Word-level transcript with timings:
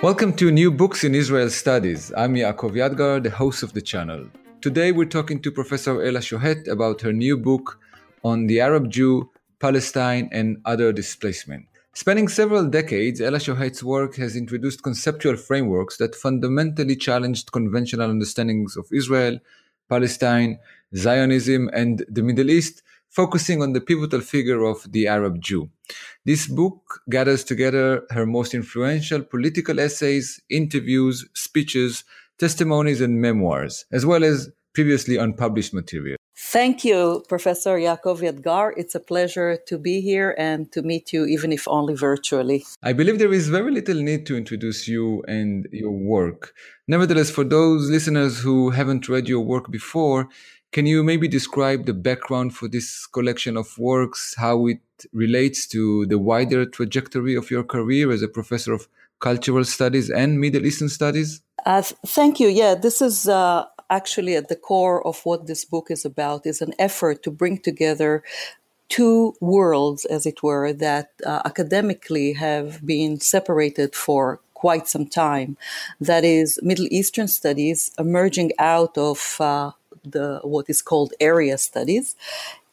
Welcome 0.00 0.34
to 0.34 0.52
New 0.52 0.70
Books 0.70 1.02
in 1.02 1.12
Israel 1.16 1.50
Studies. 1.50 2.12
I'm 2.16 2.34
Yaakov 2.34 2.70
Yadgar, 2.70 3.20
the 3.20 3.30
host 3.30 3.64
of 3.64 3.72
the 3.72 3.82
channel. 3.82 4.28
Today 4.60 4.92
we're 4.92 5.06
talking 5.06 5.42
to 5.42 5.50
Professor 5.50 6.00
Ella 6.04 6.20
Shohat 6.20 6.68
about 6.68 7.00
her 7.00 7.12
new 7.12 7.36
book 7.36 7.80
on 8.22 8.46
the 8.46 8.60
Arab 8.60 8.92
Jew, 8.92 9.28
Palestine, 9.58 10.28
and 10.30 10.58
other 10.64 10.92
displacement. 10.92 11.66
Spanning 11.94 12.28
several 12.28 12.68
decades, 12.68 13.20
Ella 13.20 13.38
Shohat's 13.38 13.82
work 13.82 14.14
has 14.14 14.36
introduced 14.36 14.84
conceptual 14.84 15.36
frameworks 15.36 15.96
that 15.96 16.14
fundamentally 16.14 16.94
challenged 16.94 17.50
conventional 17.50 18.08
understandings 18.08 18.76
of 18.76 18.86
Israel, 18.92 19.40
Palestine, 19.88 20.60
Zionism, 20.94 21.68
and 21.72 22.04
the 22.08 22.22
Middle 22.22 22.50
East 22.50 22.84
focusing 23.10 23.62
on 23.62 23.72
the 23.72 23.80
pivotal 23.80 24.20
figure 24.20 24.62
of 24.64 24.90
the 24.92 25.06
Arab 25.06 25.40
Jew. 25.40 25.70
This 26.24 26.46
book 26.46 27.00
gathers 27.08 27.44
together 27.44 28.04
her 28.10 28.26
most 28.26 28.54
influential 28.54 29.22
political 29.22 29.80
essays, 29.80 30.40
interviews, 30.50 31.26
speeches, 31.34 32.04
testimonies, 32.38 33.00
and 33.00 33.20
memoirs, 33.20 33.86
as 33.90 34.04
well 34.06 34.24
as 34.24 34.50
previously 34.74 35.16
unpublished 35.16 35.74
material. 35.74 36.18
Thank 36.40 36.84
you, 36.84 37.24
Professor 37.28 37.76
Yaakov 37.76 38.20
Yadgar. 38.20 38.72
It's 38.76 38.94
a 38.94 39.00
pleasure 39.00 39.58
to 39.66 39.76
be 39.76 40.00
here 40.00 40.36
and 40.38 40.70
to 40.70 40.82
meet 40.82 41.12
you, 41.12 41.26
even 41.26 41.52
if 41.52 41.66
only 41.66 41.94
virtually. 41.94 42.64
I 42.80 42.92
believe 42.92 43.18
there 43.18 43.32
is 43.32 43.48
very 43.48 43.72
little 43.72 43.96
need 44.00 44.24
to 44.26 44.36
introduce 44.36 44.86
you 44.86 45.24
and 45.26 45.66
your 45.72 45.90
work. 45.90 46.54
Nevertheless, 46.86 47.28
for 47.28 47.42
those 47.42 47.90
listeners 47.90 48.38
who 48.38 48.70
haven't 48.70 49.08
read 49.08 49.28
your 49.28 49.40
work 49.40 49.68
before, 49.70 50.28
can 50.72 50.86
you 50.86 51.02
maybe 51.02 51.28
describe 51.28 51.86
the 51.86 51.94
background 51.94 52.54
for 52.54 52.68
this 52.68 53.06
collection 53.06 53.56
of 53.56 53.78
works, 53.78 54.34
how 54.36 54.66
it 54.66 54.80
relates 55.12 55.66
to 55.68 56.06
the 56.06 56.18
wider 56.18 56.66
trajectory 56.66 57.34
of 57.34 57.50
your 57.50 57.64
career 57.64 58.10
as 58.10 58.22
a 58.22 58.28
professor 58.28 58.72
of 58.72 58.88
cultural 59.20 59.64
studies 59.64 60.10
and 60.10 60.40
Middle 60.40 60.66
Eastern 60.66 60.88
studies? 60.88 61.40
Uh, 61.64 61.82
thank 62.06 62.38
you. 62.38 62.48
Yeah, 62.48 62.74
this 62.74 63.00
is 63.00 63.28
uh, 63.28 63.64
actually 63.90 64.36
at 64.36 64.48
the 64.48 64.56
core 64.56 65.06
of 65.06 65.20
what 65.24 65.46
this 65.46 65.64
book 65.64 65.90
is 65.90 66.04
about 66.04 66.46
is 66.46 66.60
an 66.60 66.74
effort 66.78 67.22
to 67.22 67.30
bring 67.30 67.58
together 67.58 68.22
two 68.88 69.34
worlds, 69.40 70.04
as 70.04 70.26
it 70.26 70.42
were, 70.42 70.72
that 70.72 71.10
uh, 71.26 71.42
academically 71.44 72.34
have 72.34 72.84
been 72.86 73.20
separated 73.20 73.94
for 73.94 74.40
quite 74.54 74.88
some 74.88 75.06
time. 75.06 75.56
That 76.00 76.24
is, 76.24 76.58
Middle 76.62 76.88
Eastern 76.90 77.28
studies 77.28 77.92
emerging 77.98 78.52
out 78.58 78.96
of 78.96 79.36
uh, 79.40 79.72
the 80.12 80.40
what 80.42 80.66
is 80.68 80.82
called 80.82 81.12
area 81.20 81.58
studies, 81.58 82.16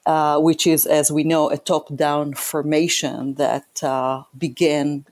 uh, 0.05 0.39
which 0.39 0.67
is, 0.67 0.86
as 0.86 1.11
we 1.11 1.23
know, 1.23 1.50
a 1.50 1.58
top-down 1.58 2.33
formation 2.33 3.36
that 3.36 3.83
uh, 3.83 4.23
began 4.38 5.05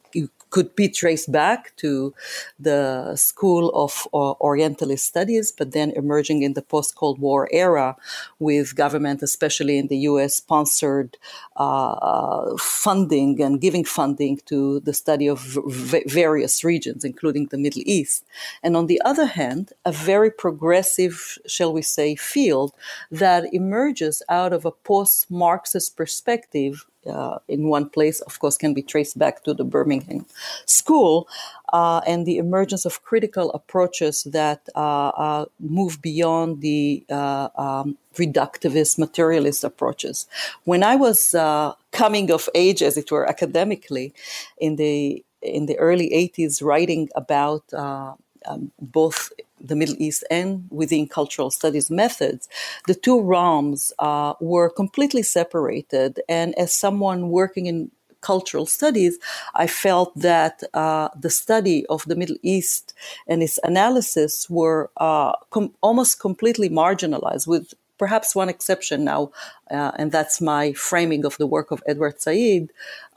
could 0.53 0.75
be 0.75 0.87
traced 0.87 1.31
back 1.31 1.75
to 1.77 2.13
the 2.59 3.15
School 3.15 3.69
of 3.73 4.07
uh, 4.13 4.33
Orientalist 4.49 5.03
Studies, 5.03 5.51
but 5.51 5.71
then 5.71 5.89
emerging 6.03 6.43
in 6.43 6.53
the 6.53 6.61
post 6.61 6.95
Cold 6.95 7.17
War 7.19 7.49
era 7.51 7.95
with 8.37 8.75
government, 8.75 9.23
especially 9.23 9.79
in 9.79 9.87
the 9.87 10.01
US, 10.11 10.35
sponsored 10.35 11.17
uh, 11.57 12.55
funding 12.57 13.41
and 13.41 13.59
giving 13.59 13.83
funding 13.83 14.35
to 14.45 14.79
the 14.81 14.93
study 14.93 15.27
of 15.27 15.39
v- 15.41 16.03
various 16.05 16.63
regions, 16.63 17.03
including 17.03 17.47
the 17.47 17.57
Middle 17.57 17.81
East. 17.97 18.23
And 18.61 18.77
on 18.77 18.85
the 18.85 19.01
other 19.03 19.25
hand, 19.25 19.73
a 19.85 19.91
very 19.91 20.29
progressive, 20.29 21.39
shall 21.47 21.73
we 21.73 21.81
say, 21.81 22.15
field 22.15 22.73
that 23.09 23.51
emerges 23.51 24.21
out 24.29 24.53
of 24.53 24.65
a 24.65 24.77
post 24.89 25.31
Marxist 25.31 25.97
perspective 25.97 26.85
uh, 27.07 27.39
in 27.47 27.67
one 27.67 27.89
place, 27.89 28.21
of 28.21 28.39
course, 28.39 28.57
can 28.57 28.73
be 28.73 28.81
traced 28.81 29.17
back 29.17 29.43
to 29.43 29.53
the 29.53 29.63
Birmingham 29.63 30.25
School 30.65 31.27
uh, 31.71 32.01
and 32.05 32.25
the 32.25 32.37
emergence 32.37 32.85
of 32.85 33.03
critical 33.03 33.51
approaches 33.51 34.23
that 34.25 34.69
uh, 34.75 35.09
uh 35.09 35.45
move 35.59 36.01
beyond 36.01 36.61
the 36.61 37.03
uh, 37.09 37.49
um, 37.55 37.97
reductivist, 38.15 38.97
materialist 38.97 39.63
approaches. 39.63 40.27
When 40.63 40.83
I 40.83 40.95
was 40.95 41.35
uh, 41.35 41.73
coming 41.91 42.31
of 42.31 42.49
age, 42.55 42.81
as 42.81 42.97
it 42.97 43.11
were, 43.11 43.27
academically, 43.27 44.13
in 44.57 44.75
the 44.75 45.23
in 45.41 45.65
the 45.65 45.77
early 45.77 46.09
80s, 46.09 46.63
writing 46.63 47.09
about 47.15 47.63
um, 47.73 48.71
both 48.79 49.31
the 49.63 49.75
Middle 49.75 49.95
East 49.97 50.23
and 50.29 50.67
within 50.69 51.07
cultural 51.07 51.49
studies 51.49 51.89
methods, 51.89 52.49
the 52.87 52.95
two 52.95 53.21
realms 53.21 53.93
uh, 53.99 54.33
were 54.39 54.69
completely 54.69 55.23
separated. 55.23 56.19
And 56.27 56.53
as 56.55 56.73
someone 56.73 57.29
working 57.29 57.65
in 57.67 57.91
cultural 58.21 58.65
studies, 58.65 59.19
I 59.53 59.67
felt 59.67 60.11
that 60.15 60.63
uh, 60.73 61.09
the 61.19 61.29
study 61.29 61.85
of 61.87 62.05
the 62.05 62.15
Middle 62.15 62.37
East 62.41 62.93
and 63.27 63.43
its 63.43 63.59
analysis 63.63 64.49
were 64.49 64.89
uh, 64.97 65.33
com- 65.51 65.73
almost 65.81 66.19
completely 66.19 66.69
marginalized, 66.69 67.47
with 67.47 67.73
perhaps 67.97 68.35
one 68.35 68.49
exception 68.49 69.03
now, 69.03 69.31
uh, 69.69 69.91
and 69.99 70.11
that's 70.11 70.41
my 70.41 70.73
framing 70.73 71.25
of 71.25 71.37
the 71.37 71.47
work 71.47 71.69
of 71.71 71.83
Edward 71.85 72.19
Said 72.19 72.69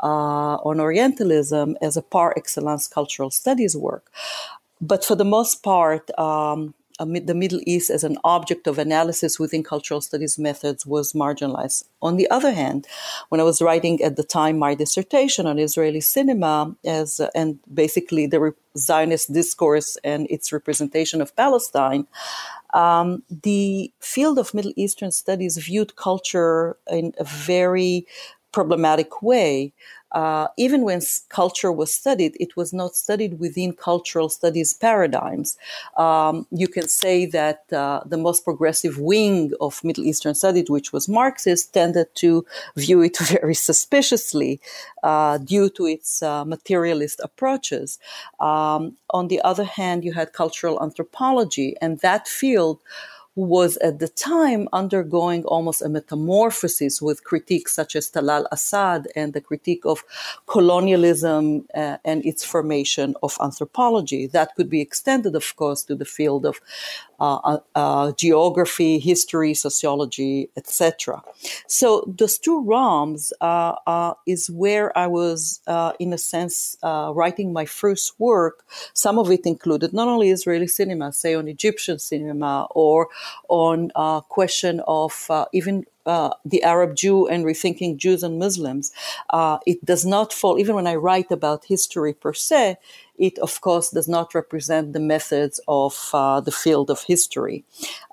uh, 0.02 0.56
on 0.68 0.80
Orientalism 0.80 1.76
as 1.80 1.96
a 1.96 2.02
par 2.02 2.34
excellence 2.36 2.86
cultural 2.86 3.30
studies 3.30 3.76
work 3.76 4.10
but 4.80 5.04
for 5.04 5.14
the 5.14 5.24
most 5.24 5.62
part, 5.62 6.10
um, 6.18 6.74
the 6.98 7.34
Middle 7.34 7.60
East 7.66 7.90
as 7.90 8.04
an 8.04 8.16
object 8.24 8.66
of 8.66 8.78
analysis 8.78 9.38
within 9.38 9.62
cultural 9.62 10.00
studies 10.00 10.38
methods 10.38 10.86
was 10.86 11.12
marginalized. 11.12 11.84
On 12.00 12.16
the 12.16 12.28
other 12.30 12.52
hand, 12.52 12.86
when 13.28 13.40
I 13.40 13.44
was 13.44 13.60
writing 13.60 14.02
at 14.02 14.16
the 14.16 14.22
time 14.22 14.58
my 14.58 14.74
dissertation 14.74 15.46
on 15.46 15.58
Israeli 15.58 16.00
cinema 16.00 16.74
as 16.84 17.20
uh, 17.20 17.28
and 17.34 17.58
basically 17.72 18.26
the 18.26 18.54
Zionist 18.78 19.32
discourse 19.32 19.98
and 20.04 20.26
its 20.30 20.52
representation 20.52 21.20
of 21.20 21.36
Palestine, 21.36 22.06
um, 22.72 23.22
the 23.30 23.92
field 24.00 24.38
of 24.38 24.54
Middle 24.54 24.72
Eastern 24.76 25.10
studies 25.10 25.56
viewed 25.58 25.96
culture 25.96 26.76
in 26.90 27.12
a 27.18 27.24
very 27.24 28.06
problematic 28.58 29.10
way 29.22 29.52
uh, 30.12 30.48
even 30.56 30.82
when 30.82 31.00
culture 31.28 31.72
was 31.72 31.92
studied, 31.92 32.36
it 32.38 32.56
was 32.56 32.72
not 32.72 32.94
studied 32.94 33.38
within 33.38 33.72
cultural 33.72 34.28
studies 34.28 34.72
paradigms. 34.72 35.58
Um, 35.96 36.46
you 36.50 36.68
can 36.68 36.88
say 36.88 37.26
that 37.26 37.70
uh, 37.70 38.00
the 38.06 38.16
most 38.16 38.44
progressive 38.44 38.98
wing 38.98 39.52
of 39.60 39.82
Middle 39.84 40.04
Eastern 40.04 40.34
studies, 40.34 40.70
which 40.70 40.90
was 40.90 41.06
Marxist, 41.06 41.74
tended 41.74 42.06
to 42.14 42.46
view 42.76 43.02
it 43.02 43.18
very 43.36 43.54
suspiciously 43.54 44.60
uh, 45.02 45.36
due 45.38 45.68
to 45.70 45.86
its 45.86 46.22
uh, 46.22 46.44
materialist 46.44 47.20
approaches. 47.22 47.98
Um, 48.40 48.96
on 49.10 49.28
the 49.28 49.42
other 49.42 49.64
hand, 49.64 50.02
you 50.04 50.12
had 50.14 50.32
cultural 50.32 50.82
anthropology, 50.82 51.76
and 51.82 51.98
that 52.00 52.26
field 52.26 52.78
who 53.36 53.42
was 53.42 53.76
at 53.76 53.98
the 54.00 54.08
time 54.08 54.66
undergoing 54.72 55.44
almost 55.44 55.82
a 55.82 55.88
metamorphosis 55.88 57.00
with 57.02 57.22
critiques 57.22 57.74
such 57.74 57.94
as 57.94 58.10
Talal 58.10 58.46
Asad 58.50 59.06
and 59.14 59.34
the 59.34 59.42
critique 59.42 59.84
of 59.84 60.02
colonialism 60.46 61.66
uh, 61.74 61.98
and 62.04 62.24
its 62.24 62.42
formation 62.42 63.14
of 63.22 63.36
anthropology. 63.40 64.26
That 64.26 64.54
could 64.56 64.70
be 64.70 64.80
extended, 64.80 65.36
of 65.36 65.54
course, 65.54 65.84
to 65.84 65.94
the 65.94 66.06
field 66.06 66.46
of 66.46 66.60
uh, 67.18 67.36
uh, 67.36 67.58
uh, 67.74 68.12
geography, 68.12 68.98
history, 68.98 69.54
sociology, 69.54 70.50
etc. 70.56 71.22
So 71.66 72.04
those 72.06 72.38
two 72.38 72.62
realms 72.64 73.32
is 74.26 74.50
where 74.50 74.96
I 74.96 75.06
was, 75.06 75.60
in 75.98 76.12
a 76.12 76.18
sense, 76.18 76.76
writing 76.82 77.52
my 77.52 77.64
first 77.64 78.18
work. 78.18 78.64
Some 78.92 79.18
of 79.18 79.30
it 79.30 79.46
included 79.46 79.92
not 79.92 80.08
only 80.08 80.30
Israeli 80.30 80.66
cinema, 80.66 81.12
say 81.12 81.34
on 81.34 81.48
Egyptian 81.48 81.98
cinema, 81.98 82.66
or 82.70 83.08
on 83.48 83.90
a 83.96 84.22
question 84.28 84.80
of 84.86 85.30
even 85.52 85.86
uh, 86.06 86.30
the 86.44 86.62
Arab 86.62 86.96
Jew 86.96 87.26
and 87.26 87.44
rethinking 87.44 87.96
Jews 87.96 88.22
and 88.22 88.38
Muslims, 88.38 88.92
uh, 89.30 89.58
it 89.66 89.84
does 89.84 90.04
not 90.06 90.32
fall, 90.32 90.58
even 90.58 90.74
when 90.74 90.86
I 90.86 90.94
write 90.94 91.30
about 91.30 91.64
history 91.64 92.14
per 92.14 92.32
se, 92.32 92.76
it 93.18 93.38
of 93.38 93.60
course 93.60 93.90
does 93.90 94.08
not 94.08 94.34
represent 94.34 94.92
the 94.92 95.00
methods 95.00 95.60
of 95.68 96.10
uh, 96.12 96.40
the 96.40 96.52
field 96.52 96.90
of 96.90 97.02
history. 97.02 97.64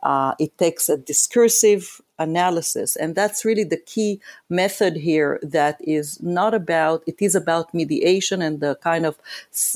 Uh, 0.01 0.33
it 0.39 0.57
takes 0.57 0.89
a 0.89 0.97
discursive 0.97 2.01
analysis, 2.19 2.95
and 2.95 3.15
that's 3.15 3.43
really 3.43 3.65
the 3.65 3.77
key 3.77 4.19
method 4.49 4.95
here 4.95 5.39
that 5.43 5.77
is 5.81 6.21
not 6.21 6.53
about, 6.53 7.03
it 7.05 7.17
is 7.19 7.35
about 7.35 7.73
mediation 7.73 8.41
and 8.41 8.59
the 8.59 8.75
kind 8.75 9.05
of 9.05 9.17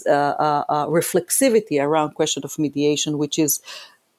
uh, 0.08 0.86
reflexivity 0.88 1.82
around 1.82 2.14
question 2.14 2.44
of 2.46 2.58
mediation, 2.58 3.18
which 3.18 3.38
is 3.38 3.62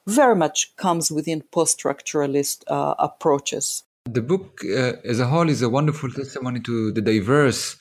very 0.07 0.35
much 0.35 0.75
comes 0.77 1.13
within 1.13 1.43
post 1.43 1.79
structuralist 1.79 2.65
uh, 2.69 2.95
approaches. 2.99 3.85
The 4.11 4.23
book 4.23 4.63
uh, 4.65 4.95
as 5.05 5.21
a 5.21 5.27
whole 5.27 5.51
is 5.51 5.61
a 5.61 5.69
wonderful 5.69 6.11
testimony 6.11 6.61
to 6.61 6.93
the 6.93 7.03
diverse 7.03 7.77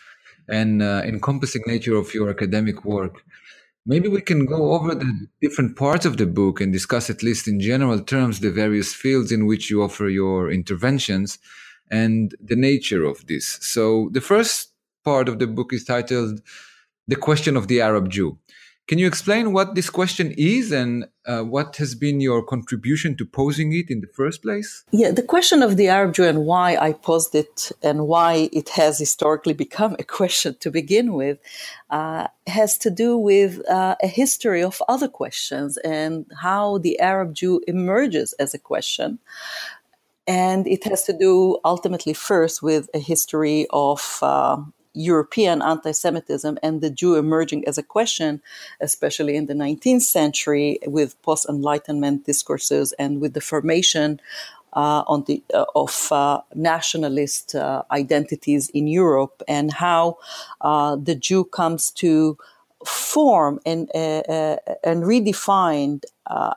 and 0.50 0.82
uh, 0.82 1.02
encompassing 1.06 1.62
nature 1.66 1.96
of 1.96 2.14
your 2.14 2.30
academic 2.30 2.84
work. 2.84 3.24
Maybe 3.86 4.10
we 4.10 4.20
can 4.20 4.46
go 4.46 4.74
over 4.74 4.94
the 4.94 5.28
different 5.42 5.78
parts 5.78 6.06
of 6.06 6.18
the 6.18 6.26
book 6.26 6.60
and 6.60 6.74
discuss, 6.74 7.10
at 7.10 7.24
least 7.24 7.48
in 7.48 7.62
general 7.62 8.02
terms, 8.02 8.42
the 8.42 8.52
various 8.52 8.94
fields 8.94 9.32
in 9.32 9.46
which 9.46 9.70
you 9.70 9.82
offer 9.82 10.10
your 10.10 10.52
interventions 10.52 11.40
and 11.90 12.36
the 12.42 12.58
nature 12.58 13.06
of 13.06 13.26
this. 13.28 13.58
So, 13.62 14.10
the 14.12 14.20
first 14.20 14.74
part 15.06 15.30
of 15.30 15.40
the 15.40 15.48
book 15.48 15.72
is 15.72 15.86
titled 15.86 16.42
The 17.08 17.16
Question 17.16 17.56
of 17.56 17.70
the 17.70 17.80
Arab 17.80 18.10
Jew. 18.10 18.38
Can 18.88 19.00
you 19.00 19.08
explain 19.08 19.52
what 19.52 19.76
this 19.76 19.90
question 19.90 20.34
is 20.38 20.72
and 20.72 21.08
uh, 21.26 21.42
what 21.42 21.76
has 21.76 21.94
been 21.94 22.22
your 22.22 22.42
contribution 22.42 23.18
to 23.18 23.26
posing 23.26 23.74
it 23.74 23.90
in 23.90 24.00
the 24.00 24.08
first 24.08 24.42
place? 24.42 24.86
Yeah, 24.92 25.12
the 25.12 25.24
question 25.24 25.62
of 25.62 25.76
the 25.76 25.90
Arab 25.90 26.14
Jew 26.14 26.24
and 26.24 26.46
why 26.46 26.78
I 26.78 26.94
posed 26.94 27.36
it 27.36 27.74
and 27.84 28.08
why 28.08 28.50
it 28.54 28.70
has 28.70 28.98
historically 28.98 29.54
become 29.54 29.98
a 30.00 30.04
question 30.18 30.56
to 30.62 30.72
begin 30.72 31.14
with 31.14 31.38
uh, 31.90 32.28
has 32.48 32.78
to 32.78 32.90
do 32.90 33.18
with 33.18 33.68
uh, 33.70 33.98
a 34.02 34.08
history 34.08 34.64
of 34.64 34.82
other 34.88 35.10
questions 35.10 35.76
and 35.80 36.26
how 36.42 36.78
the 36.78 36.98
Arab 37.02 37.34
Jew 37.36 37.60
emerges 37.68 38.32
as 38.40 38.54
a 38.54 38.60
question. 38.60 39.20
And 40.28 40.66
it 40.66 40.86
has 40.86 41.04
to 41.04 41.14
do 41.14 41.60
ultimately 41.66 42.14
first 42.14 42.64
with 42.64 42.90
a 42.94 43.00
history 43.00 43.68
of 43.70 44.20
uh, 44.22 44.58
European 44.98 45.62
anti 45.62 45.92
Semitism 45.92 46.58
and 46.64 46.82
the 46.82 46.90
Jew 46.90 47.16
emerging 47.16 47.68
as 47.68 47.78
a 47.78 47.84
question, 47.84 48.42
especially 48.82 49.36
in 49.36 49.46
the 49.46 49.54
19th 49.54 50.02
century 50.02 50.80
with 50.86 51.22
post 51.22 51.46
Enlightenment 51.48 52.26
discourses 52.26 52.94
and 52.94 53.22
with 53.22 53.34
the 53.34 53.42
formation 53.42 54.20
uh, 54.74 55.04
on 55.08 55.24
the, 55.24 55.42
uh, 55.54 55.66
of 55.76 56.12
uh, 56.12 56.42
nationalist 56.54 57.56
uh, 57.56 57.84
identities 57.92 58.70
in 58.70 58.88
Europe 58.88 59.42
and 59.48 59.74
how 59.74 60.18
uh, 60.62 60.96
the 60.96 61.16
Jew 61.16 61.46
comes 61.46 61.92
to 61.92 62.38
form 62.86 63.60
and, 63.66 63.90
uh, 63.96 64.58
and 64.84 65.04
redefined 65.04 66.04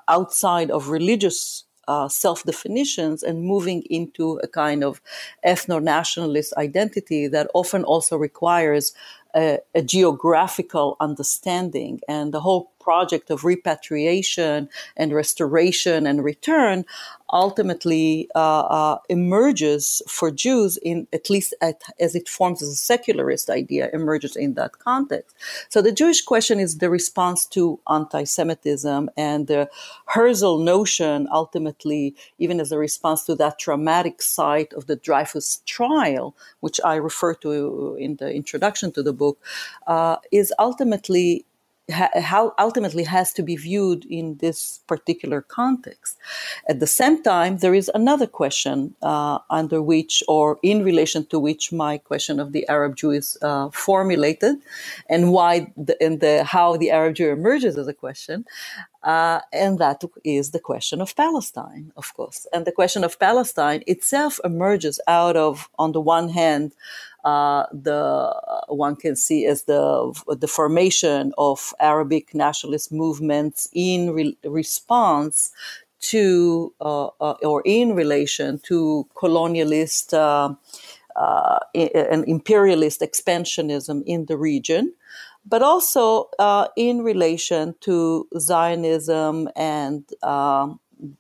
outside 0.08 0.70
of 0.70 0.88
religious 0.88 1.64
uh, 1.90 2.08
self 2.08 2.44
definitions 2.44 3.24
and 3.24 3.42
moving 3.42 3.82
into 3.90 4.38
a 4.44 4.46
kind 4.46 4.84
of 4.84 5.00
ethno 5.44 5.82
nationalist 5.82 6.54
identity 6.56 7.26
that 7.26 7.50
often 7.52 7.82
also 7.82 8.16
requires 8.16 8.94
a, 9.34 9.58
a, 9.74 9.82
geographical 9.82 10.96
understanding. 11.00 12.00
And 12.08 12.32
the 12.32 12.40
whole 12.40 12.69
project 12.80 13.30
of 13.30 13.44
repatriation 13.44 14.68
and 14.96 15.12
restoration 15.12 16.06
and 16.06 16.24
return 16.24 16.84
ultimately 17.32 18.28
uh, 18.34 18.60
uh, 18.60 18.98
emerges 19.08 20.02
for 20.08 20.30
Jews 20.30 20.78
in 20.78 21.06
at 21.12 21.30
least 21.30 21.54
at, 21.60 21.82
as 22.00 22.14
it 22.14 22.28
forms 22.28 22.62
as 22.62 22.70
a 22.70 22.76
secularist 22.76 23.48
idea 23.48 23.88
emerges 23.92 24.34
in 24.34 24.54
that 24.54 24.78
context. 24.78 25.36
So 25.68 25.80
the 25.80 25.92
Jewish 25.92 26.22
question 26.22 26.58
is 26.58 26.78
the 26.78 26.90
response 26.90 27.46
to 27.46 27.78
anti-Semitism 27.88 29.10
and 29.16 29.46
the 29.46 29.70
Herzl 30.06 30.58
notion 30.58 31.28
ultimately 31.32 32.16
even 32.38 32.60
as 32.60 32.72
a 32.72 32.78
response 32.78 33.24
to 33.24 33.34
that 33.36 33.58
traumatic 33.58 34.22
site 34.22 34.72
of 34.72 34.86
the 34.86 34.96
Dreyfus 34.96 35.62
trial, 35.66 36.34
which 36.60 36.80
I 36.84 36.96
refer 36.96 37.34
to 37.34 37.96
in 37.98 38.16
the 38.16 38.32
introduction 38.32 38.92
to 38.92 39.02
the 39.02 39.12
book, 39.12 39.38
uh, 39.86 40.16
is 40.32 40.52
ultimately 40.58 41.44
how 41.90 42.54
ultimately 42.58 43.04
has 43.04 43.32
to 43.34 43.42
be 43.42 43.56
viewed 43.56 44.04
in 44.06 44.36
this 44.38 44.80
particular 44.86 45.42
context. 45.42 46.16
At 46.68 46.80
the 46.80 46.86
same 46.86 47.22
time, 47.22 47.58
there 47.58 47.74
is 47.74 47.90
another 47.94 48.26
question 48.26 48.94
uh, 49.02 49.38
under 49.50 49.82
which, 49.82 50.22
or 50.28 50.58
in 50.62 50.84
relation 50.84 51.26
to 51.26 51.38
which, 51.38 51.72
my 51.72 51.98
question 51.98 52.40
of 52.40 52.52
the 52.52 52.68
Arab 52.68 52.96
Jew 52.96 53.10
is 53.10 53.38
uh, 53.42 53.70
formulated, 53.70 54.56
and 55.08 55.32
why 55.32 55.72
the, 55.76 56.00
and 56.02 56.20
the, 56.20 56.44
how 56.44 56.76
the 56.76 56.90
Arab 56.90 57.14
Jew 57.16 57.30
emerges 57.30 57.76
as 57.76 57.88
a 57.88 57.94
question, 57.94 58.44
uh, 59.02 59.40
and 59.52 59.78
that 59.78 60.02
is 60.24 60.50
the 60.50 60.60
question 60.60 61.00
of 61.00 61.16
Palestine, 61.16 61.92
of 61.96 62.12
course. 62.14 62.46
And 62.52 62.66
the 62.66 62.72
question 62.72 63.02
of 63.02 63.18
Palestine 63.18 63.82
itself 63.86 64.38
emerges 64.44 65.00
out 65.06 65.36
of, 65.36 65.68
on 65.78 65.92
the 65.92 66.00
one 66.00 66.28
hand, 66.28 66.72
uh, 67.24 67.66
the 67.72 68.34
one 68.68 68.96
can 68.96 69.16
see 69.16 69.44
as 69.46 69.64
the 69.64 70.12
the 70.38 70.48
formation 70.48 71.32
of 71.36 71.74
Arabic 71.78 72.34
nationalist 72.34 72.90
movements 72.92 73.68
in 73.74 74.12
re- 74.12 74.38
response 74.44 75.52
to 76.00 76.72
uh, 76.80 77.08
uh, 77.20 77.34
or 77.42 77.62
in 77.64 77.94
relation 77.94 78.58
to 78.60 79.06
colonialist 79.14 80.14
uh, 81.16 81.58
uh, 81.74 81.88
and 82.10 82.24
imperialist 82.26 83.00
expansionism 83.00 84.02
in 84.06 84.26
the 84.26 84.36
region 84.36 84.92
but 85.46 85.62
also 85.62 86.28
uh, 86.38 86.68
in 86.76 87.02
relation 87.02 87.74
to 87.80 88.28
Zionism 88.38 89.48
and 89.56 90.04
um, 90.22 90.78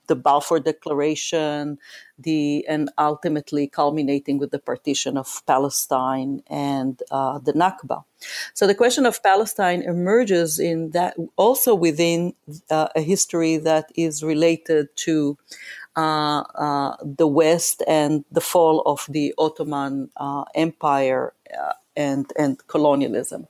the 0.08 0.16
Balfour 0.16 0.60
Declaration, 0.60 1.78
the 2.18 2.66
and 2.68 2.90
ultimately 2.98 3.66
culminating 3.66 4.38
with 4.38 4.50
the 4.50 4.58
partition 4.58 5.16
of 5.16 5.42
Palestine 5.46 6.42
and 6.48 7.02
uh, 7.10 7.38
the 7.38 7.52
Nakba. 7.52 8.04
So 8.52 8.66
the 8.66 8.74
question 8.74 9.06
of 9.06 9.22
Palestine 9.22 9.82
emerges 9.82 10.58
in 10.58 10.90
that 10.90 11.16
also 11.36 11.74
within 11.74 12.34
uh, 12.70 12.88
a 12.94 13.00
history 13.00 13.56
that 13.56 13.90
is 13.96 14.22
related 14.22 14.94
to 14.96 15.38
uh, 15.38 15.44
uh 15.44 15.79
the 17.18 17.26
West 17.26 17.82
and 17.86 18.24
the 18.30 18.40
fall 18.40 18.82
of 18.86 19.06
the 19.08 19.34
Ottoman 19.38 20.10
uh, 20.16 20.44
Empire 20.54 21.32
uh, 21.58 21.72
and 21.96 22.32
and 22.38 22.66
colonialism 22.66 23.46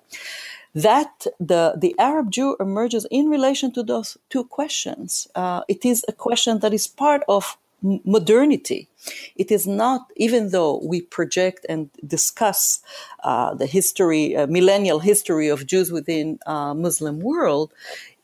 that 0.75 1.27
the, 1.39 1.75
the 1.77 1.95
Arab 1.99 2.31
Jew 2.31 2.57
emerges 2.61 3.07
in 3.11 3.29
relation 3.29 3.73
to 3.73 3.83
those 3.83 4.17
two 4.29 4.45
questions. 4.45 5.27
Uh, 5.35 5.63
it 5.69 5.85
is 5.85 6.05
a 6.09 6.13
question 6.13 6.61
that 6.61 6.73
is 6.73 6.87
part 6.87 7.23
of 7.29 7.57
modernity. 7.83 8.89
It 9.37 9.51
is 9.51 9.67
not, 9.67 10.13
even 10.17 10.51
though 10.51 10.81
we 10.85 11.01
project 11.01 11.65
and 11.69 11.89
discuss 12.07 12.81
uh, 13.23 13.55
the 13.55 13.67
history, 13.67 14.37
uh, 14.37 14.47
millennial 14.47 14.99
history 14.99 15.49
of 15.49 15.67
Jews 15.67 15.91
within 15.93 16.39
uh, 16.47 16.75
Muslim 16.75 17.21
world, 17.21 17.73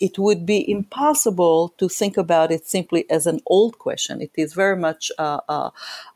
it 0.00 0.18
would 0.18 0.44
be 0.44 0.70
impossible 0.70 1.74
to 1.78 1.88
think 1.88 2.16
about 2.16 2.52
it 2.52 2.66
simply 2.66 3.08
as 3.10 3.26
an 3.26 3.40
old 3.46 3.78
question. 3.78 4.20
It 4.20 4.30
is 4.36 4.52
very 4.52 4.76
much 4.76 5.10
uh, 5.18 5.40
uh, 5.48 5.70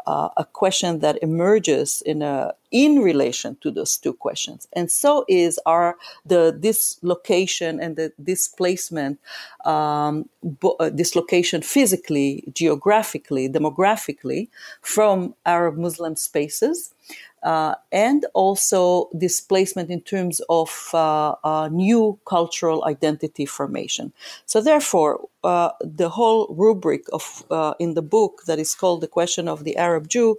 a 0.07 0.45
question 0.45 1.01
that 1.01 1.23
emerges 1.23 2.03
in 2.05 2.23
a 2.23 2.55
in 2.71 3.01
relation 3.01 3.57
to 3.61 3.71
those 3.71 3.97
two 3.97 4.13
questions, 4.13 4.69
and 4.73 4.91
so 4.91 5.25
is 5.29 5.59
our 5.67 5.97
the 6.25 6.53
dislocation 6.53 7.81
and 7.81 7.97
the 7.97 8.13
displacement, 8.23 9.19
um, 9.65 10.29
bo- 10.43 10.77
dislocation 10.95 11.63
physically, 11.63 12.45
geographically, 12.53 13.49
demographically 13.49 14.49
from 14.83 15.35
Arab 15.45 15.77
Muslim 15.79 16.15
spaces 16.15 16.95
uh, 17.43 17.75
and 17.93 18.27
also 18.35 19.09
displacement 19.19 19.91
in 19.91 20.01
terms 20.03 20.41
of 20.49 20.91
uh, 20.95 21.35
uh, 21.45 21.69
new 21.73 22.19
cultural 22.27 22.85
identity 22.85 23.47
formation. 23.47 24.13
So, 24.47 24.61
therefore, 24.61 25.29
uh, 25.45 25.71
the 25.81 26.11
whole 26.11 26.49
rubric 26.59 27.05
of 27.13 27.45
uh, 27.51 27.75
in 27.79 27.95
the 27.95 28.03
book 28.03 28.43
that 28.47 28.59
is 28.59 28.75
called 28.75 29.01
the 29.01 29.09
question 29.09 29.49
of 29.49 29.65
the 29.65 29.77
Arab 29.77 30.09
Jew 30.09 30.37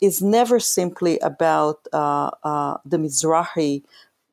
is 0.00 0.22
never 0.22 0.60
simply 0.60 1.18
about 1.20 1.86
uh, 1.92 2.30
the 2.84 2.98
Mizrahi 2.98 3.82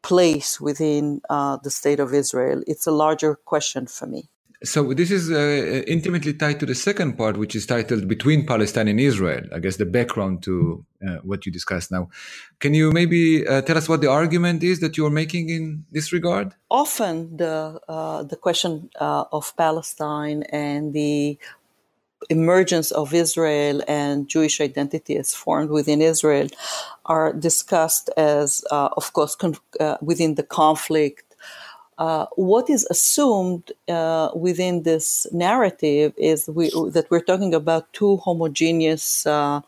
place 0.04 0.62
within 0.62 1.22
the 1.30 1.70
state 1.70 2.00
of 2.00 2.13
Israel. 2.13 2.63
It's 2.68 2.88
a 2.88 2.92
larger 2.92 3.36
question 3.36 3.88
for 3.88 4.08
me. 4.08 4.30
So 4.65 4.93
this 4.93 5.12
is 5.12 5.29
uh, 5.31 5.84
intimately 5.88 6.34
tied 6.34 6.60
to 6.60 6.65
the 6.65 6.74
second 6.74 7.17
part, 7.17 7.38
which 7.38 7.55
is 7.55 7.65
titled 7.67 8.07
"Between 8.07 8.45
Palestine 8.45 8.88
and 8.88 9.00
Israel." 9.00 9.43
I 9.53 9.60
guess 9.60 9.77
the 9.77 9.86
background 9.86 10.41
to 10.43 10.84
uh, 11.07 11.17
what 11.24 11.45
you 11.45 11.51
discussed 11.51 11.91
now. 11.91 12.10
Can 12.60 12.74
you 12.74 12.91
maybe 12.91 13.48
uh, 13.48 13.62
tell 13.62 13.77
us 13.77 13.88
what 13.88 14.01
the 14.01 14.10
argument 14.10 14.63
is 14.63 14.79
that 14.79 14.98
you 14.98 15.05
are 15.05 15.12
making 15.12 15.50
in 15.50 15.86
this 15.91 16.12
regard? 16.12 16.53
Often, 16.72 17.38
the 17.38 17.79
uh, 17.88 18.24
the 18.24 18.36
question 18.36 18.89
uh, 19.00 19.25
of 19.31 19.55
Palestine 19.55 20.43
and 20.50 20.93
the 20.93 21.38
emergence 22.29 22.89
of 22.91 23.13
Israel 23.13 23.84
and 23.88 24.27
Jewish 24.27 24.60
identity 24.60 25.15
as 25.15 25.36
formed 25.36 25.69
within 25.69 26.01
Israel 26.01 26.48
are 27.05 27.31
discussed 27.34 28.10
as, 28.17 28.63
uh, 28.72 28.89
of 28.98 29.13
course, 29.13 29.36
con- 29.36 29.57
within 30.01 30.34
the 30.36 30.43
conflict. 30.43 31.25
Uh, 31.98 32.25
what 32.36 32.70
is 32.70 32.86
assumed 32.90 33.72
uh, 33.88 34.30
within 34.36 34.84
this 34.84 35.28
narrative 35.32 36.14
is 36.18 36.50
we, 36.50 36.70
that 36.92 37.08
we're 37.10 37.22
talking 37.22 37.54
about 37.54 37.92
two 37.94 38.18
homogeneous, 38.18 39.25
uh, 39.25 39.62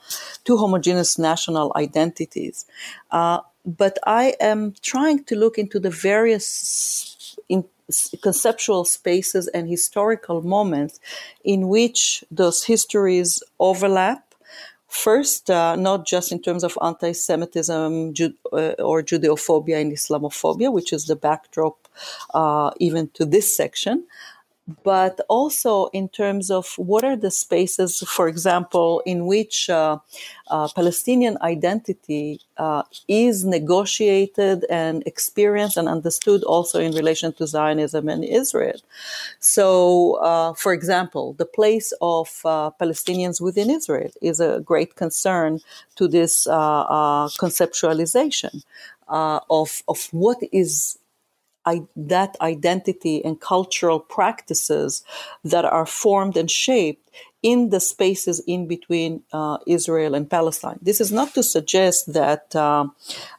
two 0.44 0.58
homogeneous 0.58 1.18
national 1.18 1.72
identities. 1.76 2.66
Uh, 3.12 3.40
but 3.66 3.98
I 4.06 4.36
am 4.42 4.74
trying 4.82 5.24
to 5.26 5.36
look 5.36 5.58
into 5.58 5.80
the 5.80 5.90
various 5.90 7.38
in, 7.48 7.64
conceptual 8.22 8.84
spaces 8.86 9.48
and 9.48 9.70
historical 9.70 10.42
moments 10.42 11.00
in 11.44 11.70
which 11.70 12.24
those 12.30 12.64
histories 12.66 13.42
overlap. 13.60 14.27
First, 14.88 15.50
uh, 15.50 15.75
not 15.75 16.06
just 16.08 16.32
in 16.32 16.41
terms 16.41 16.63
of 16.63 16.77
anti 16.82 17.12
Semitism 17.12 18.13
Ju- 18.13 18.34
uh, 18.53 18.74
or 18.79 19.03
Judeophobia 19.03 19.82
and 19.82 19.91
Islamophobia, 19.91 20.72
which 20.72 20.94
is 20.94 21.06
the 21.08 21.15
backdrop 21.15 21.88
uh, 22.34 22.72
even 22.79 23.10
to 23.15 23.25
this 23.25 23.56
section, 23.56 24.06
but 24.84 25.22
also 25.30 25.88
in 25.88 26.10
terms 26.10 26.52
of 26.52 26.74
what 26.78 27.04
are 27.04 27.16
the 27.16 27.32
spaces, 27.32 28.04
for 28.08 28.28
example, 28.28 29.02
in 29.06 29.26
which 29.26 29.70
uh, 29.70 29.98
uh, 30.50 30.68
Palestinian 30.76 31.38
identity 31.42 32.42
uh, 32.58 32.84
is 33.08 33.46
negotiated 33.46 34.66
and 34.70 35.04
experienced 35.06 35.78
and 35.78 35.88
understood 35.88 36.44
also 36.44 36.80
in 36.82 36.92
relation 36.92 37.32
to 37.34 37.48
Zionism 37.48 38.10
and 38.10 38.26
Israel. 38.26 38.80
So, 39.40 40.16
uh, 40.16 40.54
for 40.54 40.74
example, 40.74 41.34
the 41.34 41.46
place 41.46 41.94
of 42.02 42.42
uh, 42.44 42.72
Palestinians 42.72 43.40
within 43.40 43.70
Israel 43.70 44.12
is 44.22 44.42
a 44.42 44.60
great 44.60 44.96
concern 44.96 45.62
to 45.96 46.08
this 46.10 46.46
uh, 46.48 47.28
conceptualization 47.40 48.64
of, 49.08 49.84
of 49.88 50.10
what 50.12 50.40
is 50.52 51.00
that 51.96 52.36
identity 52.42 53.24
and 53.24 53.40
cultural 53.40 54.00
practices 54.00 55.04
that 55.44 55.66
are 55.66 55.86
formed 55.86 56.38
and 56.38 56.50
shaped 56.50 57.10
in 57.44 57.70
the 57.70 57.80
spaces 57.80 58.42
in 58.48 58.68
between 58.68 59.24
uh, 59.32 59.58
Israel 59.68 60.16
and 60.16 60.30
Palestine. 60.30 60.80
This 60.82 61.00
is 61.00 61.12
not 61.12 61.34
to 61.36 61.44
suggest 61.44 62.14
that 62.14 62.56
uh, 62.56 62.88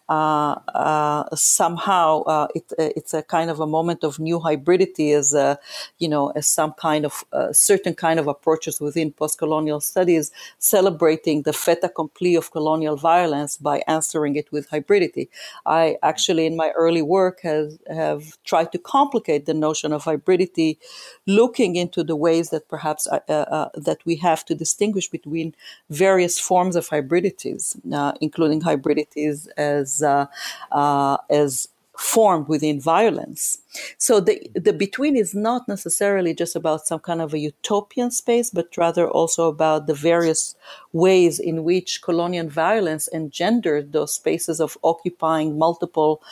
Uh, 0.08 0.58
uh, 0.74 1.36
somehow 1.36 2.22
uh, 2.22 2.48
it, 2.54 2.64
uh, 2.78 2.88
it's 2.96 3.12
a 3.12 3.22
kind 3.22 3.50
of 3.50 3.60
a 3.60 3.66
moment 3.66 4.02
of 4.02 4.18
new 4.18 4.38
hybridity 4.38 5.14
as 5.14 5.34
a, 5.34 5.58
you 5.98 6.08
know 6.08 6.30
as 6.30 6.46
some 6.46 6.72
kind 6.72 7.04
of 7.04 7.24
certain 7.52 7.94
kind 7.94 8.18
of 8.18 8.26
approaches 8.26 8.80
within 8.80 9.12
post-colonial 9.12 9.80
studies 9.80 10.30
celebrating 10.58 11.42
the 11.42 11.52
fait 11.52 11.80
accompli 11.82 12.34
of 12.34 12.50
colonial 12.52 12.96
violence 12.96 13.58
by 13.58 13.82
answering 13.86 14.34
it 14.34 14.50
with 14.50 14.70
hybridity. 14.70 15.28
I 15.66 15.98
actually 16.02 16.46
in 16.46 16.56
my 16.56 16.70
early 16.70 17.02
work 17.02 17.40
has 17.42 17.78
have 17.90 18.42
tried 18.44 18.72
to 18.72 18.78
complicate 18.78 19.44
the 19.44 19.52
notion 19.52 19.92
of 19.92 20.04
hybridity, 20.04 20.78
looking 21.26 21.76
into 21.76 22.02
the 22.02 22.16
ways 22.16 22.48
that 22.48 22.66
perhaps 22.68 23.04
that 23.04 23.98
we 24.06 24.16
have 24.16 24.42
to 24.46 24.54
distinguish 24.54 25.08
between 25.10 25.54
various 25.90 26.38
forms 26.38 26.76
of 26.76 26.88
hybridities, 26.88 27.76
including 28.22 28.62
hybridities 28.62 29.48
as 29.58 29.97
uh, 30.02 30.26
uh, 30.72 31.16
as 31.30 31.68
formed 31.98 32.46
within 32.46 32.80
violence. 32.80 33.58
So 33.98 34.20
the 34.20 34.40
the 34.54 34.72
between 34.72 35.16
is 35.16 35.34
not 35.34 35.66
necessarily 35.66 36.32
just 36.32 36.54
about 36.54 36.86
some 36.86 37.00
kind 37.00 37.20
of 37.20 37.34
a 37.34 37.38
utopian 37.38 38.12
space, 38.12 38.50
but 38.50 38.76
rather 38.76 39.10
also 39.10 39.48
about 39.48 39.88
the 39.88 39.94
various 39.94 40.54
ways 40.92 41.40
in 41.40 41.64
which 41.64 42.02
colonial 42.02 42.48
violence 42.48 43.08
engendered 43.12 43.92
those 43.92 44.14
spaces 44.14 44.60
of 44.60 44.78
occupying 44.84 45.58
multiple 45.58 46.22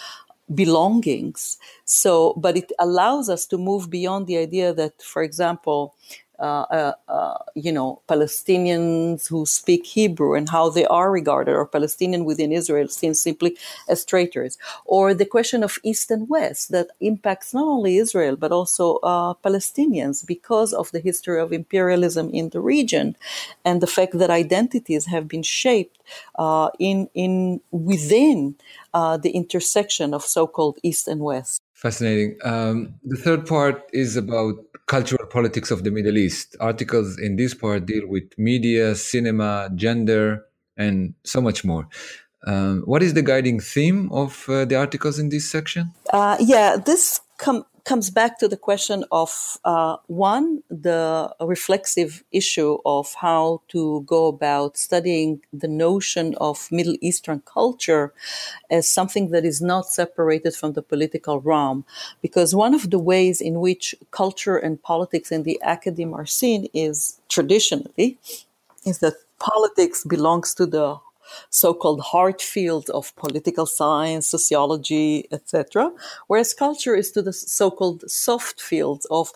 belongings. 0.54 1.58
So, 1.84 2.34
but 2.36 2.56
it 2.56 2.70
allows 2.78 3.28
us 3.28 3.46
to 3.46 3.58
move 3.58 3.90
beyond 3.90 4.28
the 4.28 4.38
idea 4.38 4.72
that, 4.74 5.02
for 5.02 5.22
example, 5.22 5.94
uh, 6.38 6.66
uh, 6.70 6.92
uh, 7.08 7.38
you 7.54 7.72
know, 7.72 8.02
Palestinians 8.08 9.28
who 9.28 9.46
speak 9.46 9.86
Hebrew 9.86 10.34
and 10.34 10.48
how 10.48 10.68
they 10.70 10.86
are 10.86 11.10
regarded, 11.10 11.54
or 11.54 11.66
Palestinian 11.66 12.24
within 12.24 12.52
Israel 12.52 12.88
seen 12.88 13.14
simply 13.14 13.56
as 13.88 14.04
traitors, 14.04 14.58
or 14.84 15.14
the 15.14 15.24
question 15.24 15.62
of 15.62 15.78
East 15.82 16.10
and 16.10 16.28
West 16.28 16.70
that 16.72 16.88
impacts 17.00 17.54
not 17.54 17.66
only 17.66 17.96
Israel 17.96 18.36
but 18.36 18.52
also 18.52 18.96
uh, 18.96 19.34
Palestinians 19.34 20.26
because 20.26 20.72
of 20.72 20.90
the 20.92 21.00
history 21.00 21.40
of 21.40 21.52
imperialism 21.52 22.30
in 22.30 22.50
the 22.50 22.60
region 22.60 23.16
and 23.64 23.80
the 23.80 23.86
fact 23.86 24.18
that 24.18 24.30
identities 24.30 25.06
have 25.06 25.26
been 25.28 25.42
shaped 25.42 25.98
uh, 26.36 26.70
in 26.78 27.08
in 27.14 27.60
within 27.70 28.56
uh, 28.94 29.16
the 29.16 29.30
intersection 29.30 30.14
of 30.14 30.22
so-called 30.22 30.78
East 30.82 31.08
and 31.08 31.20
West. 31.20 31.60
Fascinating. 31.74 32.38
Um, 32.42 32.94
the 33.04 33.16
third 33.16 33.46
part 33.46 33.88
is 33.92 34.16
about 34.16 34.65
cultural 34.86 35.26
politics 35.26 35.70
of 35.70 35.84
the 35.84 35.90
Middle 35.90 36.16
East. 36.16 36.56
Articles 36.60 37.18
in 37.18 37.36
this 37.36 37.54
part 37.54 37.86
deal 37.86 38.06
with 38.06 38.24
media, 38.38 38.94
cinema, 38.94 39.70
gender, 39.74 40.46
and 40.76 41.14
so 41.24 41.40
much 41.40 41.64
more. 41.64 41.88
Um, 42.46 42.82
what 42.82 43.02
is 43.02 43.14
the 43.14 43.22
guiding 43.22 43.58
theme 43.58 44.10
of 44.12 44.48
uh, 44.48 44.64
the 44.64 44.76
articles 44.76 45.18
in 45.18 45.30
this 45.30 45.50
section? 45.50 45.92
Uh, 46.12 46.36
yeah, 46.38 46.76
this 46.76 47.20
com- 47.36 47.66
comes 47.84 48.10
back 48.10 48.38
to 48.40 48.48
the 48.48 48.56
question 48.56 49.04
of 49.12 49.58
uh, 49.64 49.96
one, 50.08 50.62
the 50.68 51.32
reflexive 51.40 52.24
issue 52.32 52.78
of 52.84 53.14
how 53.14 53.62
to 53.68 54.02
go 54.02 54.26
about 54.26 54.76
studying 54.76 55.40
the 55.52 55.68
notion 55.68 56.34
of 56.38 56.70
Middle 56.72 56.96
Eastern 57.00 57.40
culture 57.44 58.12
as 58.70 58.90
something 58.90 59.30
that 59.30 59.44
is 59.44 59.62
not 59.62 59.86
separated 59.86 60.54
from 60.56 60.72
the 60.72 60.82
political 60.82 61.40
realm. 61.40 61.84
Because 62.22 62.56
one 62.56 62.74
of 62.74 62.90
the 62.90 62.98
ways 62.98 63.40
in 63.40 63.60
which 63.60 63.94
culture 64.10 64.56
and 64.56 64.82
politics 64.82 65.30
in 65.30 65.44
the 65.44 65.60
academy 65.64 66.12
are 66.12 66.26
seen 66.26 66.68
is 66.74 67.20
traditionally 67.28 68.18
is 68.84 68.98
that 68.98 69.14
politics 69.38 70.04
belongs 70.04 70.54
to 70.54 70.66
the 70.66 70.98
so-called 71.50 72.00
hard 72.00 72.40
field 72.40 72.90
of 72.90 73.14
political 73.16 73.66
science, 73.66 74.26
sociology, 74.26 75.26
etc., 75.32 75.92
whereas 76.26 76.54
culture 76.54 76.94
is 76.94 77.10
to 77.12 77.22
the 77.22 77.32
so-called 77.32 78.08
soft 78.10 78.60
fields 78.60 79.06
of 79.10 79.32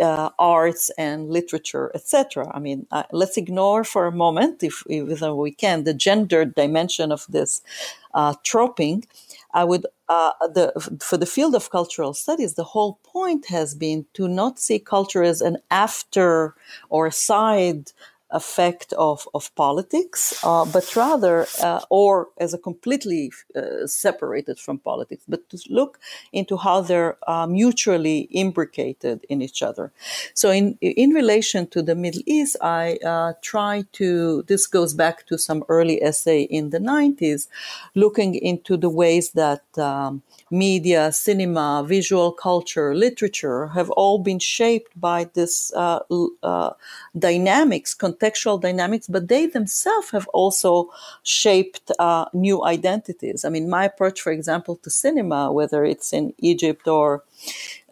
uh, 0.00 0.30
arts 0.38 0.90
and 0.98 1.30
literature, 1.30 1.90
etc. 1.94 2.50
I 2.52 2.58
mean, 2.58 2.86
uh, 2.90 3.04
let's 3.12 3.36
ignore 3.36 3.84
for 3.84 4.06
a 4.06 4.12
moment, 4.12 4.62
if, 4.62 4.82
if 4.88 5.20
we 5.20 5.52
can, 5.52 5.84
the 5.84 5.94
gender 5.94 6.44
dimension 6.44 7.12
of 7.12 7.26
this 7.28 7.62
uh, 8.14 8.34
troping. 8.42 9.06
I 9.52 9.64
would, 9.64 9.86
uh, 10.08 10.32
the, 10.42 10.98
for 11.00 11.16
the 11.16 11.26
field 11.26 11.54
of 11.54 11.70
cultural 11.70 12.12
studies, 12.12 12.54
the 12.54 12.64
whole 12.64 12.98
point 13.04 13.46
has 13.46 13.74
been 13.74 14.06
to 14.14 14.26
not 14.26 14.58
see 14.58 14.78
culture 14.80 15.22
as 15.22 15.40
an 15.40 15.58
after 15.70 16.54
or 16.88 17.10
side 17.10 17.92
effect 18.34 18.92
of, 18.94 19.28
of 19.32 19.54
politics, 19.54 20.34
uh, 20.44 20.64
but 20.64 20.94
rather, 20.96 21.46
uh, 21.62 21.80
or 21.88 22.28
as 22.38 22.52
a 22.52 22.58
completely 22.58 23.32
uh, 23.56 23.86
separated 23.86 24.58
from 24.58 24.78
politics, 24.78 25.24
but 25.28 25.48
to 25.48 25.58
look 25.70 26.00
into 26.32 26.56
how 26.56 26.80
they're 26.80 27.16
uh, 27.28 27.46
mutually 27.46 28.28
imbricated 28.32 29.24
in 29.28 29.40
each 29.40 29.62
other. 29.62 29.92
So, 30.34 30.50
in 30.50 30.76
in 30.80 31.10
relation 31.10 31.66
to 31.68 31.82
the 31.82 31.94
Middle 31.94 32.22
East, 32.26 32.56
I 32.60 32.98
uh, 33.04 33.34
try 33.40 33.84
to. 33.92 34.42
This 34.42 34.66
goes 34.66 34.92
back 34.94 35.26
to 35.26 35.38
some 35.38 35.64
early 35.68 36.02
essay 36.02 36.42
in 36.42 36.70
the 36.70 36.80
'90s, 36.80 37.48
looking 37.94 38.34
into 38.34 38.76
the 38.76 38.90
ways 38.90 39.30
that. 39.32 39.62
Um, 39.78 40.22
media, 40.50 41.10
cinema, 41.10 41.84
visual 41.86 42.30
culture, 42.30 42.94
literature 42.94 43.68
have 43.68 43.90
all 43.90 44.18
been 44.18 44.38
shaped 44.38 44.92
by 45.00 45.24
this 45.34 45.72
uh, 45.74 45.98
dynamics, 47.18 47.94
contextual 48.24 48.60
dynamics, 48.60 49.06
but 49.08 49.28
they 49.28 49.46
themselves 49.46 50.10
have 50.10 50.26
also 50.28 50.90
shaped 51.22 51.90
uh, 51.98 52.26
new 52.32 52.64
identities. 52.64 53.44
I 53.44 53.48
mean, 53.48 53.68
my 53.68 53.84
approach, 53.84 54.20
for 54.20 54.32
example, 54.32 54.76
to 54.76 54.90
cinema, 54.90 55.52
whether 55.52 55.84
it's 55.84 56.12
in 56.12 56.32
Egypt 56.38 56.88
or 56.88 57.24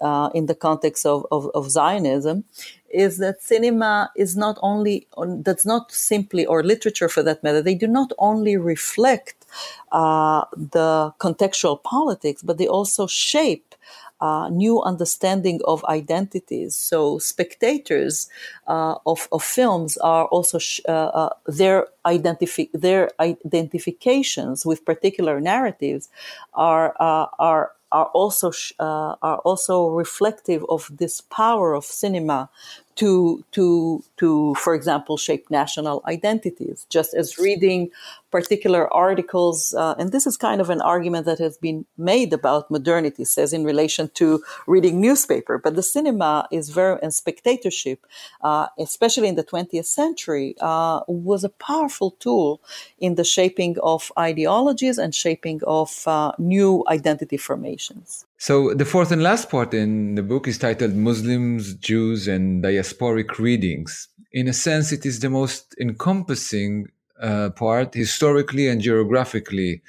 uh, 0.01 0.31
in 0.35 0.47
the 0.47 0.55
context 0.55 1.07
of, 1.07 1.27
of, 1.31 1.51
of 1.55 1.71
Zionism, 1.71 2.45
is 2.91 3.19
that 3.19 3.43
cinema 3.43 4.11
is 4.17 4.37
not 4.37 4.59
only 4.63 5.07
that's 5.39 5.65
not 5.65 5.91
simply 5.91 6.45
or 6.45 6.63
literature 6.63 7.09
for 7.09 7.23
that 7.23 7.43
matter 7.43 7.63
they 7.63 7.75
do 7.75 7.87
not 7.87 8.13
only 8.19 8.55
reflect 8.59 9.47
uh, 9.93 10.45
the 10.55 11.13
contextual 11.19 11.83
politics, 11.83 12.43
but 12.43 12.59
they 12.59 12.69
also 12.69 13.07
shape 13.07 13.75
uh, 14.23 14.49
new 14.49 14.81
understanding 14.83 15.61
of 15.67 15.85
identities. 15.87 16.77
So 16.77 17.19
spectators 17.19 18.31
uh, 18.69 18.95
of, 19.05 19.29
of 19.33 19.43
films 19.43 19.99
are 19.99 20.27
also 20.27 20.59
sh- 20.61 20.81
uh, 20.89 20.93
uh, 20.93 21.31
their 21.47 21.89
identifi- 22.07 22.71
their 22.73 23.11
identifications 23.21 24.65
with 24.65 24.85
particular 24.85 25.41
narratives 25.41 26.09
are 26.55 26.95
uh, 27.01 27.27
are 27.41 27.73
are 27.91 28.07
also 28.15 28.53
sh- 28.53 28.73
are 28.79 29.39
also 29.45 29.89
reflective 29.89 30.65
of 30.69 30.89
this 30.97 31.21
power 31.21 31.75
of 31.75 31.85
cinema 31.85 32.49
to 32.97 33.45
to 33.53 34.03
to 34.19 34.55
for 34.55 34.75
example 34.75 35.17
shape 35.17 35.51
national 35.51 36.03
identities. 36.07 36.87
Just 36.91 37.15
as 37.15 37.39
reading 37.39 37.91
particular 38.33 38.93
articles 38.93 39.75
uh, 39.75 39.95
and 39.99 40.11
this 40.11 40.27
is 40.27 40.37
kind 40.37 40.61
of 40.61 40.71
an 40.71 40.81
argument 40.81 41.27
that 41.27 41.39
has 41.39 41.59
been 41.59 41.85
made 41.99 42.33
about 42.33 42.71
modernity 42.71 43.25
says 43.25 43.53
in 43.53 43.63
relation 43.63 44.11
to 44.15 44.43
reading 44.67 45.01
newspaper 45.01 45.59
but 45.59 45.77
the 45.77 45.83
cinema 45.83 46.49
is 46.51 46.71
very 46.71 46.99
and 47.03 47.15
spectatorship 47.15 48.05
uh, 48.41 48.67
especially 48.79 49.29
in 49.29 49.37
the 49.37 49.45
20th 49.45 49.85
century 49.85 50.57
uh, 50.61 51.01
was 51.07 51.45
a 51.45 51.51
powerful 51.71 52.13
tool 52.13 52.61
in 52.99 53.15
the 53.17 53.25
shaping 53.25 53.77
of 53.83 54.11
ideologies 54.19 54.97
and 54.99 55.15
shaping 55.15 55.61
of 55.67 56.09
uh, 56.09 56.33
new 56.39 56.83
identity 56.89 57.37
formations 57.37 58.25
so 58.43 58.75
the 58.75 58.85
fourth 58.85 59.13
and 59.13 59.23
last 59.23 59.49
part 59.51 59.73
in 59.73 60.17
the 60.17 60.23
book 60.25 60.49
is 60.49 60.59
titled 60.59 60.97
Muslims, 60.97 61.75
Jews, 61.75 62.27
and 62.27 62.61
Diasporic 62.61 63.39
Readings. 63.39 64.09
In 64.33 64.49
a 64.49 64.53
sense, 64.53 64.91
it 64.91 65.07
is 65.07 65.21
the 65.21 65.31
most 65.31 65.77
encompassing 65.81 66.89
uh, 67.21 67.51
part, 67.51 67.95
historically 67.95 68.67
and 68.67 68.81
geographically, 68.81 69.83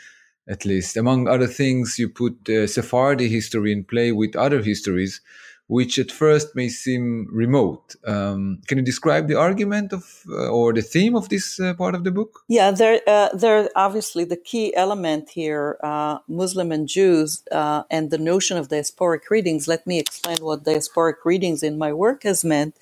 at 0.47 0.65
least. 0.65 0.97
Among 0.97 1.27
other 1.27 1.47
things, 1.47 1.97
you 1.97 2.09
put 2.09 2.47
uh, 2.47 2.67
Sephardi 2.67 3.27
history 3.27 3.71
in 3.71 3.85
play 3.85 4.11
with 4.11 4.35
other 4.35 4.61
histories 4.61 5.19
which 5.67 5.97
at 5.97 6.11
first 6.11 6.55
may 6.55 6.67
seem 6.67 7.27
remote. 7.31 7.95
Um, 8.05 8.59
can 8.67 8.77
you 8.77 8.83
describe 8.83 9.27
the 9.27 9.39
argument 9.39 9.93
of 9.93 10.03
uh, 10.29 10.49
or 10.49 10.73
the 10.73 10.81
theme 10.81 11.15
of 11.15 11.29
this 11.29 11.59
uh, 11.59 11.73
part 11.73 11.95
of 11.95 12.03
the 12.03 12.11
book? 12.11 12.41
Yeah, 12.47 12.71
there, 12.71 12.99
uh, 13.07 13.29
there 13.33 13.69
obviously 13.75 14.25
the 14.25 14.35
key 14.35 14.75
element 14.75 15.29
here, 15.29 15.77
uh, 15.81 16.19
Muslim 16.27 16.71
and 16.71 16.87
Jews, 16.87 17.43
uh, 17.51 17.83
and 17.89 18.11
the 18.11 18.17
notion 18.17 18.57
of 18.57 18.67
diasporic 18.67 19.29
readings. 19.29 19.67
Let 19.67 19.87
me 19.87 19.99
explain 19.99 20.37
what 20.41 20.63
diasporic 20.63 21.23
readings 21.23 21.63
in 21.63 21.77
my 21.77 21.93
work 21.93 22.23
has 22.23 22.43
meant. 22.43 22.75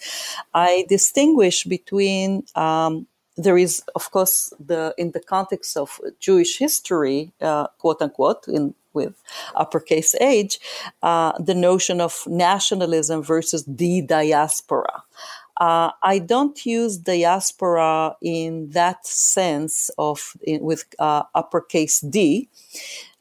I 0.53 0.85
distinguish 0.89 1.63
between 1.63 2.43
um, 2.55 3.07
there 3.38 3.57
is, 3.57 3.81
of 3.95 4.11
course, 4.11 4.53
the 4.59 4.93
in 4.97 5.11
the 5.11 5.19
context 5.19 5.77
of 5.77 6.00
Jewish 6.19 6.57
history, 6.57 7.31
uh, 7.41 7.67
quote 7.77 8.01
unquote, 8.01 8.47
in 8.47 8.73
with 8.93 9.13
uppercase 9.55 10.15
H, 10.19 10.60
uh, 11.03 11.33
the 11.39 11.55
notion 11.55 12.01
of 12.01 12.24
nationalism 12.27 13.24
versus 13.24 13.65
the 13.65 14.01
diaspora. 14.01 15.03
Uh, 15.57 15.91
I 16.01 16.17
don't 16.17 16.65
use 16.65 16.98
diaspora 16.98 18.15
in 18.21 18.71
that 18.71 19.05
sense 19.05 19.91
of 19.98 20.36
in, 20.41 20.62
with 20.62 20.86
uh, 20.98 21.24
uppercase 21.36 22.00
D. 22.01 22.50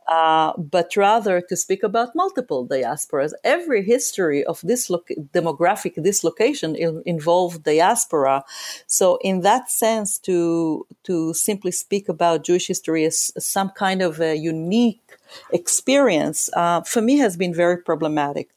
Uh, 0.09 0.53
but 0.59 0.97
rather 0.97 1.41
to 1.41 1.55
speak 1.55 1.85
about 1.85 2.17
multiple 2.17 2.67
diasporas. 2.67 3.31
Every 3.45 3.85
history 3.85 4.43
of 4.45 4.61
this 4.63 4.91
lo- 4.91 5.05
demographic 5.33 6.03
dislocation 6.03 6.75
il- 6.75 7.03
involved 7.07 7.63
diaspora. 7.63 8.43
So, 8.89 9.19
in 9.23 9.43
that 9.43 9.71
sense, 9.71 10.19
to 10.21 10.85
to 11.05 11.33
simply 11.33 11.71
speak 11.71 12.09
about 12.09 12.43
Jewish 12.43 12.67
history 12.67 13.05
as 13.05 13.31
some 13.39 13.71
kind 13.71 14.03
of 14.03 14.21
a 14.21 14.35
unique 14.35 15.10
experience 15.53 16.51
uh, 16.55 16.81
for 16.83 17.03
me 17.03 17.19
has 17.19 17.37
been 17.37 17.55
very 17.55 17.79
problematic 17.79 18.51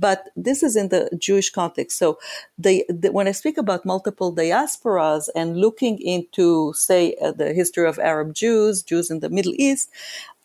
but 0.00 0.28
this 0.36 0.62
is 0.62 0.76
in 0.76 0.88
the 0.88 1.08
Jewish 1.18 1.50
context. 1.50 1.98
So, 1.98 2.18
the, 2.58 2.84
the, 2.88 3.10
when 3.10 3.26
I 3.26 3.32
speak 3.32 3.56
about 3.56 3.86
multiple 3.86 4.34
diasporas 4.34 5.28
and 5.34 5.56
looking 5.56 5.98
into, 6.00 6.72
say, 6.74 7.14
uh, 7.22 7.32
the 7.32 7.54
history 7.54 7.88
of 7.88 7.98
Arab 7.98 8.34
Jews, 8.34 8.82
Jews 8.82 9.10
in 9.10 9.20
the 9.20 9.30
Middle 9.30 9.54
East, 9.56 9.90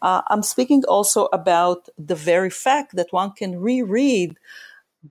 uh, 0.02 0.22
I'm 0.28 0.44
speaking 0.44 0.84
also 0.88 1.28
about 1.34 1.90
the 1.98 2.16
very 2.16 2.50
fact 2.50 2.96
that 2.96 3.12
one 3.12 3.32
can 3.32 3.60
reread 3.60 4.38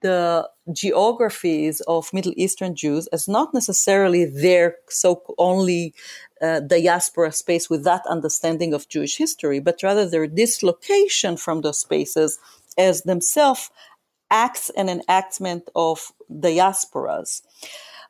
the 0.00 0.48
geographies 0.72 1.80
of 1.82 2.12
Middle 2.14 2.32
Eastern 2.36 2.74
Jews 2.74 3.06
as 3.08 3.28
not 3.28 3.52
necessarily 3.52 4.24
their 4.24 4.76
so 4.88 5.22
only 5.36 5.94
uh, 6.42 6.60
diaspora 6.60 7.32
space 7.32 7.70
with 7.70 7.84
that 7.84 8.04
understanding 8.06 8.74
of 8.74 8.88
Jewish 8.88 9.16
history, 9.16 9.60
but 9.60 9.82
rather 9.82 10.06
their 10.06 10.26
dislocation 10.26 11.36
from 11.36 11.60
those 11.60 11.78
spaces 11.78 12.38
as 12.76 13.02
themselves 13.02 13.70
acts 14.30 14.70
and 14.70 14.88
enactment 14.88 15.68
of 15.74 16.12
diasporas. 16.30 17.42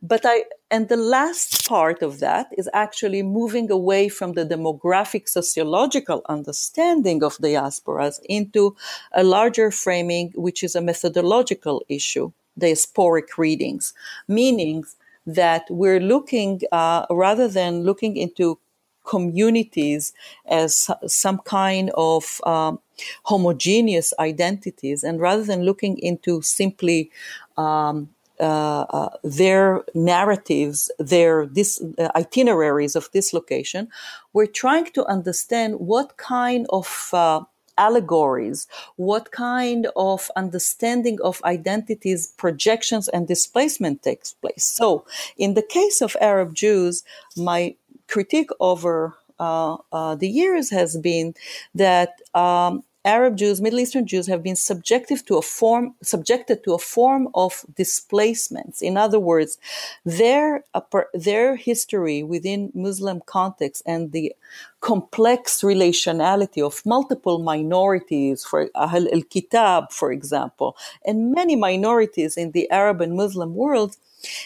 But 0.05 0.23
I, 0.25 0.45
and 0.71 0.89
the 0.89 0.97
last 0.97 1.69
part 1.69 2.03
of 2.03 2.19
that 2.19 2.49
is 2.59 2.69
actually 2.73 3.23
moving 3.23 3.71
away 3.71 4.09
from 4.09 4.33
the 4.33 4.45
demographic 4.45 5.29
sociological 5.29 6.23
understanding 6.29 7.23
of 7.23 7.37
diasporas 7.37 8.19
into 8.29 8.75
a 9.13 9.23
larger 9.23 9.71
framing, 9.71 10.33
which 10.35 10.65
is 10.65 10.75
a 10.75 10.81
methodological 10.81 11.85
issue, 11.89 12.33
diasporic 12.59 13.39
readings, 13.39 13.95
meaning 14.27 14.85
that 15.27 15.65
we're 15.71 16.01
looking, 16.01 16.61
uh, 16.73 17.07
rather 17.11 17.49
than 17.49 17.85
looking 17.85 18.17
into 18.17 18.59
communities 19.05 20.13
as 20.47 20.89
some 21.07 21.39
kind 21.39 21.91
of 21.97 22.41
um, 22.45 22.79
homogeneous 23.25 24.15
identities, 24.19 25.03
and 25.03 25.21
rather 25.21 25.43
than 25.43 25.65
looking 25.65 25.99
into 25.99 26.41
simply 26.43 27.11
um, 27.57 28.09
uh, 28.41 28.83
uh, 28.91 29.09
their 29.23 29.85
narratives, 29.95 30.91
their 30.99 31.47
dis- 31.47 31.83
uh, 31.99 32.09
itineraries 32.17 32.97
of 32.97 33.11
dislocation, 33.13 33.89
we're 34.33 34.47
trying 34.47 34.87
to 34.87 35.05
understand 35.07 35.79
what 35.79 36.17
kind 36.17 36.67
of 36.71 37.11
uh, 37.13 37.41
allegories, 37.87 38.67
what 38.97 39.25
kind 39.33 39.83
of 39.97 40.31
understanding 40.37 41.19
of 41.23 41.43
identities, 41.45 42.21
projections, 42.45 43.09
and 43.09 43.27
displacement 43.27 44.03
takes 44.03 44.31
place. 44.43 44.65
So, 44.65 45.05
in 45.37 45.55
the 45.55 45.67
case 45.79 45.99
of 46.07 46.17
Arab 46.21 46.51
Jews, 46.55 47.03
my 47.37 47.75
critique 48.09 48.51
over 48.61 48.95
uh, 49.39 49.77
uh, 49.93 50.15
the 50.15 50.29
years 50.29 50.71
has 50.71 50.97
been 50.97 51.35
that 51.75 52.11
um, 52.35 52.85
Arab 53.05 53.37
Jews, 53.37 53.61
Middle 53.61 53.81
Eastern 53.81 54.07
Jews 54.07 54.29
have 54.29 54.43
been 54.43 54.55
subjected 54.55 55.27
to 55.27 55.37
a 55.37 55.43
form, 55.43 55.95
subjected 56.03 56.63
to 56.65 56.75
a 56.75 56.79
form 56.79 57.29
of 57.35 57.65
displacements. 57.77 58.81
In 58.81 58.97
other 58.97 59.19
words, 59.19 59.59
their, 60.05 60.65
their 61.13 61.57
history 61.57 62.23
within 62.23 62.71
Muslim 62.75 63.21
context 63.27 63.83
and 63.87 64.13
the 64.13 64.33
complex 64.81 65.63
relationality 65.63 66.65
of 66.65 66.85
multiple 66.87 67.41
minorities, 67.41 68.45
for 68.45 68.69
Ahl 68.75 69.09
al-Kitab, 69.13 69.91
for 69.91 70.13
example, 70.13 70.77
and 71.05 71.33
many 71.33 71.57
minorities 71.57 72.37
in 72.37 72.53
the 72.53 72.71
Arab 72.71 73.01
and 73.01 73.17
Muslim 73.17 73.55
world 73.55 73.97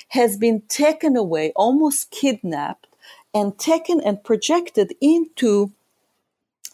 has 0.09 0.39
been 0.39 0.63
taken 0.69 1.17
away, 1.17 1.53
almost 1.55 2.11
kidnapped, 2.11 2.87
and 3.35 3.59
taken 3.59 4.01
and 4.01 4.25
projected 4.25 4.95
into 5.01 5.71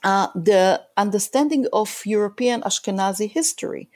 uh, 0.05 0.29
the 0.35 0.83
understanding 0.97 1.67
of 1.73 2.03
European 2.05 2.63
Ashkenazi 2.63 3.31
history. 3.31 3.89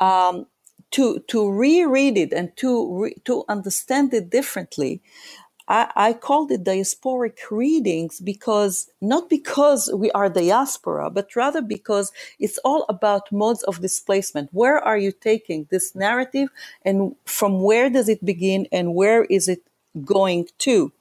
Um, 0.00 0.46
to 0.90 1.18
to 1.28 1.50
reread 1.50 2.16
it 2.16 2.32
and 2.32 2.56
to 2.56 3.02
re, 3.02 3.14
to 3.26 3.44
understand 3.48 4.14
it 4.14 4.30
differently, 4.30 5.02
I, 5.68 5.90
I, 5.94 6.12
called 6.14 6.50
it 6.50 6.64
diasporic 6.64 7.38
readings 7.50 8.20
because 8.20 8.90
not 9.02 9.28
because 9.28 9.90
we 9.94 10.10
are 10.12 10.30
diaspora, 10.30 11.10
but 11.10 11.36
rather 11.36 11.60
because 11.60 12.10
it's 12.38 12.58
all 12.64 12.86
about 12.88 13.30
modes 13.30 13.62
of 13.64 13.82
displacement. 13.82 14.48
Where 14.52 14.78
are 14.78 14.96
you 14.96 15.12
taking 15.12 15.66
this 15.70 15.94
narrative, 15.94 16.48
and 16.82 17.14
from 17.26 17.62
where 17.62 17.90
does 17.90 18.08
it 18.08 18.24
begin, 18.24 18.66
and 18.72 18.94
where 18.94 19.24
is 19.24 19.46
it 19.48 19.62
going 20.04 20.48
to. 20.58 20.92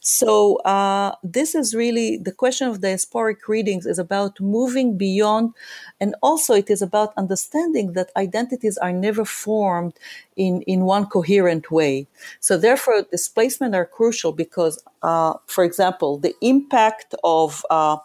So 0.00 0.56
uh, 0.58 1.14
this 1.22 1.54
is 1.54 1.74
really 1.74 2.16
the 2.16 2.32
question 2.32 2.68
of 2.68 2.80
diasporic 2.80 3.48
readings 3.48 3.86
is 3.86 3.98
about 3.98 4.40
moving 4.40 4.96
beyond, 4.96 5.54
and 6.00 6.14
also 6.22 6.54
it 6.54 6.70
is 6.70 6.82
about 6.82 7.12
understanding 7.16 7.92
that 7.92 8.10
identities 8.16 8.78
are 8.78 8.92
never 8.92 9.24
formed 9.24 9.94
in 10.36 10.62
in 10.62 10.84
one 10.84 11.06
coherent 11.06 11.70
way. 11.70 12.06
So 12.40 12.56
therefore, 12.56 13.06
displacement 13.10 13.74
are 13.74 13.86
crucial 13.86 14.32
because, 14.32 14.82
uh, 15.02 15.34
for 15.46 15.64
example, 15.64 16.18
the 16.18 16.34
impact 16.40 17.14
of 17.24 17.64
uh, 17.70 17.98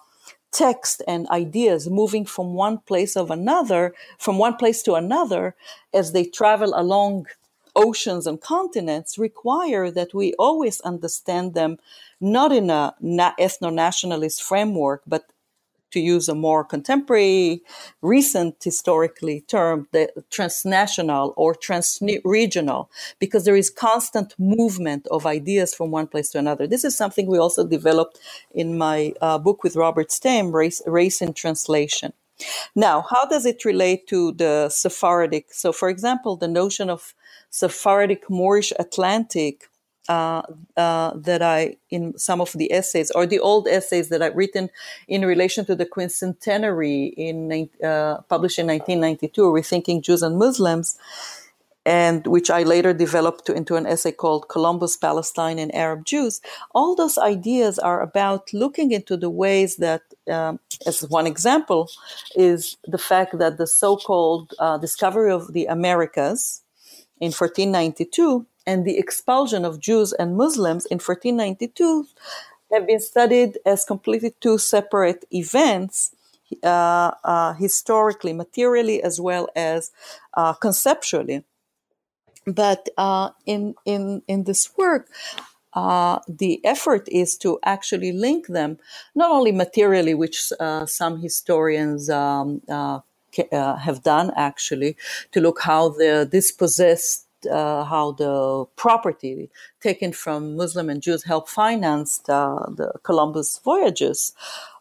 text 0.52 1.02
and 1.06 1.28
ideas 1.28 1.90
moving 1.90 2.26
from 2.26 2.54
one 2.54 2.78
place 2.78 3.18
of 3.18 3.30
another 3.30 3.94
from 4.18 4.38
one 4.38 4.56
place 4.56 4.82
to 4.84 4.94
another 4.94 5.54
as 5.94 6.14
they 6.14 6.24
travel 6.24 6.72
along 6.76 7.28
oceans 7.76 8.28
and 8.28 8.42
continents 8.42 9.18
require 9.18 9.92
that 9.92 10.14
we 10.14 10.34
always 10.40 10.82
understand 10.82 11.54
them 11.54 11.78
not 12.22 12.52
in 12.52 12.70
a 12.70 12.96
ethno 13.02 13.74
nationalist 13.74 14.42
framework, 14.42 15.02
but 15.06 15.26
to 15.96 16.00
use 16.02 16.28
a 16.28 16.36
more 16.36 16.64
contemporary, 16.64 17.62
recent 18.02 18.62
historically 18.62 19.42
term, 19.42 19.88
the 19.94 20.12
transnational 20.30 21.34
or 21.38 21.56
transregional, 21.56 22.88
because 23.20 23.46
there 23.46 23.56
is 23.56 23.70
constant 23.70 24.36
movement 24.38 25.08
of 25.08 25.26
ideas 25.26 25.74
from 25.74 25.92
one 25.92 26.08
place 26.08 26.30
to 26.32 26.38
another. 26.38 26.68
This 26.68 26.84
is 26.84 26.98
something 26.98 27.28
we 27.28 27.38
also 27.38 27.66
developed 27.66 28.20
in 28.52 28.78
my 28.78 29.14
uh, 29.22 29.38
book 29.38 29.64
with 29.64 29.78
Robert 29.78 30.12
Stam, 30.12 30.52
Race, 30.52 30.82
Race 30.86 31.22
in 31.22 31.34
Translation. 31.34 32.12
Now, 32.76 33.06
how 33.10 33.26
does 33.26 33.46
it 33.46 33.64
relate 33.64 34.08
to 34.08 34.34
the 34.34 34.68
Sephardic? 34.68 35.54
So, 35.54 35.72
for 35.72 35.88
example, 35.88 36.36
the 36.36 36.50
notion 36.50 36.90
of 36.90 37.14
Sephardic 37.50 38.30
Moorish 38.30 38.72
Atlantic 38.80 39.70
uh, 40.08 40.44
uh, 40.78 41.14
that 41.16 41.42
I, 41.42 41.78
in 41.90 42.18
some 42.18 42.40
of 42.40 42.52
the 42.54 42.72
essays 42.72 43.10
or 43.12 43.26
the 43.26 43.40
old 43.40 43.68
essays 43.68 44.10
that 44.10 44.22
I've 44.22 44.36
written 44.36 44.70
in 45.08 45.26
relation 45.26 45.66
to 45.66 45.76
the 45.76 45.86
quincentenary 45.86 47.12
in 47.18 47.70
uh, 47.84 48.22
published 48.30 48.60
in 48.60 48.68
1992, 48.68 49.42
Rethinking 49.42 50.04
Jews 50.04 50.22
and 50.22 50.38
Muslims, 50.38 50.98
and 51.86 52.26
which 52.28 52.50
I 52.50 52.64
later 52.64 52.94
developed 52.94 53.46
to, 53.46 53.54
into 53.54 53.76
an 53.76 53.86
essay 53.86 54.12
called 54.12 54.50
Columbus, 54.50 54.98
Palestine, 54.98 55.60
and 55.60 55.74
Arab 55.74 56.06
Jews. 56.06 56.42
All 56.74 56.96
those 56.96 57.18
ideas 57.18 57.80
are 57.80 58.02
about 58.02 58.54
looking 58.54 58.92
into 58.92 59.18
the 59.18 59.30
ways 59.30 59.78
that, 59.78 60.02
um, 60.30 60.60
as 60.86 61.02
one 61.10 61.28
example, 61.28 61.90
is 62.36 62.78
the 62.86 62.98
fact 62.98 63.38
that 63.38 63.58
the 63.58 63.68
so-called 63.68 64.54
uh, 64.60 64.78
discovery 64.78 65.32
of 65.32 65.54
the 65.54 65.66
Americas 65.66 66.62
in 67.20 67.32
1492 67.32 68.46
and 68.66 68.86
the 68.86 68.98
expulsion 68.98 69.64
of 69.66 69.80
Jews 69.80 70.14
and 70.14 70.36
Muslims 70.36 70.86
in 70.86 70.96
1492 70.96 72.08
have 72.72 72.88
been 72.88 73.00
studied 73.00 73.58
as 73.66 73.86
completely 73.86 74.34
two 74.42 74.58
separate 74.58 75.26
events 75.32 76.16
uh, 76.64 77.12
uh, 77.24 77.54
historically, 77.54 78.34
materially, 78.34 79.02
as 79.02 79.20
well 79.20 79.48
as 79.56 79.92
uh, 80.34 80.54
conceptually. 80.54 81.44
But 82.46 82.90
uh, 82.98 83.32
in 83.46 83.76
in 83.86 84.22
in 84.28 84.44
this 84.44 84.70
work, 84.78 85.10
uh, 85.74 86.20
the 86.28 86.64
effort 86.64 87.08
is 87.12 87.38
to 87.38 87.60
actually 87.66 88.12
link 88.12 88.48
them 88.48 88.78
not 89.16 89.32
only 89.32 89.52
materially, 89.52 90.14
which 90.14 90.52
uh, 90.60 90.86
some 90.86 91.20
historians 91.22 92.10
um, 92.10 92.62
uh, 92.70 93.00
uh 93.52 93.76
have 93.78 94.04
done 94.04 94.32
actually, 94.36 94.98
to 95.32 95.40
look 95.42 95.60
how 95.62 95.90
the 95.90 96.28
dispossessed, 96.32 97.28
uh, 97.52 97.84
how 97.84 98.12
the 98.14 98.66
property 98.76 99.50
taken 99.82 100.12
from 100.14 100.56
Muslim 100.56 100.90
and 100.90 101.02
Jews 101.02 101.24
helped 101.24 101.50
finance 101.50 102.20
the 102.20 102.92
Columbus 103.04 103.60
voyages, 103.64 104.34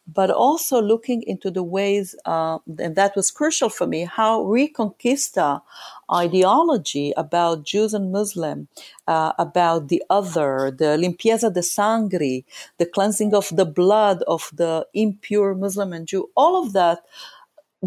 but 0.06 0.30
also 0.30 0.82
looking 0.82 1.22
into 1.26 1.50
the 1.50 1.62
ways, 1.62 2.14
uh, 2.26 2.58
and 2.78 2.94
that 2.94 3.16
was 3.16 3.30
crucial 3.30 3.70
for 3.70 3.86
me, 3.86 4.04
how 4.04 4.42
Reconquista 4.42 5.62
ideology 6.12 7.14
about 7.16 7.64
Jews 7.64 7.94
and 7.94 8.12
Muslim, 8.12 8.68
uh, 9.06 9.32
about 9.38 9.88
the 9.88 10.02
other, 10.10 10.70
the 10.70 10.98
limpieza 10.98 11.52
de 11.52 11.62
sangre, 11.62 12.44
the 12.76 12.86
cleansing 12.86 13.34
of 13.34 13.48
the 13.56 13.64
blood 13.64 14.22
of 14.28 14.50
the 14.52 14.86
impure 14.92 15.54
Muslim 15.54 15.92
and 15.94 16.06
Jew, 16.06 16.28
all 16.36 16.62
of 16.62 16.74
that 16.74 16.98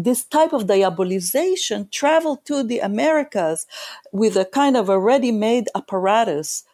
this 0.04 0.24
type 0.24 0.52
of 0.52 0.66
diabolization 0.66 1.90
traveled 1.90 2.44
to 2.44 2.62
the 2.62 2.78
Americas 2.78 3.66
with 4.12 4.36
a 4.36 4.44
kind 4.44 4.76
of 4.76 4.88
a 4.88 4.98
ready 4.98 5.32
made 5.32 5.68
apparatus 5.74 6.64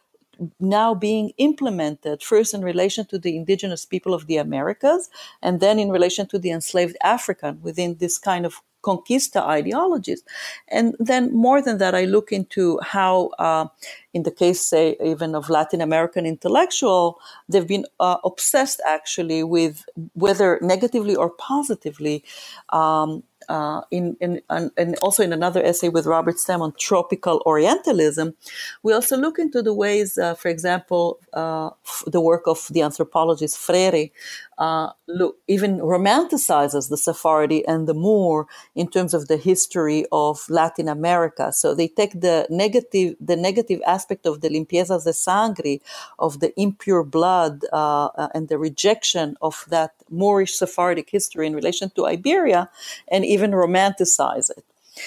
now 0.60 0.94
being 0.94 1.32
implemented 1.38 2.22
first 2.22 2.52
in 2.54 2.62
relation 2.62 3.06
to 3.06 3.18
the 3.18 3.36
indigenous 3.36 3.84
people 3.84 4.12
of 4.12 4.26
the 4.26 4.36
Americas 4.36 5.08
and 5.42 5.60
then 5.60 5.78
in 5.78 5.90
relation 5.90 6.26
to 6.26 6.38
the 6.38 6.50
enslaved 6.50 6.96
African 7.02 7.62
within 7.62 7.96
this 7.96 8.18
kind 8.18 8.44
of 8.44 8.60
conquista 8.88 9.40
ideologies. 9.58 10.22
And 10.68 10.94
then 10.98 11.32
more 11.34 11.60
than 11.62 11.78
that, 11.78 11.94
I 11.94 12.04
look 12.04 12.32
into 12.32 12.78
how, 12.82 13.30
uh, 13.38 13.66
in 14.12 14.22
the 14.22 14.30
case, 14.30 14.60
say, 14.60 14.96
even 15.12 15.34
of 15.34 15.50
Latin 15.50 15.80
American 15.80 16.26
intellectual, 16.26 17.18
they've 17.48 17.66
been 17.74 17.86
uh, 17.98 18.18
obsessed 18.24 18.80
actually 18.96 19.42
with 19.42 19.84
whether 20.14 20.58
negatively 20.62 21.16
or 21.16 21.30
positively 21.30 22.24
um, 22.70 23.22
uh, 23.48 23.82
in, 23.90 24.16
in, 24.20 24.40
and 24.48 24.96
also 25.02 25.22
in 25.22 25.32
another 25.32 25.62
essay 25.62 25.88
with 25.88 26.06
Robert 26.06 26.38
Stam 26.38 26.62
on 26.62 26.72
tropical 26.78 27.42
Orientalism, 27.46 28.34
we 28.82 28.92
also 28.92 29.16
look 29.16 29.38
into 29.38 29.62
the 29.62 29.74
ways, 29.74 30.18
uh, 30.18 30.34
for 30.34 30.48
example, 30.48 31.20
uh, 31.32 31.70
f- 31.84 32.04
the 32.06 32.20
work 32.20 32.46
of 32.46 32.68
the 32.70 32.82
anthropologist 32.82 33.56
Freyre 33.58 34.10
uh, 34.58 34.90
look, 35.08 35.36
even 35.48 35.78
romanticizes 35.78 36.88
the 36.88 36.96
Sephardi 36.96 37.66
and 37.66 37.86
the 37.86 37.94
Moor 37.94 38.46
in 38.74 38.88
terms 38.88 39.14
of 39.14 39.28
the 39.28 39.36
history 39.36 40.04
of 40.12 40.48
Latin 40.48 40.88
America. 40.88 41.52
So 41.52 41.74
they 41.74 41.88
take 41.88 42.20
the 42.20 42.46
negative, 42.50 43.16
the 43.20 43.36
negative 43.36 43.80
aspect 43.86 44.26
of 44.26 44.40
the 44.40 44.48
limpieza 44.48 45.02
de 45.02 45.12
sangre, 45.12 45.80
of 46.18 46.40
the 46.40 46.58
impure 46.60 47.02
blood, 47.02 47.64
uh, 47.72 48.06
uh, 48.06 48.28
and 48.34 48.48
the 48.48 48.58
rejection 48.58 49.36
of 49.42 49.64
that 49.68 49.92
Moorish 50.08 50.54
Sephardic 50.54 51.10
history 51.10 51.46
in 51.46 51.54
relation 51.54 51.90
to 51.90 52.06
Iberia, 52.06 52.70
and 53.08 53.24
even 53.34 53.50
romanticize 53.50 54.50
it. 54.50 54.64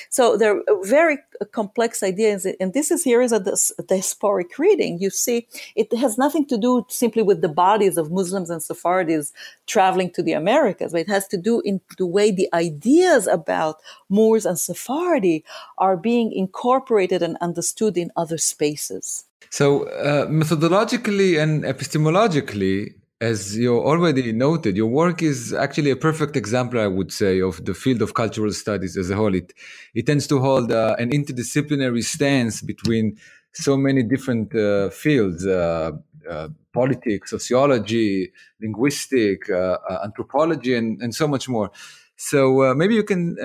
So 0.09 0.37
they're 0.37 0.61
very 0.83 1.19
complex 1.51 2.03
ideas, 2.03 2.45
and 2.59 2.73
this 2.73 2.91
is 2.91 3.03
here 3.03 3.21
is 3.21 3.31
a 3.31 3.39
diasporic 3.39 4.57
reading. 4.57 4.99
You 4.99 5.09
see, 5.09 5.47
it 5.75 5.95
has 5.97 6.17
nothing 6.17 6.45
to 6.47 6.57
do 6.57 6.85
simply 6.89 7.23
with 7.23 7.41
the 7.41 7.49
bodies 7.49 7.97
of 7.97 8.11
Muslims 8.11 8.49
and 8.49 8.61
Sephardis 8.61 9.31
traveling 9.65 10.11
to 10.11 10.23
the 10.23 10.33
Americas, 10.33 10.91
but 10.91 11.01
it 11.01 11.07
has 11.09 11.27
to 11.29 11.37
do 11.37 11.61
in 11.61 11.79
the 11.97 12.05
way 12.05 12.31
the 12.31 12.49
ideas 12.53 13.27
about 13.27 13.77
Moors 14.09 14.45
and 14.45 14.59
Sephardi 14.59 15.43
are 15.77 15.97
being 15.97 16.31
incorporated 16.31 17.21
and 17.21 17.37
understood 17.39 17.97
in 17.97 18.11
other 18.15 18.37
spaces. 18.37 19.23
So, 19.49 19.87
uh, 19.89 20.27
methodologically 20.27 21.41
and 21.41 21.63
epistemologically, 21.63 22.93
as 23.19 23.57
you 23.57 23.79
already 23.79 24.31
noted, 24.31 24.77
your 24.77 24.87
work 24.87 25.23
is 25.23 25.53
actually 25.53 25.89
a 25.89 25.95
perfect 25.95 26.35
example, 26.35 26.79
I 26.79 26.87
would 26.87 27.11
say, 27.11 27.41
of 27.41 27.65
the 27.65 27.73
field 27.73 28.01
of 28.01 28.13
cultural 28.13 28.51
studies 28.51 28.95
as 28.95 29.09
a 29.09 29.15
whole. 29.15 29.33
It, 29.33 29.53
it 29.95 30.05
tends 30.05 30.27
to 30.27 30.39
hold 30.39 30.71
uh, 30.71 30.95
an 30.99 31.09
interdisciplinary 31.09 32.03
stance 32.03 32.61
between 32.61 33.17
so 33.53 33.75
many 33.75 34.03
different 34.03 34.53
uh, 34.53 34.89
fields 34.89 35.45
uh, 35.45 35.91
uh 36.29 36.49
politics, 36.73 37.31
sociology, 37.31 38.31
linguistic, 38.61 39.49
uh, 39.49 39.77
uh, 39.89 40.01
anthropology, 40.03 40.75
and, 40.75 41.01
and 41.01 41.15
so 41.15 41.27
much 41.27 41.49
more. 41.49 41.71
So 42.17 42.73
maybe 42.75 42.93
you 42.93 43.03
can 43.03 43.35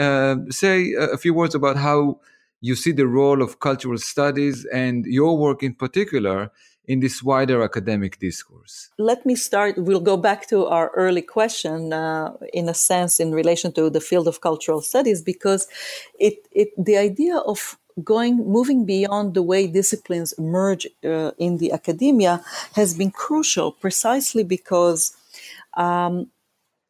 say 0.50 0.92
a 0.94 1.16
few 1.16 1.32
words 1.32 1.54
about 1.54 1.76
how 1.76 2.20
you 2.60 2.74
see 2.74 2.92
the 2.92 3.06
role 3.06 3.42
of 3.42 3.58
cultural 3.58 3.98
studies 3.98 4.66
and 4.66 5.04
your 5.06 5.36
work 5.36 5.62
in 5.62 5.74
particular 5.74 6.50
in 6.86 7.00
this 7.00 7.22
wider 7.22 7.62
academic 7.62 8.18
discourse? 8.18 8.90
Let 8.98 9.24
me 9.24 9.34
start. 9.34 9.78
We'll 9.78 10.00
go 10.00 10.16
back 10.16 10.48
to 10.48 10.66
our 10.66 10.90
early 10.94 11.22
question, 11.22 11.92
uh, 11.92 12.34
in 12.52 12.68
a 12.68 12.74
sense, 12.74 13.20
in 13.20 13.32
relation 13.32 13.72
to 13.72 13.90
the 13.90 14.00
field 14.00 14.28
of 14.28 14.40
cultural 14.40 14.80
studies, 14.80 15.22
because 15.22 15.68
it, 16.18 16.46
it 16.50 16.70
the 16.76 16.96
idea 16.96 17.38
of 17.38 17.78
going 18.02 18.38
moving 18.38 18.86
beyond 18.86 19.34
the 19.34 19.42
way 19.42 19.66
disciplines 19.66 20.32
emerge 20.34 20.86
uh, 21.04 21.32
in 21.38 21.58
the 21.58 21.72
academia 21.72 22.42
has 22.74 22.94
been 22.94 23.10
crucial, 23.10 23.72
precisely 23.72 24.42
because 24.42 25.16
um, 25.74 26.30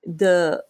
the 0.04 0.62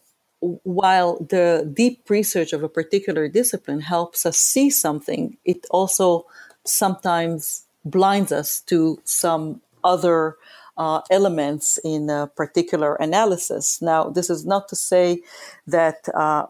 while 0.63 1.17
the 1.29 1.71
deep 1.73 2.09
research 2.09 2.51
of 2.51 2.63
a 2.63 2.69
particular 2.69 3.29
discipline 3.29 3.79
helps 3.79 4.25
us 4.25 4.37
see 4.37 4.69
something, 4.69 5.37
it 5.45 5.65
also 5.69 6.25
sometimes 6.65 7.62
blinds 7.85 8.31
us 8.31 8.61
to 8.61 8.99
some 9.03 9.61
other 9.83 10.37
uh, 10.77 11.01
elements 11.11 11.79
in 11.83 12.09
a 12.09 12.27
particular 12.27 12.95
analysis. 12.95 13.81
Now, 13.81 14.09
this 14.09 14.29
is 14.29 14.45
not 14.45 14.67
to 14.69 14.75
say 14.75 15.21
that 15.67 16.07
uh, 16.13 16.47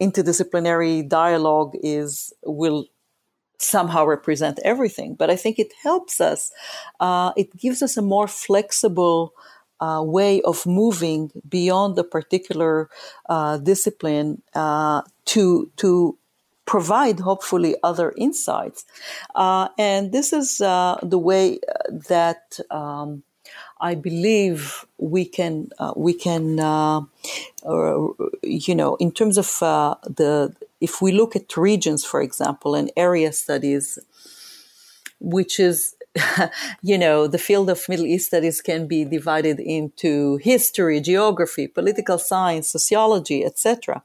interdisciplinary 0.00 1.06
dialogue 1.08 1.76
is 1.82 2.32
will 2.44 2.86
somehow 3.58 4.04
represent 4.04 4.58
everything, 4.64 5.14
but 5.14 5.30
I 5.30 5.36
think 5.36 5.58
it 5.58 5.72
helps 5.82 6.20
us. 6.20 6.50
Uh, 6.98 7.32
it 7.36 7.56
gives 7.56 7.82
us 7.82 7.96
a 7.96 8.02
more 8.02 8.28
flexible. 8.28 9.34
Uh, 9.80 10.00
way 10.00 10.40
of 10.42 10.64
moving 10.64 11.32
beyond 11.48 11.96
the 11.96 12.04
particular 12.04 12.88
uh, 13.28 13.58
discipline 13.58 14.40
uh, 14.54 15.02
to 15.24 15.68
to 15.76 16.16
provide 16.66 17.20
hopefully 17.20 17.76
other 17.82 18.12
insights. 18.16 18.84
Uh, 19.34 19.68
and 19.78 20.12
this 20.12 20.32
is 20.32 20.60
uh, 20.60 20.98
the 21.02 21.18
way 21.18 21.58
that 22.08 22.58
um, 22.70 23.22
I 23.80 23.94
believe 23.94 24.86
we 24.98 25.24
can 25.24 25.70
uh, 25.78 25.92
we 25.96 26.14
can 26.14 26.60
uh, 26.60 27.02
you 28.42 28.74
know 28.74 28.96
in 28.96 29.10
terms 29.10 29.38
of 29.38 29.62
uh, 29.62 29.96
the 30.04 30.54
if 30.80 31.00
we 31.00 31.12
look 31.12 31.36
at 31.36 31.56
regions, 31.56 32.04
for 32.04 32.20
example, 32.20 32.74
and 32.74 32.90
area 32.96 33.32
studies, 33.32 33.98
which 35.20 35.60
is 35.60 35.94
you 36.82 36.98
know, 36.98 37.26
the 37.26 37.38
field 37.38 37.70
of 37.70 37.88
Middle 37.88 38.06
East 38.06 38.26
studies 38.26 38.60
can 38.60 38.86
be 38.86 39.04
divided 39.04 39.58
into 39.58 40.36
history, 40.38 41.00
geography, 41.00 41.66
political 41.66 42.18
science, 42.18 42.68
sociology, 42.68 43.44
etc. 43.44 44.02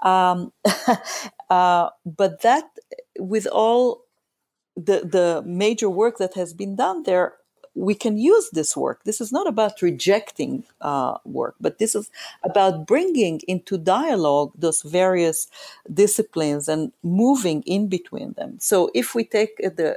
Um, 0.00 0.52
uh, 1.50 1.90
but 2.04 2.42
that, 2.42 2.64
with 3.18 3.46
all 3.46 4.04
the 4.76 5.00
the 5.00 5.42
major 5.46 5.88
work 5.88 6.18
that 6.18 6.34
has 6.34 6.52
been 6.52 6.76
done 6.76 7.04
there, 7.04 7.34
we 7.74 7.94
can 7.94 8.18
use 8.18 8.50
this 8.50 8.76
work. 8.76 9.04
This 9.04 9.20
is 9.20 9.32
not 9.32 9.46
about 9.46 9.80
rejecting 9.80 10.64
uh, 10.80 11.16
work, 11.24 11.54
but 11.60 11.78
this 11.78 11.94
is 11.94 12.10
about 12.42 12.86
bringing 12.86 13.40
into 13.48 13.78
dialogue 13.78 14.52
those 14.54 14.82
various 14.82 15.48
disciplines 15.92 16.68
and 16.68 16.92
moving 17.02 17.62
in 17.62 17.88
between 17.88 18.32
them. 18.32 18.58
So, 18.60 18.90
if 18.94 19.14
we 19.14 19.24
take 19.24 19.56
the 19.58 19.96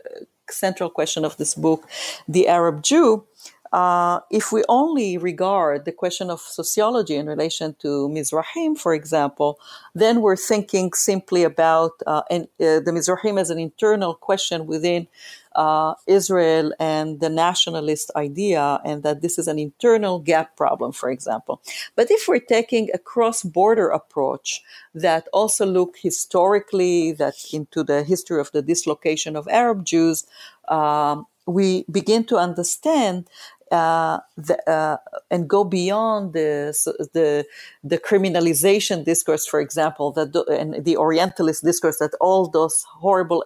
central 0.51 0.89
question 0.89 1.25
of 1.25 1.37
this 1.37 1.55
book, 1.55 1.87
the 2.27 2.47
Arab 2.47 2.83
Jew, 2.83 3.25
uh, 3.71 4.19
if 4.29 4.51
we 4.51 4.63
only 4.67 5.17
regard 5.17 5.85
the 5.85 5.93
question 5.93 6.29
of 6.29 6.41
sociology 6.41 7.15
in 7.15 7.25
relation 7.25 7.73
to 7.79 8.09
Mizrahim, 8.09 8.77
for 8.77 8.93
example, 8.93 9.59
then 9.95 10.21
we're 10.21 10.35
thinking 10.35 10.91
simply 10.91 11.43
about 11.43 11.91
uh, 12.05 12.21
uh, 12.29 12.39
the 12.59 12.91
Mizrahim 12.91 13.39
as 13.39 13.49
an 13.49 13.59
internal 13.59 14.13
question 14.13 14.67
within 14.67 15.07
uh, 15.55 15.95
Israel 16.07 16.73
and 16.79 17.19
the 17.19 17.29
nationalist 17.29 18.11
idea, 18.15 18.79
and 18.85 19.03
that 19.03 19.21
this 19.21 19.37
is 19.37 19.47
an 19.47 19.59
internal 19.59 20.19
gap 20.19 20.55
problem, 20.55 20.91
for 20.91 21.09
example. 21.09 21.61
But 21.95 22.09
if 22.09 22.27
we're 22.27 22.39
taking 22.39 22.89
a 22.93 22.97
cross-border 22.97 23.89
approach 23.89 24.61
that 24.95 25.27
also 25.33 25.65
look 25.65 25.97
historically, 25.97 27.11
that 27.13 27.35
into 27.53 27.83
the 27.83 28.03
history 28.03 28.39
of 28.39 28.51
the 28.51 28.61
dislocation 28.61 29.35
of 29.35 29.47
Arab 29.49 29.85
Jews, 29.85 30.25
um, 30.67 31.27
we 31.45 31.85
begin 31.91 32.23
to 32.25 32.37
understand 32.37 33.27
uh, 33.71 34.19
the, 34.35 34.57
uh, 34.69 34.97
and 35.29 35.47
go 35.47 35.63
beyond 35.63 36.33
the, 36.33 36.75
the, 37.13 37.45
the 37.83 37.97
criminalization 37.97 39.05
discourse, 39.05 39.47
for 39.47 39.61
example, 39.61 40.11
that 40.11 40.35
and 40.49 40.83
the 40.83 40.97
Orientalist 40.97 41.63
discourse 41.63 41.97
that 41.99 42.13
all 42.19 42.47
those 42.47 42.83
horrible 42.99 43.45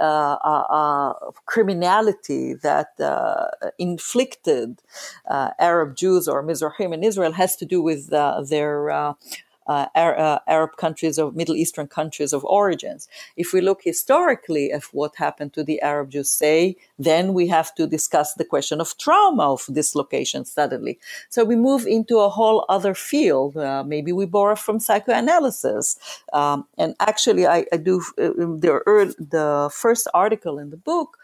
uh, 0.00 0.04
uh, 0.04 0.64
uh 0.68 1.12
criminality 1.46 2.54
that 2.54 2.88
inflicted 3.78 4.82
Arab 5.30 5.96
Jews 5.96 6.28
or 6.28 6.42
Mizrahim 6.42 6.92
in 6.92 7.02
Israel 7.02 7.32
has 7.32 7.56
to 7.56 7.64
do 7.64 7.80
with 7.80 8.10
their 8.10 9.14
uh, 9.66 9.86
uh, 9.94 10.38
Arab 10.46 10.76
countries 10.76 11.18
or 11.18 11.32
Middle 11.32 11.56
Eastern 11.56 11.86
countries 11.86 12.32
of 12.32 12.44
origins. 12.44 13.08
If 13.36 13.52
we 13.52 13.60
look 13.60 13.82
historically 13.82 14.72
at 14.72 14.84
what 14.92 15.16
happened 15.16 15.52
to 15.54 15.64
the 15.64 15.80
Arab 15.80 16.10
Jews, 16.10 16.30
say, 16.30 16.76
then 16.98 17.34
we 17.34 17.48
have 17.48 17.74
to 17.76 17.86
discuss 17.86 18.34
the 18.34 18.44
question 18.44 18.80
of 18.80 18.96
trauma 18.98 19.52
of 19.52 19.66
dislocation 19.72 20.44
suddenly. 20.44 20.98
So 21.28 21.44
we 21.44 21.56
move 21.56 21.86
into 21.86 22.18
a 22.18 22.28
whole 22.28 22.64
other 22.68 22.94
field. 22.94 23.56
Uh, 23.56 23.84
maybe 23.84 24.12
we 24.12 24.26
borrow 24.26 24.56
from 24.56 24.80
psychoanalysis. 24.80 25.96
Um, 26.32 26.66
and 26.78 26.94
actually, 27.00 27.46
I, 27.46 27.66
I 27.72 27.76
do 27.76 28.02
uh, 28.18 28.30
the, 28.36 28.82
early, 28.86 29.14
the 29.18 29.70
first 29.72 30.08
article 30.14 30.58
in 30.58 30.70
the 30.70 30.76
book. 30.76 31.18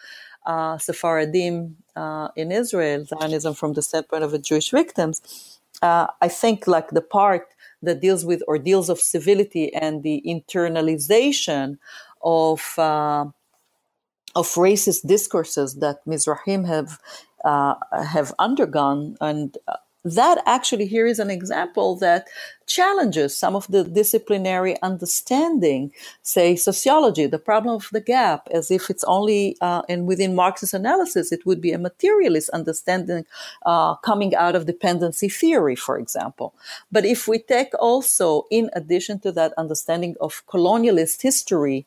Uh, 0.47 0.79
Sephardim 0.79 1.77
uh, 1.97 2.29
in 2.35 2.51
Israel, 2.51 3.05
Zionism 3.05 3.53
from 3.53 3.75
the 3.75 3.83
standpoint 3.83 4.25
of 4.25 4.31
the 4.31 4.39
Jewish 4.39 4.71
victims. 4.71 5.21
Uh, 5.83 6.07
I 6.21 6.29
think 6.29 6.67
like 6.67 6.89
the 6.91 7.03
part 7.03 7.49
that 7.83 8.01
deals 8.01 8.25
with 8.25 8.43
ordeals 8.47 8.89
of 8.89 9.01
civility 9.01 9.73
and 9.75 10.03
the 10.03 10.23
internalization 10.27 11.79
of 12.23 12.79
uh, 12.79 13.25
of 14.35 14.47
racist 14.55 15.07
discourses 15.07 15.77
that 15.77 16.05
Mizrahim 16.07 16.67
have 16.67 16.99
uh, 17.45 17.75
have 18.05 18.33
undergone 18.39 19.17
and 19.21 19.57
uh, 19.67 19.77
that 20.05 20.43
actually 20.47 20.87
here 20.87 21.07
is 21.07 21.19
an 21.19 21.31
example 21.31 21.97
that 21.97 22.27
challenges 22.67 23.37
some 23.37 23.55
of 23.55 23.67
the 23.67 23.85
disciplinary 23.85 24.81
understanding, 24.81 25.93
say 26.23 26.57
sociology, 26.57 27.27
the 27.27 27.39
problem 27.39 27.75
of 27.75 27.89
the 27.93 28.01
gap, 28.01 28.49
as 28.53 28.71
if 28.71 28.89
it's 28.89 29.05
only, 29.05 29.57
uh, 29.61 29.83
and 29.89 30.07
within 30.07 30.35
Marxist 30.35 30.73
analysis, 30.73 31.33
it 31.33 31.45
would 31.45 31.61
be 31.61 31.73
a 31.73 31.79
materialist 31.79 32.49
understanding 32.51 33.27
uh, 33.67 33.95
coming 33.97 34.35
out 34.35 34.55
of 34.55 34.67
dependency 34.67 35.29
theory, 35.29 35.77
for 35.77 35.99
example. 35.99 36.55
But 36.91 37.05
if 37.05 37.29
we 37.29 37.39
take 37.39 37.73
also, 37.79 38.47
in 38.51 38.71
addition 38.73 39.19
to 39.21 39.33
that 39.33 39.53
understanding 39.59 40.17
of 40.21 40.47
colonialist 40.47 41.23
history, 41.23 41.87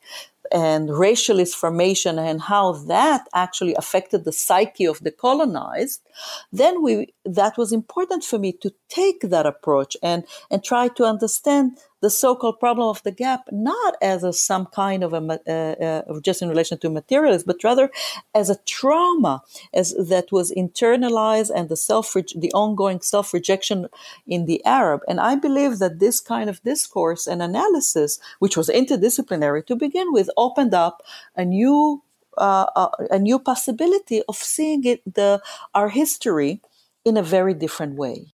and 0.52 0.90
racialist 0.90 1.54
formation 1.54 2.18
and 2.18 2.42
how 2.42 2.72
that 2.72 3.26
actually 3.32 3.74
affected 3.74 4.24
the 4.24 4.30
psyche 4.30 4.84
of 4.84 5.00
the 5.00 5.10
colonized, 5.10 6.03
then 6.52 6.82
we 6.82 7.14
that 7.24 7.56
was 7.56 7.72
important 7.72 8.24
for 8.24 8.38
me 8.38 8.52
to 8.52 8.72
take 8.88 9.20
that 9.22 9.46
approach 9.46 9.96
and 10.02 10.24
and 10.50 10.62
try 10.62 10.88
to 10.88 11.04
understand 11.04 11.78
the 12.04 12.10
so-called 12.10 12.60
problem 12.60 12.86
of 12.86 13.02
the 13.02 13.10
gap 13.10 13.48
not 13.50 13.94
as 14.02 14.22
a, 14.22 14.32
some 14.32 14.66
kind 14.66 15.02
of 15.02 15.14
a 15.14 15.22
uh, 15.48 15.84
uh, 15.86 16.20
just 16.20 16.42
in 16.42 16.50
relation 16.50 16.76
to 16.76 16.90
materialism, 16.90 17.46
but 17.46 17.64
rather 17.64 17.90
as 18.34 18.50
a 18.50 18.60
trauma 18.66 19.42
as 19.72 19.94
that 19.98 20.30
was 20.30 20.52
internalized 20.52 21.50
and 21.56 21.70
the 21.70 21.76
self 21.76 22.12
the 22.12 22.52
ongoing 22.52 23.00
self 23.00 23.32
rejection 23.32 23.88
in 24.26 24.44
the 24.44 24.62
Arab. 24.66 25.00
And 25.08 25.18
I 25.18 25.34
believe 25.34 25.78
that 25.78 25.98
this 25.98 26.20
kind 26.20 26.50
of 26.50 26.62
discourse 26.62 27.26
and 27.26 27.40
analysis, 27.40 28.20
which 28.38 28.56
was 28.56 28.68
interdisciplinary 28.68 29.64
to 29.66 29.74
begin 29.74 30.12
with, 30.12 30.28
opened 30.36 30.74
up 30.74 31.02
a 31.34 31.44
new 31.44 32.02
uh, 32.38 32.66
uh 32.76 32.90
a 33.10 33.18
new 33.18 33.38
possibility 33.38 34.22
of 34.28 34.36
seeing 34.36 34.84
it 34.84 35.02
the 35.14 35.40
our 35.74 35.88
history 35.88 36.60
in 37.04 37.16
a 37.16 37.22
very 37.22 37.54
different 37.54 37.96
way 37.96 38.34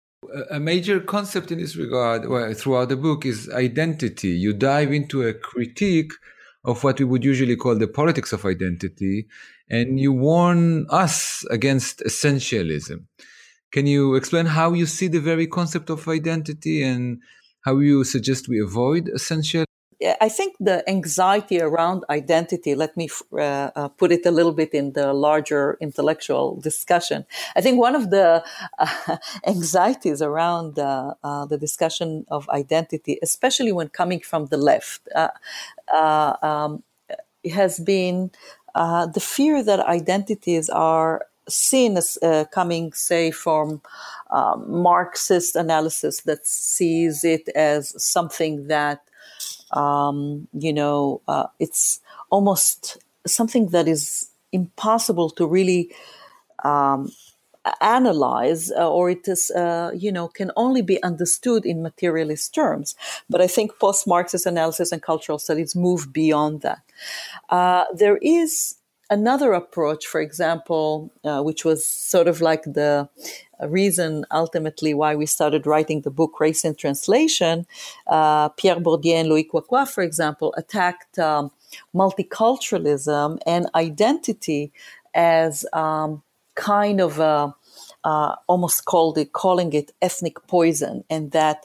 a 0.50 0.60
major 0.60 1.00
concept 1.00 1.52
in 1.52 1.60
this 1.60 1.76
regard 1.76 2.28
well, 2.28 2.54
throughout 2.54 2.90
the 2.90 2.98
book 2.98 3.26
is 3.26 3.50
identity. 3.50 4.30
You 4.30 4.54
dive 4.54 4.92
into 4.92 5.24
a 5.24 5.34
critique 5.34 6.12
of 6.66 6.84
what 6.84 7.00
we 7.00 7.06
would 7.06 7.24
usually 7.24 7.56
call 7.56 7.76
the 7.76 7.88
politics 7.88 8.34
of 8.34 8.46
identity, 8.46 9.28
and 9.70 10.00
you 10.00 10.12
warn 10.12 10.86
us 10.90 11.46
against 11.50 12.02
essentialism. 12.02 13.06
Can 13.72 13.88
you 13.88 14.16
explain 14.16 14.48
how 14.48 14.74
you 14.74 14.86
see 14.86 15.08
the 15.08 15.22
very 15.22 15.48
concept 15.48 15.90
of 15.90 16.08
identity 16.08 16.84
and 16.84 17.22
how 17.62 17.78
you 17.78 18.04
suggest 18.04 18.50
we 18.50 18.60
avoid 18.60 19.06
essentialism? 19.06 19.69
I 20.02 20.30
think 20.30 20.56
the 20.60 20.88
anxiety 20.90 21.60
around 21.60 22.06
identity, 22.10 22.74
let 22.74 22.96
me 22.96 23.10
uh, 23.34 23.38
uh, 23.76 23.88
put 23.90 24.14
it 24.14 24.26
a 24.26 24.32
little 24.32 24.54
bit 24.54 24.74
in 24.74 24.94
the 24.94 25.12
larger 25.14 25.78
intellectual 25.82 26.56
discussion. 26.62 27.26
I 27.56 27.62
think 27.62 27.80
one 27.80 27.96
of 27.96 28.10
the 28.10 28.44
uh, 28.78 29.18
anxieties 29.46 30.22
around 30.22 30.80
uh, 30.80 31.16
uh, 31.24 31.46
the 31.46 31.58
discussion 31.58 32.26
of 32.30 32.48
identity, 32.50 33.20
especially 33.22 33.74
when 33.74 33.90
coming 33.90 34.22
from 34.22 34.46
the 34.46 34.58
left, 34.58 35.02
uh, 35.14 36.34
um, 36.42 36.84
has 37.54 37.80
been 37.80 38.32
the 38.76 39.22
fear 39.22 39.62
that 39.64 39.82
identities 39.82 40.70
are 40.70 41.26
seen 41.50 41.98
as 41.98 42.18
coming, 42.52 42.94
say, 42.94 43.32
from 43.32 43.82
um, 44.30 44.82
Marxist 44.82 45.58
analysis 45.58 46.22
that 46.22 46.46
sees 46.46 47.26
it 47.26 47.50
as 47.50 48.02
something 48.02 48.68
that 48.68 49.02
um, 49.72 50.48
you 50.54 50.74
know, 50.74 51.22
uh, 51.28 51.48
it's 51.60 52.00
almost 52.30 52.98
something 53.28 53.68
that 53.70 53.88
is 53.88 54.30
impossible 54.52 55.30
to 55.32 55.46
really 55.46 55.94
um, 56.64 57.12
analyze, 57.82 58.72
uh, 58.72 58.90
or 58.90 59.10
it 59.10 59.28
is, 59.28 59.52
uh, 59.52 59.92
you 59.96 60.12
know, 60.12 60.28
can 60.28 60.52
only 60.56 60.82
be 60.82 61.02
understood 61.04 61.66
in 61.66 61.82
materialist 61.82 62.54
terms. 62.54 62.96
But 63.30 63.42
I 63.42 63.48
think 63.48 63.78
post 63.80 64.08
Marxist 64.08 64.46
analysis 64.46 64.92
and 64.92 65.02
cultural 65.02 65.40
studies 65.40 65.76
move 65.76 66.12
beyond 66.12 66.62
that. 66.62 66.82
Uh, 67.50 67.86
there 67.94 68.18
is 68.22 68.76
another 69.10 69.54
approach, 69.54 70.06
for 70.06 70.22
example, 70.22 71.12
uh, 71.24 71.42
which 71.42 71.66
was 71.66 71.86
sort 71.86 72.28
of 72.28 72.42
like 72.42 72.64
the 72.64 73.10
reason 73.68 74.26
ultimately 74.32 74.94
why 74.94 75.16
we 75.16 75.26
started 75.26 75.66
writing 75.66 76.02
the 76.02 76.12
book 76.12 76.40
Race 76.40 76.64
in 76.64 76.76
Translation. 76.76 77.66
Uh, 78.08 78.50
Pierre 78.50 78.78
Bourdieu 78.78 79.14
and 79.14 79.30
Loïc 79.30 79.48
Wacquant, 79.54 79.90
for 79.90 80.02
example, 80.02 80.54
attacked 80.58 81.20
um, 81.20 81.52
multiculturalism 81.94 83.40
and 83.46 83.68
identity 83.76 84.72
as 85.14 85.66
um, 85.74 86.22
kind 86.56 87.02
of 87.02 87.20
a, 87.20 87.54
uh, 88.04 88.36
almost 88.48 88.86
called 88.86 89.18
it 89.18 89.34
calling 89.34 89.74
it 89.74 89.92
ethnic 90.02 90.36
poison, 90.48 91.04
and 91.10 91.32
that 91.32 91.64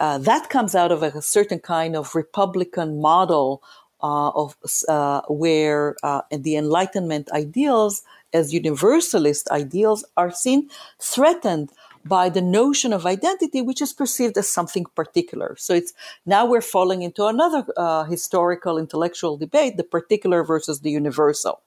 uh, 0.00 0.18
that 0.18 0.50
comes 0.50 0.74
out 0.74 0.92
of 0.92 1.02
a 1.02 1.22
certain 1.22 1.60
kind 1.60 1.96
of 1.96 2.14
Republican 2.14 3.00
model 3.00 3.62
uh, 4.02 4.30
of 4.30 4.56
uh, 4.88 5.22
where 5.28 5.96
uh, 6.02 6.22
the 6.30 6.56
Enlightenment 6.56 7.30
ideals, 7.32 8.02
as 8.32 8.52
universalist 8.52 9.50
ideals, 9.50 10.04
are 10.16 10.30
seen 10.30 10.68
threatened 10.98 11.70
by 12.04 12.28
the 12.28 12.40
notion 12.40 12.92
of 12.92 13.04
identity, 13.04 13.60
which 13.62 13.82
is 13.82 13.92
perceived 13.92 14.38
as 14.38 14.48
something 14.48 14.84
particular. 14.94 15.56
So 15.58 15.74
it's 15.74 15.92
now 16.24 16.46
we're 16.46 16.60
falling 16.60 17.02
into 17.02 17.26
another 17.26 17.66
uh, 17.76 18.04
historical 18.04 18.78
intellectual 18.78 19.36
debate: 19.36 19.76
the 19.76 19.84
particular 19.84 20.44
versus 20.44 20.80
the 20.80 20.90
universal. 20.90 21.62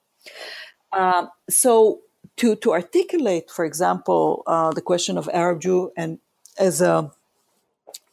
Um, 0.92 1.30
so 1.48 2.00
to 2.36 2.56
to 2.56 2.72
articulate, 2.72 3.50
for 3.50 3.64
example, 3.64 4.42
uh, 4.46 4.72
the 4.72 4.82
question 4.82 5.18
of 5.18 5.28
Arab 5.32 5.60
Jew 5.60 5.92
and 5.96 6.18
as 6.58 6.80
a 6.80 7.12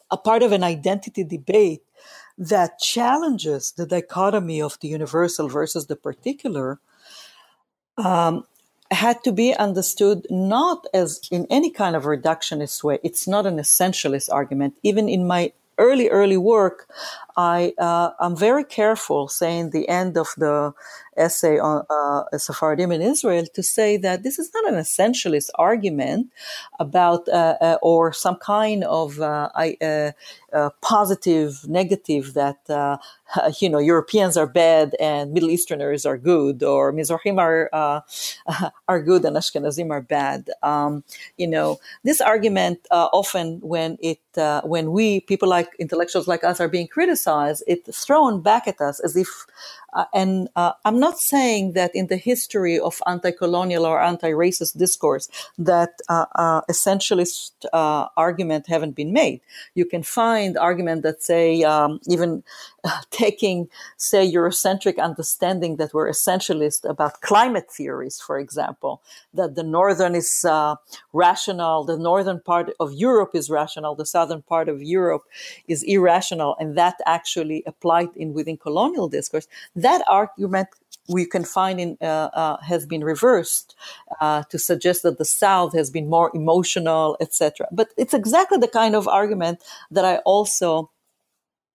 a 0.09 0.17
part 0.17 0.43
of 0.43 0.51
an 0.51 0.63
identity 0.63 1.23
debate 1.23 1.83
that 2.37 2.79
challenges 2.79 3.71
the 3.71 3.85
dichotomy 3.85 4.61
of 4.61 4.77
the 4.79 4.87
universal 4.87 5.47
versus 5.47 5.87
the 5.87 5.95
particular, 5.95 6.79
um, 7.97 8.45
had 8.91 9.23
to 9.23 9.31
be 9.31 9.53
understood 9.55 10.25
not 10.29 10.85
as 10.93 11.21
in 11.31 11.45
any 11.49 11.69
kind 11.69 11.95
of 11.95 12.03
reductionist 12.03 12.83
way. 12.83 12.99
It's 13.03 13.27
not 13.27 13.45
an 13.45 13.57
essentialist 13.57 14.29
argument. 14.31 14.75
Even 14.83 15.09
in 15.09 15.27
my 15.27 15.51
early, 15.77 16.09
early 16.09 16.37
work, 16.37 16.89
I, 17.35 17.73
uh, 17.77 18.11
I'm 18.19 18.35
very 18.35 18.63
careful 18.63 19.27
saying 19.27 19.71
the 19.71 19.89
end 19.89 20.17
of 20.17 20.33
the 20.37 20.73
essay 21.17 21.59
on 21.59 21.83
uh, 21.89 22.37
Sephardim 22.37 22.91
in 22.91 23.01
Israel 23.01 23.45
to 23.53 23.63
say 23.63 23.97
that 23.97 24.23
this 24.23 24.39
is 24.39 24.51
not 24.53 24.71
an 24.71 24.75
essentialist 24.79 25.49
argument 25.55 26.31
about 26.79 27.27
uh, 27.27 27.55
uh, 27.61 27.77
or 27.81 28.13
some 28.13 28.35
kind 28.35 28.83
of 28.83 29.19
uh, 29.19 29.49
uh, 29.55 30.11
uh, 30.53 30.69
positive, 30.81 31.67
negative 31.67 32.33
that 32.33 32.59
you 33.59 33.69
know 33.69 33.79
Europeans 33.79 34.37
are 34.37 34.47
bad 34.47 34.95
and 34.99 35.33
Middle 35.33 35.49
Easterners 35.49 36.05
are 36.05 36.17
good, 36.17 36.63
or 36.63 36.93
Mizrahim 36.93 37.39
are 37.39 38.03
are 38.87 39.01
good 39.01 39.25
and 39.25 39.35
Ashkenazim 39.35 39.91
are 39.91 40.01
bad. 40.01 40.49
Um, 40.63 41.03
you 41.37 41.47
know 41.47 41.79
this 42.03 42.21
argument 42.21 42.87
often 42.91 43.59
when 43.61 43.97
it 44.01 44.19
when 44.63 44.91
we 44.91 45.21
people 45.21 45.49
like 45.49 45.69
intellectuals 45.79 46.27
like 46.27 46.43
us 46.43 46.59
are 46.59 46.69
being 46.69 46.87
criticized, 46.87 47.63
it's 47.67 48.05
thrown 48.05 48.41
back 48.41 48.67
at 48.67 48.79
us 48.81 48.99
as 48.99 49.15
if 49.15 49.45
uh, 49.93 50.05
and 50.13 50.49
uh, 50.55 50.73
I'm 50.83 50.99
not 50.99 51.17
saying 51.17 51.73
that 51.73 51.95
in 51.95 52.07
the 52.07 52.17
history 52.17 52.79
of 52.79 53.01
anti-colonial 53.07 53.85
or 53.85 54.01
anti-racist 54.01 54.77
discourse 54.77 55.29
that 55.57 55.93
uh, 56.09 56.25
uh 56.35 56.61
essentialist 56.69 57.51
uh, 57.71 58.07
argument 58.17 58.67
haven't 58.67 58.95
been 58.95 59.13
made. 59.13 59.41
You 59.75 59.85
can 59.85 60.03
find 60.03 60.57
argument 60.57 61.03
that 61.03 61.23
say 61.23 61.63
um, 61.63 61.99
even 62.07 62.43
uh, 62.83 63.01
taking 63.11 63.69
say 63.97 64.29
Eurocentric 64.29 64.97
understanding 64.99 65.77
that 65.77 65.93
we're 65.93 66.09
essentialist 66.09 66.87
about 66.87 67.21
climate 67.21 67.71
theories, 67.71 68.19
for 68.19 68.39
example, 68.39 69.01
that 69.33 69.55
the 69.55 69.63
northern 69.63 70.15
is 70.15 70.45
rational, 71.13 71.83
the 71.83 71.97
northern 71.97 72.39
part 72.39 72.73
of 72.79 72.93
Europe 72.93 73.31
is 73.33 73.49
rational, 73.49 73.95
the 73.95 74.05
southern 74.05 74.41
part 74.41 74.67
of 74.69 74.81
Europe 74.81 75.23
is 75.67 75.83
irrational, 75.83 76.55
and 76.59 76.77
that 76.77 76.95
actually 77.05 77.63
applied 77.65 78.09
in 78.15 78.33
within 78.33 78.57
colonial 78.57 79.07
discourse 79.07 79.47
that 79.77 80.03
argument 80.07 80.67
we 81.07 81.25
can 81.25 81.45
find 81.45 81.79
in 81.79 81.97
uh, 82.01 82.29
uh, 82.33 82.57
has 82.61 82.85
been 82.85 83.03
reversed 83.03 83.75
uh, 84.19 84.43
to 84.49 84.59
suggest 84.59 85.03
that 85.03 85.17
the 85.17 85.25
South 85.25 85.73
has 85.73 85.89
been 85.89 86.09
more 86.09 86.31
emotional, 86.33 87.15
etc. 87.21 87.67
But 87.71 87.89
it's 87.97 88.13
exactly 88.13 88.57
the 88.57 88.67
kind 88.67 88.95
of 88.95 89.07
argument 89.07 89.63
that 89.91 90.03
I 90.03 90.17
also 90.17 90.91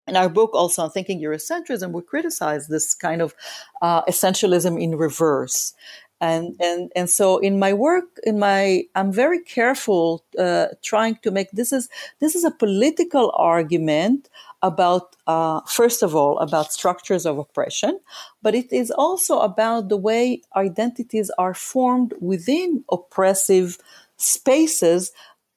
in 0.09 0.17
our 0.17 0.29
book 0.29 0.51
also 0.53 0.83
on 0.83 0.91
thinking 0.91 1.21
eurocentrism 1.21 1.93
we 1.93 2.03
criticize 2.03 2.67
this 2.67 2.93
kind 2.93 3.23
of 3.23 3.35
uh, 3.83 4.03
essentialism 4.07 4.81
in 4.83 4.97
reverse 4.97 5.75
and 6.23 6.57
and 6.61 6.91
and 6.97 7.11
so 7.11 7.39
in 7.39 7.59
my 7.59 7.73
work 7.75 8.05
in 8.23 8.39
my 8.39 8.85
i'm 8.95 9.13
very 9.13 9.41
careful 9.41 10.25
uh, 10.39 10.69
trying 10.81 11.17
to 11.17 11.31
make 11.31 11.51
this 11.51 11.73
is 11.73 11.89
this 12.21 12.35
is 12.35 12.45
a 12.45 12.51
political 12.51 13.33
argument 13.35 14.31
about, 14.63 15.17
uh, 15.27 15.61
first 15.67 16.03
of 16.03 16.15
all, 16.15 16.39
about 16.39 16.73
structures 16.73 17.27
of 17.27 17.37
oppression, 17.37 17.99
but 18.43 18.55
it 18.55 18.73
is 18.73 18.91
also 18.93 19.41
about 19.41 19.89
the 19.89 19.97
way 19.97 20.41
identities 20.55 21.31
are 21.37 21.55
formed 21.55 22.15
within 22.21 22.85
oppressive 22.91 23.79
spaces 24.17 25.11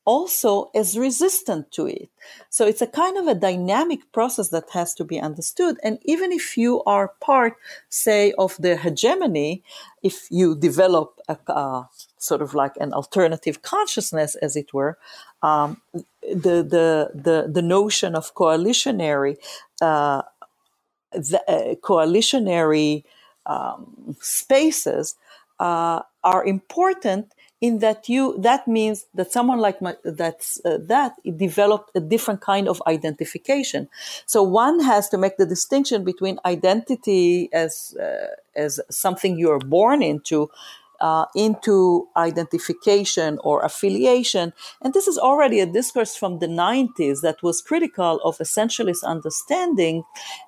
also 0.06 0.70
as 0.76 0.98
resistant 0.98 1.72
to 1.72 1.88
it. 1.88 2.10
So 2.50 2.66
it's 2.66 2.82
a 2.82 2.88
kind 2.88 3.18
of 3.18 3.28
a 3.28 3.36
dynamic 3.36 4.12
process 4.12 4.50
that 4.50 4.70
has 4.72 4.94
to 4.96 5.04
be 5.04 5.20
understood. 5.20 5.78
And 5.84 6.00
even 6.04 6.32
if 6.32 6.58
you 6.58 6.84
are 6.84 7.14
part, 7.20 7.56
say, 7.90 8.32
of 8.38 8.56
the 8.58 8.78
hegemony, 8.78 9.64
if 10.04 10.28
you 10.30 10.56
develop 10.56 11.20
a, 11.28 11.38
a 11.52 11.90
sort 12.18 12.42
of 12.42 12.54
like 12.54 12.78
an 12.80 12.94
alternative 12.94 13.62
consciousness, 13.64 14.36
as 14.36 14.56
it 14.56 14.74
were, 14.74 14.98
um, 15.42 15.82
the, 16.22 16.64
the, 16.64 17.12
the, 17.14 17.50
the 17.52 17.62
notion 17.62 18.16
of 18.16 18.34
coalitionary, 18.36 19.38
uh, 19.82 20.22
the, 21.12 21.42
uh, 21.48 21.76
coalitionary 21.82 23.04
um, 23.46 24.16
spaces 24.22 25.16
uh, 25.60 26.02
are 26.24 26.46
important 26.46 27.34
in 27.66 27.80
that 27.80 28.08
you 28.14 28.24
that 28.48 28.68
means 28.68 29.06
that 29.18 29.32
someone 29.32 29.60
like 29.68 29.78
my, 29.82 29.94
that's 30.04 30.50
uh, 30.66 30.78
that 30.94 31.12
developed 31.46 31.90
a 31.96 32.00
different 32.14 32.42
kind 32.42 32.68
of 32.68 32.82
identification. 32.96 33.82
So 34.26 34.40
one 34.44 34.78
has 34.92 35.10
to 35.10 35.18
make 35.18 35.36
the 35.38 35.50
distinction 35.56 36.04
between 36.12 36.36
identity 36.46 37.50
as 37.64 37.96
uh, 38.06 38.28
as 38.66 38.80
something 38.90 39.38
you're 39.42 39.66
born 39.78 40.00
into 40.02 40.50
uh, 41.00 41.26
into 41.36 42.08
identification 42.16 43.40
or 43.44 43.64
affiliation. 43.64 44.54
And 44.82 44.94
this 44.94 45.08
is 45.08 45.18
already 45.18 45.60
a 45.60 45.66
discourse 45.66 46.16
from 46.16 46.40
the 46.40 46.48
90s 46.48 47.22
that 47.22 47.42
was 47.44 47.62
critical 47.62 48.20
of 48.24 48.38
essentialist 48.38 49.04
understanding. 49.04 50.04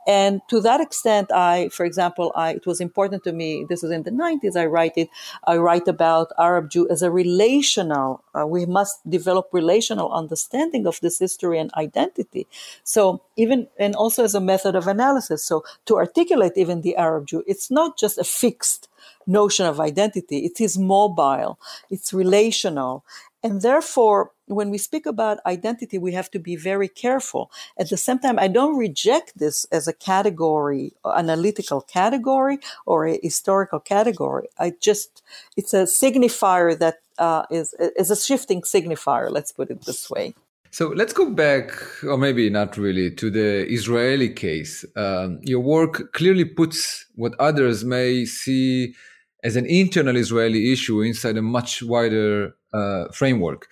And 0.07 0.41
to 0.49 0.59
that 0.61 0.81
extent, 0.81 1.31
I, 1.31 1.69
for 1.69 1.85
example, 1.85 2.31
I, 2.35 2.51
it 2.51 2.65
was 2.65 2.81
important 2.81 3.23
to 3.25 3.33
me, 3.33 3.65
this 3.67 3.81
was 3.81 3.91
in 3.91 4.03
the 4.03 4.11
90s, 4.11 4.55
I 4.55 4.65
write 4.65 4.93
it, 4.95 5.09
I 5.45 5.57
write 5.57 5.87
about 5.87 6.31
Arab 6.39 6.69
Jew 6.69 6.87
as 6.89 7.01
a 7.01 7.11
relational, 7.11 8.23
uh, 8.33 8.45
we 8.45 8.65
must 8.65 9.07
develop 9.09 9.49
relational 9.51 10.11
understanding 10.11 10.87
of 10.87 10.99
this 11.01 11.19
history 11.19 11.59
and 11.59 11.73
identity. 11.75 12.47
So 12.83 13.21
even, 13.35 13.67
and 13.79 13.95
also 13.95 14.23
as 14.23 14.35
a 14.35 14.41
method 14.41 14.75
of 14.75 14.87
analysis. 14.87 15.43
So 15.43 15.63
to 15.85 15.95
articulate 15.95 16.53
even 16.55 16.81
the 16.81 16.95
Arab 16.95 17.27
Jew, 17.27 17.43
it's 17.47 17.69
not 17.69 17.97
just 17.97 18.17
a 18.17 18.23
fixed 18.23 18.89
notion 19.27 19.65
of 19.65 19.79
identity. 19.79 20.39
It 20.39 20.59
is 20.61 20.77
mobile, 20.77 21.59
it's 21.89 22.13
relational. 22.13 23.03
And 23.43 23.61
therefore, 23.61 24.31
when 24.47 24.71
we 24.71 24.77
speak 24.77 25.05
about 25.05 25.39
identity, 25.45 25.97
we 25.97 26.13
have 26.13 26.31
to 26.31 26.39
be 26.39 26.55
very 26.55 26.87
careful. 26.87 27.51
At 27.77 27.89
the 27.89 27.97
same 27.97 28.19
time, 28.19 28.39
I 28.39 28.47
don't 28.47 28.77
reject 28.77 29.37
this 29.37 29.65
as 29.65 29.87
a 29.87 29.93
category, 29.93 30.93
analytical 31.05 31.81
category 31.81 32.59
or 32.85 33.07
a 33.07 33.19
historical 33.21 33.79
category. 33.79 34.47
I 34.57 34.73
just, 34.81 35.21
it's 35.55 35.73
a 35.73 35.83
signifier 35.83 36.77
that 36.79 36.99
uh, 37.19 37.43
is 37.49 37.73
is 37.79 38.11
a 38.11 38.15
shifting 38.15 38.61
signifier. 38.61 39.31
Let's 39.31 39.51
put 39.51 39.69
it 39.69 39.85
this 39.85 40.09
way. 40.09 40.33
So 40.71 40.89
let's 40.89 41.13
go 41.13 41.29
back, 41.29 41.71
or 42.03 42.17
maybe 42.17 42.49
not 42.49 42.77
really, 42.77 43.09
to 43.11 43.31
the 43.31 43.65
Israeli 43.71 44.29
case. 44.29 44.85
Um, 44.95 45.39
your 45.41 45.61
work 45.61 46.13
clearly 46.13 46.45
puts 46.45 47.05
what 47.15 47.33
others 47.39 47.83
may 47.83 48.25
see 48.25 48.93
as 49.43 49.55
an 49.55 49.65
internal 49.65 50.15
Israeli 50.15 50.71
issue 50.71 51.01
inside 51.01 51.37
a 51.37 51.41
much 51.41 51.83
wider 51.83 52.55
uh, 52.73 53.05
framework, 53.11 53.67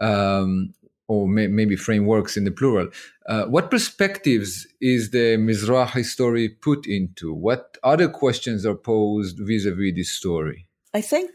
um, 0.00 0.74
or 1.08 1.28
may, 1.28 1.46
maybe 1.46 1.76
frameworks 1.76 2.36
in 2.36 2.44
the 2.44 2.50
plural. 2.50 2.88
Uh, 3.28 3.44
what 3.44 3.70
perspectives 3.70 4.66
is 4.80 5.10
the 5.10 5.36
Mizrahi 5.36 6.04
story 6.04 6.48
put 6.48 6.86
into? 6.86 7.32
What 7.32 7.78
other 7.82 8.08
questions 8.08 8.64
are 8.64 8.74
posed 8.74 9.38
vis-a-vis 9.38 9.94
this 9.94 10.10
story? 10.10 10.66
I 10.94 11.00
think 11.00 11.30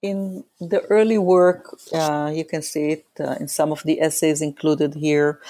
in 0.00 0.44
the 0.58 0.80
early 0.86 1.18
work, 1.18 1.76
uh, 1.92 2.32
you 2.34 2.44
can 2.44 2.62
see 2.62 2.90
it 2.90 3.06
uh, 3.20 3.36
in 3.38 3.46
some 3.48 3.70
of 3.70 3.82
the 3.84 4.00
essays 4.00 4.42
included 4.42 4.94
here. 4.94 5.40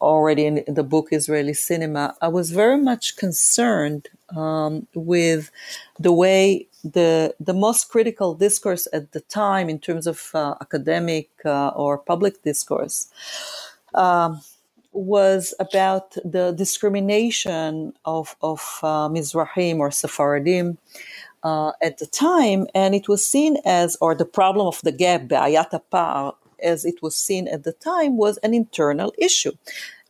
Already 0.00 0.46
in 0.46 0.64
the 0.68 0.84
book 0.84 1.08
Israeli 1.12 1.54
Cinema, 1.54 2.16
I 2.22 2.28
was 2.28 2.52
very 2.52 2.78
much 2.78 3.16
concerned 3.16 4.08
um, 4.36 4.86
with 4.94 5.50
the 5.98 6.12
way 6.12 6.68
the 6.84 7.34
the 7.40 7.54
most 7.54 7.90
critical 7.90 8.34
discourse 8.34 8.88
at 8.92 9.12
the 9.12 9.20
time 9.22 9.68
in 9.68 9.78
terms 9.80 10.06
of 10.06 10.30
uh, 10.34 10.54
academic 10.60 11.30
uh, 11.44 11.68
or 11.70 11.98
public 11.98 12.42
discourse 12.44 13.08
um, 13.94 14.40
was 14.92 15.54
about 15.60 16.12
the 16.24 16.52
discrimination 16.52 17.92
of 18.04 18.36
of 18.42 18.60
uh, 18.82 19.08
Mizrahim 19.08 19.78
or 19.80 19.90
Sephardim. 19.90 20.78
Uh, 21.44 21.72
at 21.82 21.98
the 21.98 22.06
time, 22.06 22.66
and 22.74 22.94
it 22.94 23.08
was 23.08 23.24
seen 23.24 23.58
as, 23.64 23.96
or 24.00 24.14
the 24.14 24.26
problem 24.26 24.66
of 24.66 24.80
the 24.82 24.92
gap, 24.92 25.28
Be'ayat 25.28 25.72
as 26.62 26.84
it 26.84 27.02
was 27.02 27.16
seen 27.16 27.48
at 27.48 27.64
the 27.64 27.72
time, 27.72 28.16
was 28.16 28.38
an 28.38 28.54
internal 28.54 29.12
issue 29.18 29.52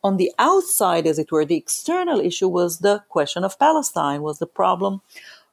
on 0.02 0.16
the 0.16 0.32
outside, 0.38 1.06
as 1.06 1.18
it 1.18 1.32
were, 1.32 1.44
the 1.44 1.56
external 1.56 2.20
issue 2.20 2.48
was 2.48 2.78
the 2.78 3.02
question 3.08 3.44
of 3.44 3.58
Palestine, 3.58 4.22
was 4.22 4.38
the 4.38 4.46
problem 4.46 5.00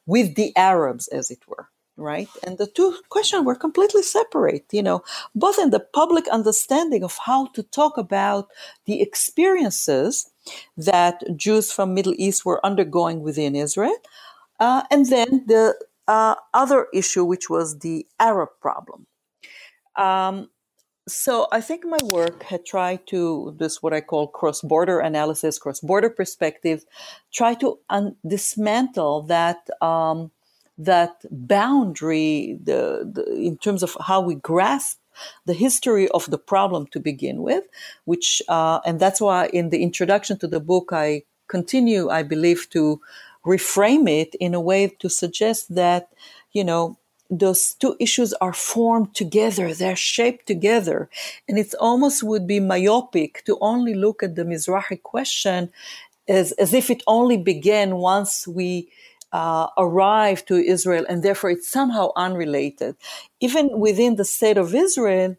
with 0.05 0.36
the 0.36 0.55
Arabs, 0.55 1.08
as 1.08 1.31
it 1.31 1.39
were, 1.47 1.67
right? 1.97 2.29
And 2.43 2.58
the 2.58 2.67
two 2.67 2.95
questions 3.10 3.43
were 3.45 3.55
completely 3.55 4.03
separate, 4.03 4.65
you 4.71 4.84
know, 4.84 5.03
both 5.34 5.58
in 5.58 5.71
the 5.71 5.79
public 5.79 6.27
understanding 6.27 7.03
of 7.03 7.17
how 7.25 7.47
to 7.47 7.63
talk 7.63 7.97
about 7.97 8.49
the 8.86 9.01
experiences 9.01 10.29
that 10.77 11.23
Jews 11.36 11.71
from 11.71 11.95
Middle 11.95 12.13
East 12.17 12.45
were 12.45 12.63
undergoing 12.63 13.21
within 13.21 13.55
Israel, 13.55 13.97
uh, 14.60 14.84
and 14.91 15.08
then 15.08 15.43
the 15.47 15.75
uh, 16.08 16.36
other 16.53 16.88
issue, 16.93 17.25
which 17.25 17.49
was 17.49 17.79
the 17.79 18.05
Arab 18.19 18.49
problem. 18.62 19.08
Um, 19.95 20.49
so 21.08 21.47
I 21.51 21.62
think 21.62 21.85
my 21.85 21.99
work 22.03 22.43
had 22.43 22.65
tried 22.65 23.06
to 23.08 23.56
this 23.58 23.81
what 23.81 23.93
I 23.93 24.01
call 24.01 24.27
cross-border 24.27 24.99
analysis, 24.99 25.60
cross-border 25.60 26.10
perspective, 26.10 26.85
try 27.31 27.53
to 27.56 27.79
un- 27.89 28.15
dismantle 28.27 29.23
that 29.23 29.69
um, 29.81 30.31
that 30.77 31.23
boundary 31.31 32.58
the, 32.62 33.10
the, 33.13 33.33
in 33.35 33.58
terms 33.58 33.83
of 33.83 33.95
how 34.01 34.19
we 34.19 34.35
grasp 34.35 34.99
the 35.45 35.53
history 35.53 36.10
of 36.10 36.29
the 36.29 36.37
problem 36.37 36.87
to 36.87 36.99
begin 36.99 37.41
with, 37.41 37.63
which, 38.03 38.41
uh, 38.49 38.79
and 38.85 38.99
that's 38.99 39.21
why 39.21 39.47
in 39.47 39.69
the 39.69 39.81
introduction 39.81 40.37
to 40.39 40.47
the 40.47 40.60
book, 40.60 40.89
I 40.91 41.23
continue, 41.47 42.10
I 42.10 42.23
believe, 42.23 42.67
to 42.71 42.99
reframe 43.45 44.10
it 44.10 44.35
in 44.39 44.53
a 44.53 44.60
way 44.60 44.87
to 44.99 45.10
suggest 45.10 45.73
that, 45.75 46.10
you 46.51 46.63
know, 46.63 46.97
those 47.30 47.73
two 47.73 47.96
issues 48.00 48.34
are 48.34 48.54
formed 48.54 49.15
together, 49.15 49.73
they're 49.73 49.96
shaped 49.96 50.46
together. 50.46 51.10
And 51.48 51.58
it 51.58 51.73
almost 51.80 52.23
would 52.23 52.46
be 52.48 52.60
myopic 52.60 53.44
to 53.46 53.58
only 53.62 53.94
look 53.94 54.21
at 54.21 54.36
the 54.36 54.44
Mizrahi 54.44 55.02
question 55.02 55.71
as, 56.28 56.52
as 56.54 56.73
if 56.73 56.90
it 56.90 57.04
only 57.08 57.38
began 57.38 57.96
once 57.96 58.48
we 58.48 58.90
uh, 59.32 59.67
arrived 59.78 60.48
to 60.48 60.56
Israel 60.56 61.06
and 61.10 61.23
therefore 61.23 61.50
it's 61.50 61.67
somehow 61.67 62.12
unrelated. 62.15 62.96
Even 63.40 63.80
within 63.80 64.15
the 64.15 64.26
state 64.26 64.58
of 64.58 64.73
Israel, 64.73 65.36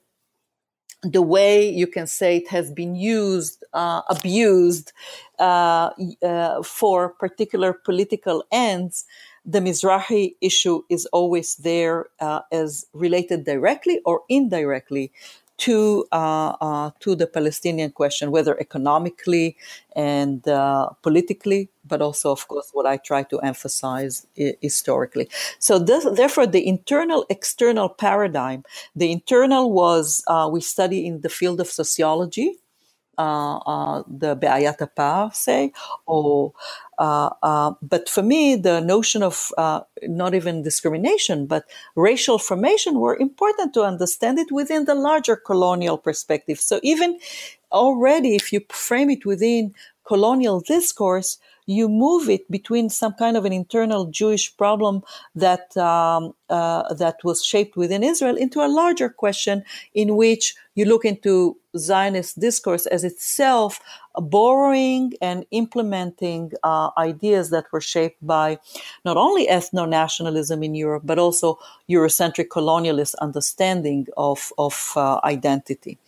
the 1.02 1.22
way 1.22 1.68
you 1.68 1.86
can 1.86 2.06
say 2.06 2.38
it 2.38 2.48
has 2.48 2.70
been 2.70 2.94
used, 2.96 3.64
uh, 3.72 4.02
abused 4.08 4.92
uh, 5.38 5.90
uh, 6.22 6.62
for 6.62 7.10
particular 7.10 7.72
political 7.72 8.44
ends, 8.50 9.04
the 9.46 9.60
Mizrahi 9.60 10.34
issue 10.40 10.82
is 10.90 11.06
always 11.12 11.54
there 11.56 12.06
uh, 12.20 12.40
as 12.50 12.86
related 12.92 13.44
directly 13.44 14.00
or 14.04 14.22
indirectly 14.28 15.12
to 15.58 16.04
uh, 16.12 16.54
uh, 16.60 16.90
to 17.00 17.14
the 17.14 17.26
Palestinian 17.26 17.90
question, 17.90 18.30
whether 18.30 18.58
economically 18.60 19.56
and 19.94 20.46
uh, 20.48 20.90
politically, 21.02 21.70
but 21.86 22.02
also, 22.02 22.30
of 22.30 22.46
course, 22.48 22.70
what 22.72 22.84
I 22.86 22.98
try 22.98 23.22
to 23.22 23.38
emphasize 23.40 24.26
I- 24.38 24.56
historically. 24.60 25.30
So, 25.58 25.78
this, 25.78 26.06
therefore, 26.12 26.46
the 26.46 26.66
internal 26.66 27.24
external 27.30 27.88
paradigm. 27.88 28.64
The 28.94 29.10
internal 29.10 29.72
was 29.72 30.22
uh, 30.26 30.48
we 30.52 30.60
study 30.60 31.06
in 31.06 31.22
the 31.22 31.30
field 31.30 31.60
of 31.60 31.68
sociology. 31.68 32.58
Uh, 33.18 33.56
uh, 33.58 34.02
the 34.06 34.34
Be'ayat 34.36 34.94
Par, 34.94 35.30
say, 35.32 35.72
or 36.06 36.52
uh, 36.98 37.30
uh, 37.42 37.72
but 37.82 38.08
for 38.08 38.22
me, 38.22 38.56
the 38.56 38.80
notion 38.80 39.22
of 39.22 39.52
uh, 39.58 39.80
not 40.02 40.34
even 40.34 40.62
discrimination, 40.62 41.46
but 41.46 41.64
racial 41.94 42.38
formation 42.38 42.98
were 43.00 43.16
important 43.16 43.74
to 43.74 43.82
understand 43.82 44.38
it 44.38 44.50
within 44.52 44.84
the 44.84 44.94
larger 44.94 45.36
colonial 45.36 45.98
perspective. 45.98 46.58
So 46.60 46.80
even 46.82 47.18
already, 47.72 48.34
if 48.34 48.52
you 48.52 48.60
frame 48.70 49.10
it 49.10 49.26
within 49.26 49.74
colonial 50.06 50.60
discourse, 50.60 51.38
you 51.66 51.88
move 51.88 52.28
it 52.28 52.48
between 52.50 52.88
some 52.88 53.12
kind 53.14 53.36
of 53.36 53.44
an 53.44 53.52
internal 53.52 54.06
Jewish 54.06 54.56
problem 54.56 55.02
that 55.34 55.76
um, 55.76 56.32
uh, 56.48 56.94
that 56.94 57.16
was 57.24 57.44
shaped 57.44 57.76
within 57.76 58.02
Israel 58.02 58.36
into 58.36 58.60
a 58.60 58.68
larger 58.68 59.08
question 59.08 59.64
in 59.92 60.16
which 60.16 60.54
you 60.76 60.84
look 60.84 61.04
into 61.04 61.56
Zionist 61.76 62.38
discourse 62.38 62.86
as 62.86 63.02
itself 63.02 63.80
borrowing 64.14 65.12
and 65.20 65.44
implementing 65.50 66.52
uh, 66.62 66.90
ideas 66.96 67.50
that 67.50 67.66
were 67.72 67.80
shaped 67.80 68.24
by 68.24 68.58
not 69.04 69.16
only 69.16 69.46
ethno 69.46 69.88
nationalism 69.88 70.62
in 70.62 70.74
Europe, 70.74 71.02
but 71.04 71.18
also 71.18 71.58
Eurocentric 71.90 72.48
colonialist 72.48 73.14
understanding 73.20 74.06
of, 74.16 74.52
of 74.58 74.92
uh, 74.96 75.20
identity. 75.24 75.98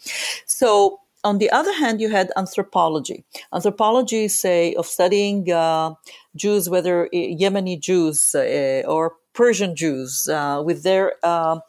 So, 0.47 1.01
on 1.29 1.39
the 1.39 1.51
other 1.51 1.73
hand, 1.73 2.01
you 2.01 2.09
had 2.09 2.33
anthropology. 2.37 3.25
Anthropology, 3.53 4.29
say, 4.29 4.75
of 4.75 4.87
studying 4.87 5.53
uh, 5.53 5.95
Jews, 6.35 6.69
whether 6.69 7.09
Yemeni 7.13 7.79
Jews 7.79 8.35
uh, 8.35 8.83
or 8.87 9.17
Persian 9.35 9.77
Jews, 9.77 10.29
uh, 10.29 10.63
with 10.65 10.83
their 10.83 11.15
uh, 11.23 11.61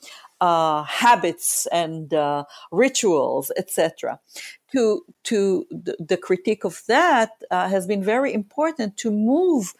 uh, 0.41 0.84
habits 0.84 1.68
and 1.72 2.14
uh, 2.14 2.45
rituals, 2.72 3.51
etc. 3.57 4.20
To 4.72 5.03
to 5.24 5.66
the, 5.70 5.97
the, 5.99 6.18
critique 6.18 6.64
of 6.64 6.82
that 6.88 7.32
uh, 7.51 7.68
has 7.68 7.86
been 7.86 8.03
very 8.03 8.34
important 8.34 8.95
to 8.97 9.12
move 9.12 9.74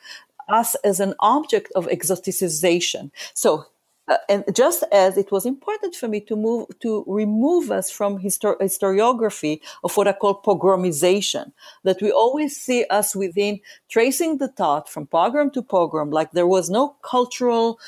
us 0.50 0.76
as 0.84 1.00
an 1.00 1.14
object 1.20 1.72
of 1.76 1.88
exoticization. 1.88 3.12
So. 3.34 3.66
Uh, 4.10 4.18
and 4.28 4.43
just 4.55 4.84
as 4.91 5.18
it 5.18 5.32
was 5.32 5.45
important 5.45 5.95
for 5.95 6.07
me 6.07 6.20
to 6.20 6.36
move 6.36 6.68
to 6.80 7.03
remove 7.07 7.70
us 7.72 7.91
from 7.91 8.18
histor- 8.20 8.60
historiography 8.60 9.62
of 9.84 9.95
what 9.95 10.07
I 10.07 10.14
call 10.14 10.41
pogromization, 10.41 11.51
that 11.84 12.01
we 12.01 12.12
always 12.12 12.57
see 12.57 12.86
us 12.89 13.16
within 13.16 13.60
tracing 13.88 14.39
the 14.39 14.47
thought 14.47 14.89
from 14.89 15.05
pogrom 15.05 15.51
to 15.51 15.62
pogrom, 15.62 16.10
like 16.10 16.32
there 16.32 16.47
was 16.47 16.72
no 16.72 16.95
cultural 17.03 17.80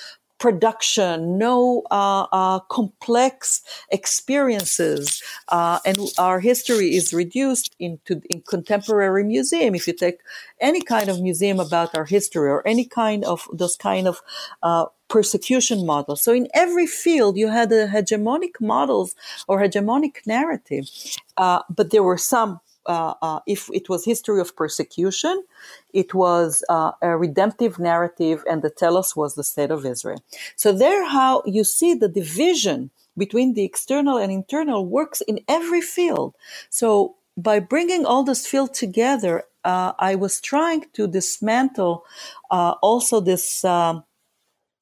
production, 0.42 1.38
no 1.38 1.84
uh, 1.92 2.26
uh, 2.32 2.60
complex 2.62 3.62
experiences, 3.90 5.22
uh, 5.50 5.78
and 5.86 5.98
our 6.18 6.40
history 6.40 6.96
is 6.96 7.14
reduced 7.14 7.76
into 7.80 8.20
in 8.28 8.42
contemporary 8.42 9.24
museum. 9.24 9.76
If 9.76 9.86
you 9.88 9.94
take 9.94 10.18
any 10.60 10.82
kind 10.82 11.10
of 11.10 11.22
museum 11.22 11.60
about 11.60 11.94
our 11.96 12.06
history 12.06 12.50
or 12.50 12.68
any 12.68 12.86
kind 12.86 13.24
of 13.24 13.48
those 13.54 13.78
kind 13.78 14.08
of 14.08 14.22
uh, 14.64 14.86
persecution 15.08 15.86
models. 15.86 16.24
So 16.24 16.34
in 16.34 16.48
every 16.56 16.88
field, 16.88 17.38
you 17.38 17.50
had 17.50 17.72
a 17.72 17.88
hegemonic 17.88 18.56
models 18.60 19.14
or 19.48 19.62
hegemonic 19.62 20.26
narrative, 20.26 20.86
uh, 21.38 21.62
but 21.70 21.92
there 21.92 22.04
were 22.04 22.18
some 22.18 22.62
if 23.46 23.70
it 23.74 23.90
was 23.90 24.06
history 24.06 24.40
of 24.42 24.56
persecution, 24.56 25.44
it 25.94 26.14
was 26.14 26.64
uh, 26.70 26.92
a 27.02 27.18
redemptive 27.18 27.80
narrative, 27.80 28.44
and 28.50 28.62
the 28.62 28.70
telos 28.70 29.16
was 29.16 29.36
the 29.36 29.44
state 29.44 29.72
of 29.72 29.86
Israel. 29.86 30.24
So 30.56 30.72
there, 30.72 31.08
how 31.08 31.44
you 31.46 31.64
see 31.64 31.94
the 31.94 32.08
division 32.08 32.92
between 33.18 33.54
the 33.54 33.64
external 33.64 34.18
and 34.18 34.32
internal 34.32 34.86
works 34.86 35.22
in 35.22 35.40
every 35.48 35.82
field. 35.82 36.36
So 36.70 37.16
by 37.38 37.60
bringing 37.60 38.06
all 38.06 38.24
this 38.24 38.48
field 38.48 38.74
together, 38.74 39.44
uh, 39.64 39.94
I 40.00 40.16
was 40.16 40.42
trying 40.42 40.86
to 40.94 41.08
dismantle 41.08 42.06
uh, 42.50 42.76
also 42.82 43.20
this 43.20 43.64
um, 43.64 44.04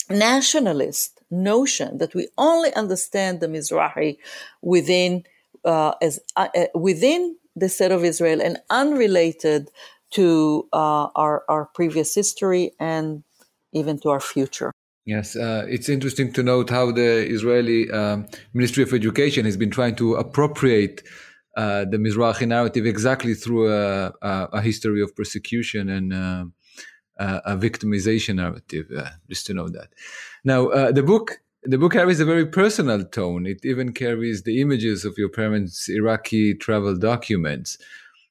nationalist 0.09 1.21
notion 1.31 1.97
that 1.97 2.15
we 2.15 2.27
only 2.37 2.73
understand 2.73 3.39
the 3.39 3.47
Mizrahi 3.47 4.17
within 4.61 5.23
uh, 5.65 5.93
as 6.01 6.19
within 6.73 7.35
the 7.59 7.69
state 7.69 7.91
of 7.91 8.03
Israel 8.03 8.41
and 8.41 8.57
unrelated 8.69 9.69
to 10.11 10.67
uh, 10.73 11.07
our, 11.15 11.43
our 11.49 11.65
previous 11.73 12.15
history 12.15 12.71
and 12.79 13.23
even 13.73 13.99
to 13.99 14.09
our 14.09 14.19
future. 14.19 14.71
Yes, 15.05 15.35
uh, 15.35 15.65
it's 15.67 15.89
interesting 15.89 16.33
to 16.33 16.43
note 16.43 16.69
how 16.69 16.91
the 16.91 17.27
Israeli 17.27 17.89
um, 17.91 18.27
Ministry 18.53 18.83
of 18.83 18.93
Education 18.93 19.45
has 19.45 19.57
been 19.57 19.71
trying 19.71 19.95
to 19.95 20.15
appropriate 20.15 21.03
uh, 21.57 21.85
the 21.85 21.97
Mizrahi 21.97 22.47
narrative 22.47 22.85
exactly 22.85 23.33
through 23.33 23.71
a, 23.71 24.13
a, 24.21 24.49
a 24.53 24.61
history 24.61 25.01
of 25.01 25.15
persecution 25.15 25.89
and 25.89 26.13
uh, 27.19 27.41
a 27.45 27.57
victimization 27.57 28.35
narrative. 28.35 28.87
Uh, 28.95 29.09
just 29.29 29.45
to 29.47 29.53
know 29.53 29.67
that. 29.69 29.89
Now, 30.43 30.67
uh, 30.67 30.91
the 30.91 31.03
book 31.03 31.41
the 31.63 31.77
book 31.77 31.93
carries 31.93 32.19
a 32.19 32.25
very 32.25 32.45
personal 32.45 33.03
tone. 33.03 33.45
It 33.45 33.65
even 33.65 33.93
carries 33.93 34.43
the 34.43 34.61
images 34.61 35.05
of 35.05 35.17
your 35.17 35.29
parents' 35.29 35.89
Iraqi 35.89 36.53
travel 36.53 36.95
documents. 36.97 37.77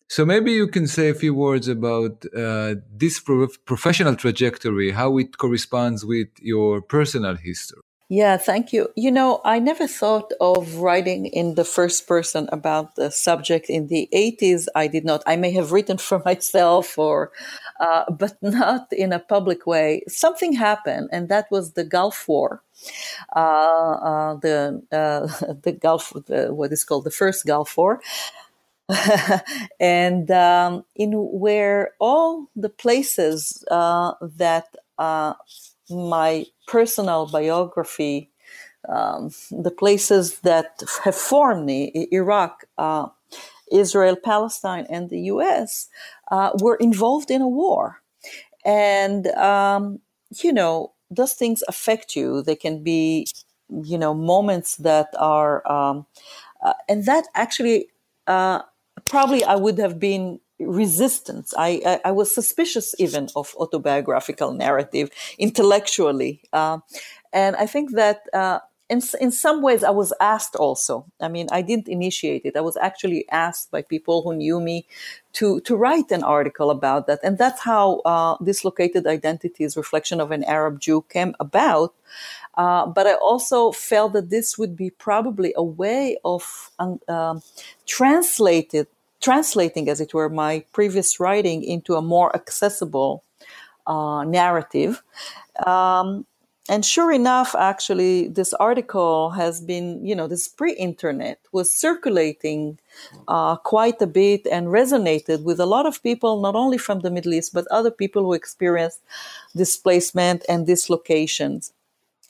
So 0.08 0.24
maybe 0.24 0.52
you 0.52 0.68
can 0.68 0.86
say 0.86 1.10
a 1.10 1.14
few 1.14 1.34
words 1.34 1.68
about 1.68 2.24
uh, 2.34 2.76
this 2.90 3.20
pro- 3.20 3.48
professional 3.66 4.16
trajectory, 4.16 4.92
how 4.92 5.18
it 5.18 5.36
corresponds 5.36 6.04
with 6.04 6.28
your 6.40 6.80
personal 6.80 7.36
history. 7.36 7.82
Yeah, 8.10 8.38
thank 8.38 8.72
you. 8.72 8.88
You 8.96 9.10
know, 9.10 9.42
I 9.44 9.58
never 9.58 9.86
thought 9.86 10.32
of 10.40 10.76
writing 10.76 11.26
in 11.26 11.56
the 11.56 11.64
first 11.64 12.06
person 12.06 12.48
about 12.50 12.96
the 12.96 13.10
subject 13.10 13.68
in 13.68 13.88
the 13.88 14.08
80s. 14.14 14.66
I 14.74 14.86
did 14.86 15.04
not. 15.04 15.22
I 15.26 15.36
may 15.36 15.50
have 15.52 15.72
written 15.72 15.98
for 16.08 16.22
myself 16.24 16.98
or, 16.98 17.32
uh, 17.80 18.10
but 18.10 18.38
not 18.42 18.88
in 18.92 19.12
a 19.12 19.18
public 19.18 19.66
way. 19.66 20.04
Something 20.08 20.54
happened, 20.54 21.10
and 21.12 21.28
that 21.28 21.50
was 21.50 21.72
the 21.72 21.84
Gulf 21.84 22.26
War. 22.28 22.62
Uh, 23.36 23.40
uh, 23.40 24.34
the 24.36 24.82
uh, 24.92 25.52
the 25.62 25.72
Gulf, 25.72 26.12
the, 26.26 26.54
what 26.54 26.72
is 26.72 26.84
called 26.84 27.04
the 27.04 27.10
first 27.10 27.46
Gulf 27.46 27.76
War, 27.76 28.00
and 29.80 30.30
um, 30.30 30.84
in 30.96 31.12
where 31.12 31.92
all 32.00 32.48
the 32.56 32.70
places 32.70 33.64
uh, 33.70 34.12
that 34.22 34.66
uh, 34.98 35.34
my 35.90 36.46
personal 36.66 37.26
biography, 37.26 38.30
um, 38.88 39.30
the 39.50 39.70
places 39.70 40.40
that 40.40 40.82
have 41.04 41.16
formed 41.16 41.66
me, 41.66 42.08
Iraq, 42.12 42.64
uh, 42.78 43.08
Israel, 43.72 44.16
Palestine, 44.16 44.86
and 44.90 45.10
the 45.10 45.20
U.S., 45.34 45.88
uh, 46.30 46.52
were 46.60 46.76
involved 46.76 47.30
in 47.30 47.42
a 47.42 47.48
war. 47.48 48.00
And, 48.64 49.26
um, 49.28 50.00
you 50.42 50.52
know, 50.52 50.92
those 51.10 51.34
things 51.34 51.62
affect 51.68 52.16
you. 52.16 52.42
They 52.42 52.56
can 52.56 52.82
be, 52.82 53.26
you 53.70 53.98
know, 53.98 54.14
moments 54.14 54.76
that 54.76 55.08
are, 55.18 55.66
um, 55.70 56.06
uh, 56.62 56.74
and 56.88 57.04
that 57.06 57.26
actually, 57.34 57.88
uh, 58.26 58.62
probably 59.06 59.44
I 59.44 59.56
would 59.56 59.78
have 59.78 59.98
been 60.00 60.40
resistance. 60.60 61.54
I, 61.56 61.80
I, 61.86 62.00
I, 62.06 62.10
was 62.12 62.34
suspicious 62.34 62.94
even 62.98 63.28
of 63.36 63.54
autobiographical 63.58 64.52
narrative 64.52 65.10
intellectually. 65.38 66.42
Uh, 66.52 66.78
and 67.32 67.56
I 67.56 67.66
think 67.66 67.92
that 67.92 68.22
uh, 68.32 68.58
in, 68.88 69.02
in 69.20 69.30
some 69.30 69.60
ways 69.62 69.84
I 69.84 69.90
was 69.90 70.12
asked 70.20 70.56
also. 70.56 71.06
I 71.20 71.28
mean, 71.28 71.48
I 71.52 71.62
didn't 71.62 71.88
initiate 71.88 72.42
it. 72.44 72.56
I 72.56 72.60
was 72.60 72.76
actually 72.76 73.28
asked 73.30 73.70
by 73.70 73.82
people 73.82 74.22
who 74.22 74.34
knew 74.34 74.60
me 74.60 74.86
to, 75.34 75.60
to 75.60 75.76
write 75.76 76.10
an 76.10 76.22
article 76.22 76.70
about 76.70 77.06
that. 77.06 77.20
And 77.22 77.36
that's 77.36 77.62
how 77.62 78.00
uh, 78.00 78.36
Dislocated 78.42 79.06
Identities, 79.06 79.76
Reflection 79.76 80.20
of 80.20 80.30
an 80.30 80.42
Arab 80.44 80.80
Jew 80.80 81.04
came 81.10 81.34
about. 81.38 81.94
Uh, 82.56 82.86
but 82.86 83.06
I 83.06 83.14
also 83.14 83.72
felt 83.72 84.14
that 84.14 84.30
this 84.30 84.56
would 84.56 84.74
be 84.74 84.90
probably 84.90 85.52
a 85.54 85.62
way 85.62 86.16
of 86.24 86.70
um, 86.78 87.42
translated, 87.86 88.86
translating, 89.20 89.88
as 89.88 90.00
it 90.00 90.14
were, 90.14 90.28
my 90.28 90.64
previous 90.72 91.20
writing 91.20 91.62
into 91.62 91.94
a 91.94 92.02
more 92.02 92.34
accessible 92.34 93.24
uh, 93.86 94.24
narrative. 94.24 95.02
Um, 95.66 96.26
and 96.70 96.84
sure 96.84 97.10
enough, 97.10 97.54
actually, 97.54 98.28
this 98.28 98.52
article 98.54 99.30
has 99.30 99.60
been, 99.60 100.04
you 100.04 100.14
know, 100.14 100.26
this 100.26 100.48
pre 100.48 100.74
internet 100.74 101.40
was 101.50 101.72
circulating 101.72 102.78
uh, 103.26 103.56
quite 103.56 104.02
a 104.02 104.06
bit 104.06 104.46
and 104.52 104.66
resonated 104.66 105.44
with 105.44 105.60
a 105.60 105.66
lot 105.66 105.86
of 105.86 106.02
people, 106.02 106.42
not 106.42 106.54
only 106.54 106.76
from 106.76 107.00
the 107.00 107.10
Middle 107.10 107.32
East, 107.32 107.54
but 107.54 107.66
other 107.70 107.90
people 107.90 108.22
who 108.22 108.34
experienced 108.34 109.00
displacement 109.56 110.44
and 110.46 110.66
dislocations. 110.66 111.72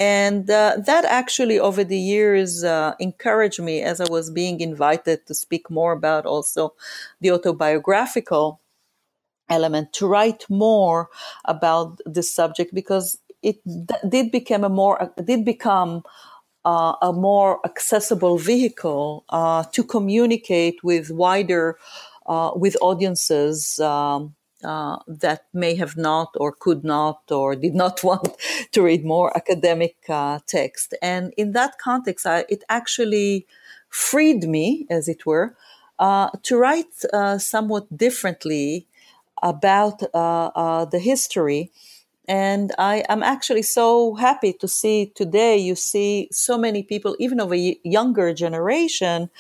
And 0.01 0.49
uh, 0.49 0.77
that 0.87 1.05
actually, 1.05 1.59
over 1.59 1.83
the 1.83 1.99
years, 1.99 2.63
uh, 2.63 2.95
encouraged 3.01 3.61
me 3.61 3.83
as 3.83 4.01
I 4.01 4.07
was 4.09 4.31
being 4.31 4.61
invited 4.61 5.27
to 5.27 5.35
speak 5.35 5.71
more 5.71 5.93
about 5.93 6.25
also 6.25 6.75
the 7.21 7.33
autobiographical 7.33 8.61
element 9.49 9.93
to 9.95 10.07
write 10.07 10.45
more 10.49 11.09
about 11.45 12.01
this 12.07 12.33
subject 12.33 12.75
because 12.75 13.19
it 13.43 13.57
did 14.09 14.31
become 14.31 14.65
a 14.65 14.69
more 14.69 15.13
did 15.25 15.45
become 15.45 16.03
uh, 16.65 16.95
a 17.01 17.13
more 17.13 17.61
accessible 17.65 18.37
vehicle 18.39 19.25
uh, 19.31 19.65
to 19.73 19.83
communicate 19.83 20.83
with 20.83 21.11
wider 21.11 21.79
uh, 22.27 22.51
with 22.55 22.77
audiences 22.81 23.79
um, 23.81 24.35
uh, 24.65 24.99
that 25.07 25.45
may 25.53 25.75
have 25.77 25.97
not 25.97 26.35
or 26.37 26.53
could 26.53 26.85
not 26.85 27.23
or 27.31 27.55
did 27.57 27.75
not 27.75 28.03
want 28.09 28.37
to 28.73 28.83
read 28.83 29.05
more 29.05 29.37
academic 29.37 29.97
uh, 30.09 30.39
text. 30.47 30.95
And 31.03 31.33
in 31.37 31.53
that 31.53 31.79
context 31.79 32.27
I, 32.27 32.45
it 32.49 32.65
actually 32.69 33.47
freed 33.89 34.49
me 34.49 34.87
as 34.91 35.09
it 35.09 35.27
were 35.27 35.57
uh, 35.99 36.31
to 36.43 36.57
write 36.59 36.93
somewhat 37.39 37.97
differently 37.97 38.87
about 39.43 40.01
the 40.01 41.01
history 41.03 41.71
and 42.29 42.73
I 42.79 43.05
am 43.09 43.23
actually 43.23 43.63
so 43.63 44.15
happy 44.15 44.53
to 44.53 44.69
see 44.69 45.07
today 45.15 45.57
you 45.57 45.75
see 45.75 46.29
so 46.31 46.59
many 46.59 46.83
people, 46.83 47.17
even 47.19 47.41
of 47.41 47.53
a 47.53 47.79
younger 47.83 48.35
generation 48.35 49.31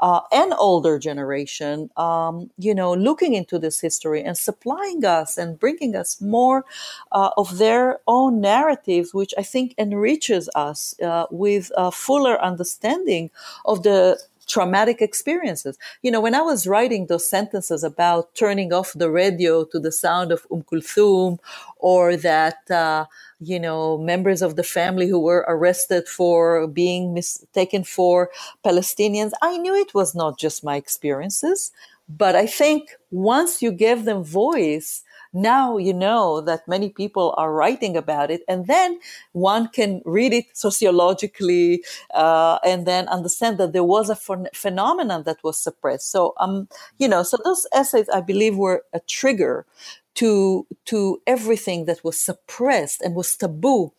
uh, 0.00 0.20
and 0.30 0.52
older 0.58 0.98
generation, 0.98 1.90
um, 1.96 2.50
you 2.58 2.74
know, 2.74 2.92
looking 2.92 3.32
into 3.34 3.58
this 3.58 3.80
history 3.80 4.22
and 4.22 4.36
supplying 4.36 5.04
us 5.06 5.38
and 5.38 5.58
bringing 5.58 5.96
us 5.96 6.20
more 6.20 6.66
uh, 7.12 7.30
of 7.38 7.56
their 7.58 8.00
own 8.06 8.42
narratives, 8.42 9.14
which 9.14 9.32
I 9.38 9.42
think 9.42 9.74
enriches 9.78 10.50
us 10.54 10.94
uh, 11.00 11.26
with 11.30 11.72
a 11.76 11.90
fuller 11.90 12.40
understanding 12.42 13.30
of 13.64 13.82
the 13.84 14.20
traumatic 14.46 15.00
experiences. 15.00 15.78
You 16.02 16.10
know, 16.10 16.20
when 16.20 16.34
I 16.34 16.42
was 16.42 16.66
writing 16.66 17.06
those 17.06 17.28
sentences 17.28 17.84
about 17.84 18.34
turning 18.34 18.72
off 18.72 18.92
the 18.94 19.10
radio 19.10 19.64
to 19.66 19.78
the 19.78 19.92
sound 19.92 20.32
of 20.32 20.46
Um 20.50 20.62
Kulthum, 20.62 21.38
or 21.78 22.16
that, 22.16 22.70
uh, 22.70 23.04
you 23.40 23.60
know, 23.60 23.98
members 23.98 24.42
of 24.42 24.56
the 24.56 24.62
family 24.62 25.06
who 25.06 25.20
were 25.20 25.44
arrested 25.46 26.08
for 26.08 26.66
being 26.66 27.14
mistaken 27.14 27.84
for 27.84 28.30
Palestinians, 28.64 29.32
I 29.42 29.58
knew 29.58 29.74
it 29.74 29.94
was 29.94 30.14
not 30.14 30.38
just 30.38 30.64
my 30.64 30.76
experiences. 30.76 31.70
But 32.08 32.36
I 32.36 32.46
think 32.46 32.90
once 33.10 33.62
you 33.62 33.72
give 33.72 34.04
them 34.04 34.22
voice, 34.24 35.03
now 35.34 35.76
you 35.76 35.92
know 35.92 36.40
that 36.40 36.66
many 36.68 36.88
people 36.90 37.34
are 37.36 37.52
writing 37.52 37.96
about 37.96 38.30
it 38.30 38.42
and 38.48 38.66
then 38.66 38.98
one 39.32 39.68
can 39.68 40.00
read 40.04 40.32
it 40.32 40.46
sociologically 40.56 41.82
uh, 42.14 42.58
and 42.64 42.86
then 42.86 43.08
understand 43.08 43.58
that 43.58 43.72
there 43.72 43.84
was 43.84 44.08
a 44.10 44.16
ph- 44.16 44.48
phenomenon 44.54 45.24
that 45.24 45.38
was 45.42 45.58
suppressed. 45.60 46.10
So 46.10 46.34
um 46.38 46.68
you 46.98 47.08
know 47.08 47.22
so 47.22 47.36
those 47.44 47.66
essays 47.74 48.08
i 48.08 48.20
believe 48.20 48.56
were 48.56 48.84
a 48.92 49.00
trigger 49.00 49.66
to 50.14 50.64
to 50.84 51.20
everything 51.26 51.86
that 51.86 52.04
was 52.04 52.16
suppressed 52.20 53.00
and 53.02 53.16
was 53.16 53.36
taboo. 53.36 53.92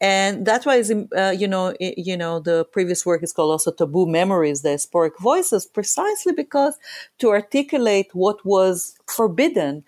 And 0.00 0.46
that's 0.46 0.66
why 0.66 0.82
uh, 1.16 1.30
you 1.30 1.48
know 1.48 1.74
it, 1.80 1.94
you 1.98 2.16
know 2.16 2.40
the 2.40 2.64
previous 2.66 3.06
work 3.06 3.22
is 3.22 3.32
called 3.32 3.50
also 3.50 3.72
taboo 3.72 4.06
memories 4.06 4.62
the 4.62 4.70
diasporic 4.70 5.18
voices 5.20 5.66
precisely 5.66 6.32
because 6.32 6.76
to 7.18 7.30
articulate 7.30 8.08
what 8.12 8.44
was 8.44 8.96
forbidden 9.06 9.84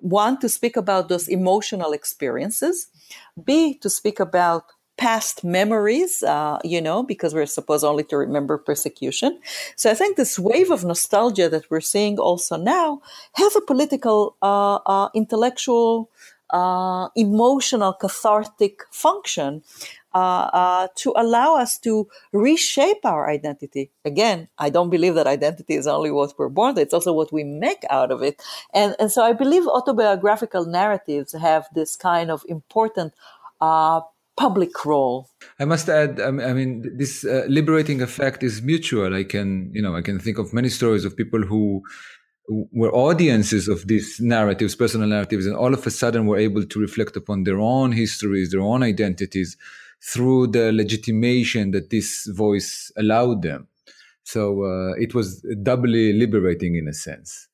one, 0.00 0.38
to 0.40 0.48
speak 0.48 0.76
about 0.76 1.08
those 1.08 1.28
emotional 1.28 1.92
experiences, 1.92 2.88
B, 3.42 3.74
to 3.78 3.90
speak 3.90 4.20
about 4.20 4.64
past 5.00 5.42
memories, 5.42 6.22
uh, 6.22 6.58
you 6.62 6.80
know, 6.80 7.02
because 7.02 7.32
we're 7.32 7.46
supposed 7.46 7.84
only 7.84 8.04
to 8.04 8.18
remember 8.18 8.58
persecution. 8.58 9.40
So 9.74 9.90
I 9.90 9.94
think 9.94 10.16
this 10.16 10.38
wave 10.38 10.70
of 10.70 10.84
nostalgia 10.84 11.48
that 11.48 11.70
we're 11.70 11.80
seeing 11.80 12.18
also 12.18 12.56
now 12.58 13.00
has 13.32 13.56
a 13.56 13.62
political, 13.62 14.36
uh, 14.42 14.78
uh, 14.84 15.08
intellectual, 15.14 16.10
uh, 16.52 17.08
emotional, 17.16 17.92
cathartic 17.92 18.82
function 18.90 19.62
uh, 20.14 20.50
uh, 20.52 20.88
to 20.96 21.12
allow 21.16 21.56
us 21.56 21.78
to 21.78 22.08
reshape 22.32 23.04
our 23.04 23.30
identity. 23.30 23.90
Again, 24.04 24.48
I 24.58 24.70
don't 24.70 24.90
believe 24.90 25.14
that 25.14 25.26
identity 25.26 25.74
is 25.74 25.86
only 25.86 26.10
what 26.10 26.34
we're 26.38 26.48
born 26.48 26.76
it's 26.78 26.94
also 26.94 27.12
what 27.12 27.32
we 27.32 27.44
make 27.44 27.84
out 27.90 28.10
of 28.10 28.22
it. 28.22 28.42
And, 28.74 28.96
and 28.98 29.12
so 29.12 29.22
I 29.22 29.32
believe 29.32 29.66
autobiographical 29.66 30.66
narratives 30.66 31.32
have 31.32 31.68
this 31.74 31.96
kind 31.96 32.30
of 32.30 32.44
important 32.48 33.12
uh, 33.60 34.00
public 34.36 34.84
role. 34.84 35.28
I 35.58 35.64
must 35.64 35.88
add, 35.88 36.20
I 36.20 36.30
mean, 36.30 36.90
this 36.96 37.24
uh, 37.24 37.44
liberating 37.48 38.00
effect 38.02 38.42
is 38.42 38.62
mutual. 38.62 39.14
I 39.14 39.24
can, 39.24 39.70
you 39.74 39.82
know, 39.82 39.94
I 39.94 40.02
can 40.02 40.18
think 40.18 40.38
of 40.38 40.52
many 40.52 40.70
stories 40.70 41.04
of 41.04 41.16
people 41.16 41.42
who 41.42 41.82
were 42.50 42.92
audiences 42.92 43.68
of 43.68 43.86
these 43.86 44.18
narratives, 44.20 44.74
personal 44.74 45.08
narratives, 45.08 45.46
and 45.46 45.54
all 45.54 45.72
of 45.72 45.86
a 45.86 45.90
sudden 45.90 46.26
were 46.26 46.38
able 46.38 46.64
to 46.64 46.80
reflect 46.80 47.16
upon 47.16 47.44
their 47.44 47.60
own 47.60 47.92
histories, 47.92 48.50
their 48.50 48.60
own 48.60 48.82
identities, 48.82 49.56
through 50.02 50.48
the 50.48 50.72
legitimation 50.72 51.70
that 51.70 51.90
this 51.90 52.26
voice 52.26 52.90
allowed 52.96 53.42
them. 53.42 53.68
So 54.24 54.64
uh, 54.64 54.92
it 54.98 55.14
was 55.14 55.44
doubly 55.62 56.12
liberating 56.12 56.74
in 56.76 56.88
a 56.88 56.92
sense. 56.92 57.48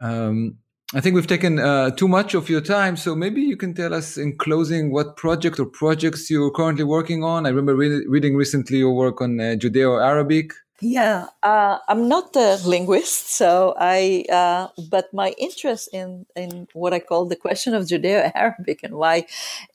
Um, 0.00 0.58
I 0.92 1.00
think 1.00 1.14
we've 1.14 1.26
taken 1.26 1.58
uh, 1.58 1.90
too 1.90 2.08
much 2.08 2.34
of 2.34 2.50
your 2.50 2.60
time, 2.60 2.96
so 2.96 3.14
maybe 3.14 3.40
you 3.40 3.56
can 3.56 3.74
tell 3.74 3.94
us 3.94 4.18
in 4.18 4.36
closing 4.36 4.92
what 4.92 5.16
project 5.16 5.60
or 5.60 5.66
projects 5.66 6.28
you're 6.30 6.50
currently 6.50 6.84
working 6.84 7.22
on. 7.22 7.46
I 7.46 7.50
remember 7.50 7.76
re- 7.76 8.06
reading 8.08 8.34
recently 8.36 8.78
your 8.78 8.94
work 8.94 9.20
on 9.20 9.38
uh, 9.38 9.54
Judeo-Arabic. 9.56 10.52
Yeah, 10.80 11.26
uh, 11.42 11.78
I'm 11.88 12.08
not 12.08 12.36
a 12.36 12.58
linguist, 12.64 13.30
so 13.32 13.74
I. 13.78 14.24
Uh, 14.30 14.68
but 14.90 15.12
my 15.12 15.34
interest 15.38 15.90
in 15.92 16.26
in 16.36 16.68
what 16.72 16.94
I 16.94 17.00
call 17.00 17.26
the 17.26 17.36
question 17.36 17.74
of 17.74 17.84
Judeo-Arabic 17.84 18.82
and 18.84 18.94
why 18.94 19.26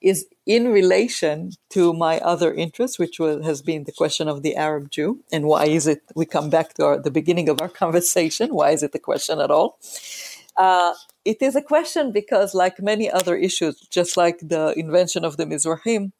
is 0.02 0.26
in 0.48 0.70
relation 0.70 1.52
to 1.72 1.94
my 1.94 2.20
other 2.22 2.54
interest, 2.54 3.00
which 3.00 3.20
was, 3.20 3.46
has 3.46 3.62
been 3.62 3.84
the 3.84 3.92
question 3.92 4.28
of 4.28 4.44
the 4.44 4.56
Arab 4.56 4.92
Jew, 4.92 5.20
and 5.32 5.46
why 5.46 5.66
is 5.66 5.88
it? 5.88 6.02
We 6.16 6.26
come 6.26 6.50
back 6.50 6.74
to 6.76 6.86
our, 6.86 7.00
the 7.00 7.12
beginning 7.12 7.50
of 7.50 7.62
our 7.62 7.70
conversation. 7.70 8.56
Why 8.56 8.72
is 8.72 8.82
it 8.82 8.92
the 8.94 9.00
question 9.00 9.40
at 9.42 9.52
all? 9.52 9.78
Uh, 10.58 10.94
it 11.26 11.42
is 11.42 11.56
a 11.56 11.62
question 11.62 12.12
because, 12.12 12.54
like 12.54 12.80
many 12.80 13.12
other 13.12 13.36
issues, 13.36 13.80
just 13.90 14.16
like 14.16 14.40
the 14.40 14.74
invention 14.78 15.26
of 15.26 15.38
the 15.38 15.46
Mizrahim, 15.46 16.12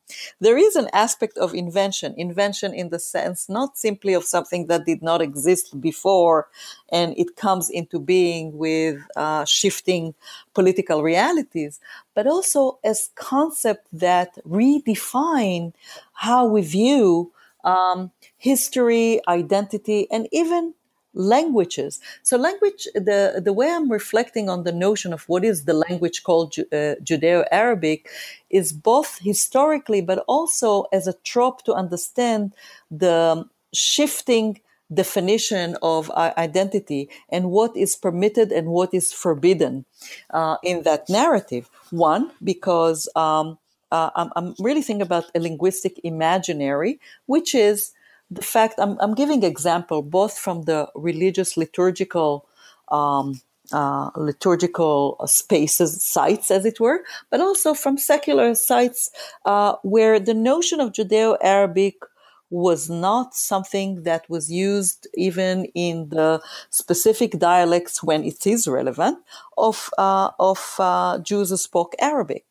there 0.42 0.58
is 0.58 0.76
an 0.76 0.90
aspect 0.94 1.38
of 1.38 1.54
invention. 1.54 2.14
Invention 2.18 2.74
in 2.74 2.90
the 2.90 3.00
sense 3.00 3.48
not 3.48 3.78
simply 3.78 4.14
of 4.14 4.24
something 4.26 4.68
that 4.68 4.86
did 4.86 5.02
not 5.02 5.22
exist 5.22 5.80
before 5.80 6.48
and 6.90 7.18
it 7.18 7.36
comes 7.36 7.70
into 7.70 8.00
being 8.00 8.58
with 8.58 9.00
uh, 9.16 9.46
shifting 9.46 10.16
political 10.54 11.04
realities, 11.04 11.80
but 12.14 12.28
also 12.28 12.80
as 12.84 13.12
concept 13.16 13.88
that 13.94 14.38
redefine 14.46 15.74
how 16.14 16.46
we 16.46 16.62
view 16.62 17.32
um, 17.64 18.12
history, 18.38 19.22
identity, 19.28 20.08
and 20.12 20.28
even 20.32 20.74
languages. 21.16 22.00
So 22.24 22.38
language, 22.38 22.88
the, 22.94 23.42
the 23.44 23.54
way 23.54 23.72
I'm 23.72 23.92
reflecting 23.92 24.50
on 24.50 24.64
the 24.64 24.72
notion 24.72 25.14
of 25.14 25.28
what 25.28 25.44
is 25.44 25.66
the 25.66 25.74
language 25.74 26.24
called 26.24 26.54
uh, 26.60 26.96
Judeo-Arabic 27.04 28.10
is 28.50 28.72
both 28.74 29.20
historically, 29.20 30.02
but 30.02 30.24
also 30.28 30.86
as 30.94 31.08
a 31.08 31.14
trope 31.24 31.64
to 31.64 31.74
understand 31.74 32.54
the 32.92 33.46
shifting 33.74 34.62
definition 34.94 35.76
of 35.82 36.12
identity 36.12 37.10
and 37.30 37.50
what 37.50 37.76
is 37.76 37.96
permitted 37.96 38.52
and 38.52 38.68
what 38.68 38.94
is 38.94 39.12
forbidden 39.12 39.86
uh, 40.30 40.58
in 40.64 40.84
that 40.84 41.10
narrative. 41.10 41.70
One, 41.90 42.32
because 42.44 43.10
um, 43.16 43.58
uh, 43.92 44.12
I'm, 44.16 44.32
I'm, 44.36 44.56
really 44.60 44.82
thinking 44.82 45.02
about 45.02 45.26
a 45.34 45.40
linguistic 45.40 46.00
imaginary, 46.04 47.00
which 47.26 47.56
is 47.56 47.94
the 48.32 48.42
fact 48.42 48.76
I'm, 48.78 48.98
I'm 49.00 49.14
giving 49.16 49.44
example 49.44 50.02
both 50.02 50.38
from 50.38 50.64
the 50.64 50.90
religious 50.96 51.58
liturgical 51.58 52.48
um, 52.90 53.42
uh, 53.74 54.12
liturgical 54.16 55.18
spaces, 55.26 56.04
sites, 56.04 56.52
as 56.52 56.66
it 56.66 56.80
were, 56.80 57.02
but 57.32 57.42
also 57.42 57.74
from 57.74 57.98
secular 57.98 58.54
sites 58.56 59.10
uh, 59.46 59.76
where 59.84 60.20
the 60.20 60.36
notion 60.36 60.80
of 60.80 60.92
Judeo 60.92 61.38
Arabic 61.42 61.96
was 62.52 62.90
not 62.90 63.34
something 63.36 64.04
that 64.04 64.30
was 64.30 64.52
used 64.52 65.08
even 65.16 65.66
in 65.74 66.10
the 66.10 66.42
specific 66.70 67.40
dialects 67.40 68.04
when 68.04 68.24
it 68.24 68.46
is 68.46 68.68
relevant 68.68 69.18
of 69.58 69.90
uh, 69.98 70.30
of 70.40 70.76
uh, 70.80 71.18
Jews 71.20 71.50
who 71.50 71.58
spoke 71.58 71.96
Arabic. 72.00 72.46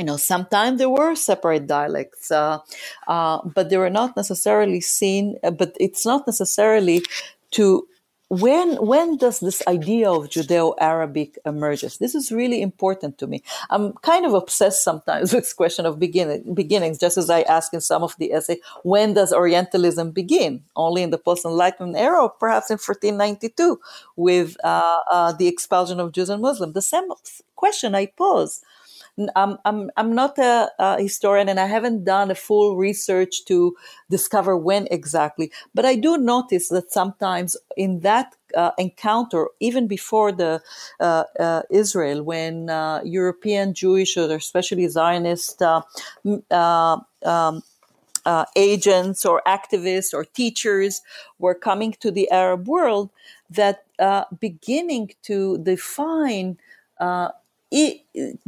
You 0.00 0.06
know, 0.06 0.16
sometimes 0.16 0.78
there 0.78 0.88
were 0.88 1.14
separate 1.14 1.66
dialects, 1.66 2.30
uh, 2.30 2.60
uh 3.06 3.38
but 3.54 3.68
they 3.68 3.76
were 3.76 3.90
not 4.00 4.16
necessarily 4.16 4.80
seen. 4.80 5.36
Uh, 5.44 5.50
but 5.50 5.76
it's 5.78 6.06
not 6.06 6.26
necessarily 6.26 7.04
to 7.50 7.86
when 8.30 8.76
when 8.76 9.18
does 9.18 9.40
this 9.40 9.60
idea 9.66 10.10
of 10.10 10.30
Judeo-Arabic 10.30 11.36
emerges? 11.44 11.98
This 11.98 12.14
is 12.14 12.32
really 12.32 12.62
important 12.62 13.18
to 13.18 13.26
me. 13.26 13.42
I'm 13.68 13.92
kind 14.10 14.24
of 14.24 14.32
obsessed 14.32 14.82
sometimes 14.82 15.32
with 15.34 15.44
this 15.44 15.52
question 15.52 15.84
of 15.84 15.98
beginning, 15.98 16.54
beginnings, 16.54 16.98
just 16.98 17.18
as 17.18 17.28
I 17.28 17.42
ask 17.42 17.74
in 17.74 17.82
some 17.82 18.02
of 18.02 18.16
the 18.16 18.32
essay, 18.32 18.60
when 18.84 19.12
does 19.12 19.34
Orientalism 19.34 20.12
begin? 20.12 20.62
Only 20.76 21.02
in 21.02 21.10
the 21.10 21.18
post-Enlightenment 21.18 21.98
era, 21.98 22.22
or 22.22 22.30
perhaps 22.30 22.70
in 22.70 22.78
1492 22.78 23.78
with 24.16 24.56
uh, 24.64 25.00
uh, 25.10 25.32
the 25.32 25.48
expulsion 25.48 26.00
of 26.00 26.12
Jews 26.12 26.30
and 26.30 26.40
Muslims? 26.40 26.72
The 26.72 26.82
same 26.82 27.08
question 27.56 27.94
I 27.94 28.06
pose. 28.06 28.62
I'm, 29.36 29.58
I'm, 29.64 29.90
I'm 29.96 30.14
not 30.14 30.38
a, 30.38 30.70
a, 30.78 31.02
historian 31.02 31.48
and 31.48 31.60
I 31.60 31.66
haven't 31.66 32.04
done 32.04 32.30
a 32.30 32.34
full 32.34 32.76
research 32.76 33.44
to 33.46 33.76
discover 34.08 34.56
when 34.56 34.86
exactly, 34.90 35.52
but 35.74 35.84
I 35.84 35.96
do 35.96 36.16
notice 36.16 36.68
that 36.68 36.92
sometimes 36.92 37.56
in 37.76 38.00
that 38.00 38.34
uh, 38.56 38.72
encounter, 38.78 39.48
even 39.60 39.86
before 39.86 40.32
the 40.32 40.62
uh, 41.00 41.24
uh, 41.38 41.62
Israel, 41.70 42.22
when 42.22 42.70
uh, 42.70 43.00
European 43.04 43.74
Jewish 43.74 44.16
or 44.16 44.34
especially 44.34 44.86
Zionist 44.88 45.62
uh, 45.62 45.82
uh, 46.50 46.98
um, 47.24 47.62
agents 48.56 49.24
or 49.24 49.42
activists 49.46 50.14
or 50.14 50.24
teachers 50.24 51.02
were 51.38 51.54
coming 51.54 51.92
to 52.00 52.10
the 52.10 52.30
Arab 52.30 52.68
world, 52.68 53.10
that 53.50 53.84
beginning 54.40 55.12
to 55.22 55.58
define 55.58 56.56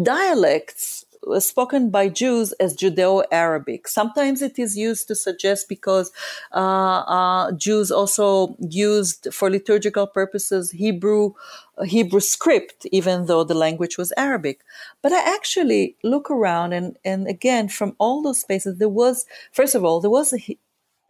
dialects 0.03 1.05
spoken 1.39 1.91
by 1.91 2.09
Jews 2.09 2.53
as 2.53 2.77
Judeo 2.77 3.25
Arabic. 3.31 3.87
Sometimes 3.87 4.43
it 4.43 4.59
is 4.59 4.77
used 4.77 5.07
to 5.09 5.15
suggest 5.15 5.69
because 5.69 6.11
uh, 6.53 6.59
uh, 7.07 7.53
Jews 7.53 7.91
also 7.91 8.57
used 8.59 9.29
for 9.33 9.49
liturgical 9.49 10.07
purposes 10.07 10.73
Hebrew 10.73 11.35
Hebrew 11.85 12.21
script, 12.21 12.87
even 12.93 13.27
though 13.27 13.45
the 13.45 13.55
language 13.55 13.97
was 13.97 14.13
Arabic. 14.17 14.61
But 15.01 15.13
I 15.13 15.35
actually 15.35 15.97
look 16.03 16.31
around 16.31 16.73
and 16.73 16.97
and 17.05 17.29
again 17.29 17.69
from 17.69 17.95
all 17.99 18.23
those 18.23 18.41
spaces 18.41 18.79
there 18.79 18.89
was 18.89 19.25
first 19.53 19.75
of 19.75 19.85
all 19.85 20.01
there 20.01 20.11
was 20.11 20.33
a 20.33 20.59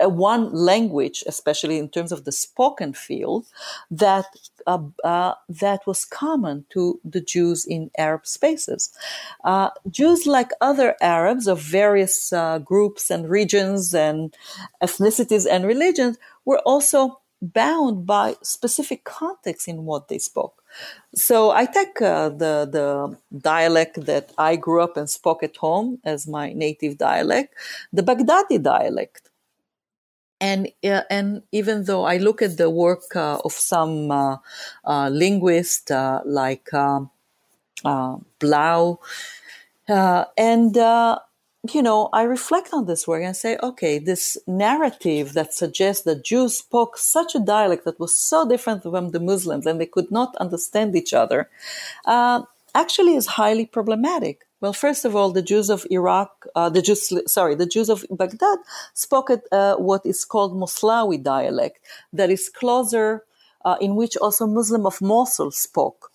one 0.09 0.53
language, 0.53 1.24
especially 1.26 1.78
in 1.78 1.88
terms 1.88 2.12
of 2.12 2.24
the 2.24 2.32
spoken 2.32 2.92
field, 2.92 3.46
that 3.90 4.26
uh, 4.66 4.78
uh, 5.05 5.34
that 5.48 5.86
was 5.86 6.05
common 6.05 6.64
to 6.70 7.00
the 7.05 7.20
Jews 7.20 7.64
in 7.64 7.90
Arab 7.98 8.26
spaces. 8.26 8.92
Uh, 9.44 9.70
Jews, 9.90 10.26
like 10.26 10.50
other 10.61 10.96
Arabs 11.00 11.46
of 11.46 11.61
various 11.61 12.32
uh, 12.32 12.59
groups 12.59 13.11
and 13.11 13.28
regions 13.28 13.94
and 13.94 14.34
ethnicities 14.82 15.46
and 15.50 15.66
religions, 15.66 16.18
were 16.44 16.61
also 16.61 17.20
bound 17.42 18.07
by 18.07 18.36
specific 18.42 19.03
context 19.05 19.66
in 19.66 19.84
what 19.84 20.09
they 20.09 20.18
spoke. 20.18 20.62
So 21.14 21.50
I 21.50 21.66
take 21.66 22.00
uh, 22.00 22.30
the 22.30 22.68
the 22.70 23.16
dialect 23.36 24.07
that 24.07 24.32
I 24.38 24.57
grew 24.57 24.80
up 24.80 24.96
and 24.96 25.11
spoke 25.11 25.42
at 25.42 25.57
home 25.57 25.98
as 26.05 26.26
my 26.26 26.53
native 26.53 26.96
dialect, 26.96 27.55
the 27.92 28.03
Baghdadi 28.03 28.62
dialect 28.62 29.28
and 30.43 30.68
uh, 30.84 31.03
and 31.09 31.43
even 31.53 31.84
though 31.84 32.05
I 32.05 32.16
look 32.18 32.43
at 32.43 32.59
the 32.59 32.68
work 32.68 33.14
uh, 33.14 33.38
of 33.45 33.53
some 33.53 34.11
uh, 34.11 34.36
uh 34.84 35.09
linguists 35.09 35.90
uh, 35.90 36.20
like 36.26 36.74
um, 36.74 37.11
uh, 37.84 38.16
Blau, 38.40 38.99
and 39.88 40.76
you 41.72 41.80
know, 41.80 42.09
I 42.12 42.24
reflect 42.24 42.70
on 42.72 42.86
this 42.86 43.07
work 43.07 43.22
and 43.22 43.36
say, 43.36 43.57
okay, 43.62 44.01
this 44.01 44.36
narrative 44.49 45.32
that 45.34 45.55
suggests 45.55 46.03
that 46.03 46.24
Jews 46.24 46.59
spoke 46.59 46.99
such 46.99 47.36
a 47.36 47.38
dialect 47.38 47.84
that 47.84 48.01
was 48.01 48.16
so 48.16 48.49
different 48.49 48.82
from 48.82 49.12
the 49.12 49.20
Muslims 49.20 49.64
and 49.64 49.80
they 49.80 49.86
could 49.86 50.11
not 50.11 50.34
understand 50.38 50.97
each 50.97 51.14
other, 51.14 51.49
actually 52.74 53.14
is 53.14 53.38
highly 53.38 53.66
problematic. 53.66 54.40
Well, 54.62 54.72
first 54.72 55.04
of 55.04 55.16
all, 55.16 55.32
the 55.32 55.42
Jews 55.42 55.68
of 55.70 55.84
Iraq, 55.90 56.46
uh, 56.54 56.70
the 56.70 56.80
Jews, 56.80 57.12
sorry, 57.26 57.56
the 57.56 57.66
Jews 57.66 57.90
of 57.90 58.06
Baghdad 58.12 58.58
spoke 58.94 59.28
uh, 59.50 59.74
what 59.74 60.06
is 60.06 60.24
called 60.24 60.54
Moslawi 60.54 61.20
dialect, 61.20 61.84
that 62.12 62.30
is 62.30 62.48
closer, 62.48 63.24
uh, 63.64 63.74
in 63.80 63.96
which 63.96 64.16
also 64.16 64.46
Muslim 64.46 64.86
of 64.86 65.02
Mosul 65.02 65.50
spoke. 65.50 66.11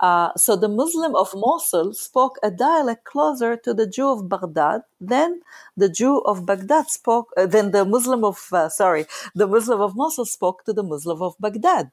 Uh, 0.00 0.30
so 0.34 0.56
the 0.56 0.68
Muslim 0.68 1.14
of 1.14 1.30
Mosul 1.34 1.92
spoke 1.92 2.38
a 2.42 2.50
dialect 2.50 3.04
closer 3.04 3.54
to 3.56 3.74
the 3.74 3.86
Jew 3.86 4.08
of 4.08 4.28
Baghdad 4.28 4.80
than 4.98 5.42
the 5.76 5.90
Jew 5.90 6.20
of 6.20 6.46
Baghdad 6.46 6.88
spoke, 6.88 7.28
uh, 7.36 7.44
than 7.44 7.70
the 7.70 7.84
Muslim 7.84 8.24
of, 8.24 8.48
uh, 8.50 8.70
sorry, 8.70 9.04
the 9.34 9.46
Muslim 9.46 9.80
of 9.80 9.94
Mosul 9.94 10.24
spoke 10.24 10.64
to 10.64 10.72
the 10.72 10.82
Muslim 10.82 11.20
of 11.20 11.34
Baghdad. 11.38 11.90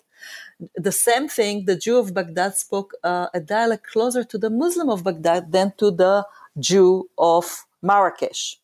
The 0.76 0.94
same 0.94 1.28
thing, 1.28 1.66
the 1.66 1.76
Jew 1.76 1.98
of 1.98 2.14
Baghdad 2.14 2.56
spoke 2.56 2.94
uh, 3.04 3.28
a 3.34 3.42
dialect 3.42 3.86
closer 3.86 4.24
to 4.24 4.38
the 4.38 4.50
Muslim 4.50 4.90
of 4.90 5.04
Baghdad 5.04 5.52
than 5.52 5.74
to 5.78 5.92
the 5.92 6.26
Jew 6.58 7.10
of 7.18 7.66
Marrakesh. 7.82 8.58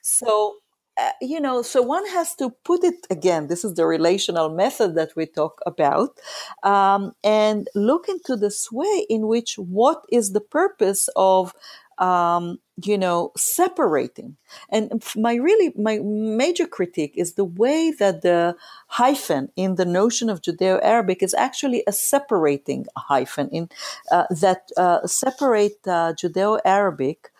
So, 0.00 0.56
uh, 0.98 1.10
you 1.20 1.40
know, 1.40 1.62
so 1.62 1.82
one 1.82 2.06
has 2.08 2.34
to 2.36 2.50
put 2.64 2.84
it 2.84 3.06
again. 3.10 3.48
This 3.48 3.64
is 3.64 3.74
the 3.74 3.86
relational 3.86 4.48
method 4.50 4.94
that 4.94 5.14
we 5.16 5.26
talk 5.26 5.60
about, 5.66 6.18
um, 6.62 7.12
and 7.24 7.68
look 7.74 8.08
into 8.08 8.36
this 8.36 8.70
way 8.72 9.06
in 9.08 9.26
which 9.26 9.58
what 9.58 10.04
is 10.10 10.32
the 10.32 10.40
purpose 10.40 11.08
of 11.16 11.54
um, 11.98 12.58
you 12.84 12.98
know, 12.98 13.32
separating. 13.36 14.36
And 14.68 15.02
my 15.16 15.34
really, 15.34 15.72
my 15.76 15.98
major 16.02 16.66
critique 16.66 17.14
is 17.16 17.34
the 17.34 17.44
way 17.44 17.90
that 17.98 18.22
the 18.22 18.54
hyphen 18.88 19.50
in 19.56 19.76
the 19.76 19.86
notion 19.86 20.28
of 20.28 20.42
Judeo-Arabic 20.42 21.22
is 21.22 21.32
actually 21.34 21.82
a 21.86 21.92
separating 21.92 22.86
hyphen 22.96 23.48
in 23.48 23.70
uh, 24.12 24.24
that 24.30 24.70
uh, 24.76 25.06
separate 25.06 25.78
uh, 25.86 26.12
Judeo-Arabic, 26.12 27.30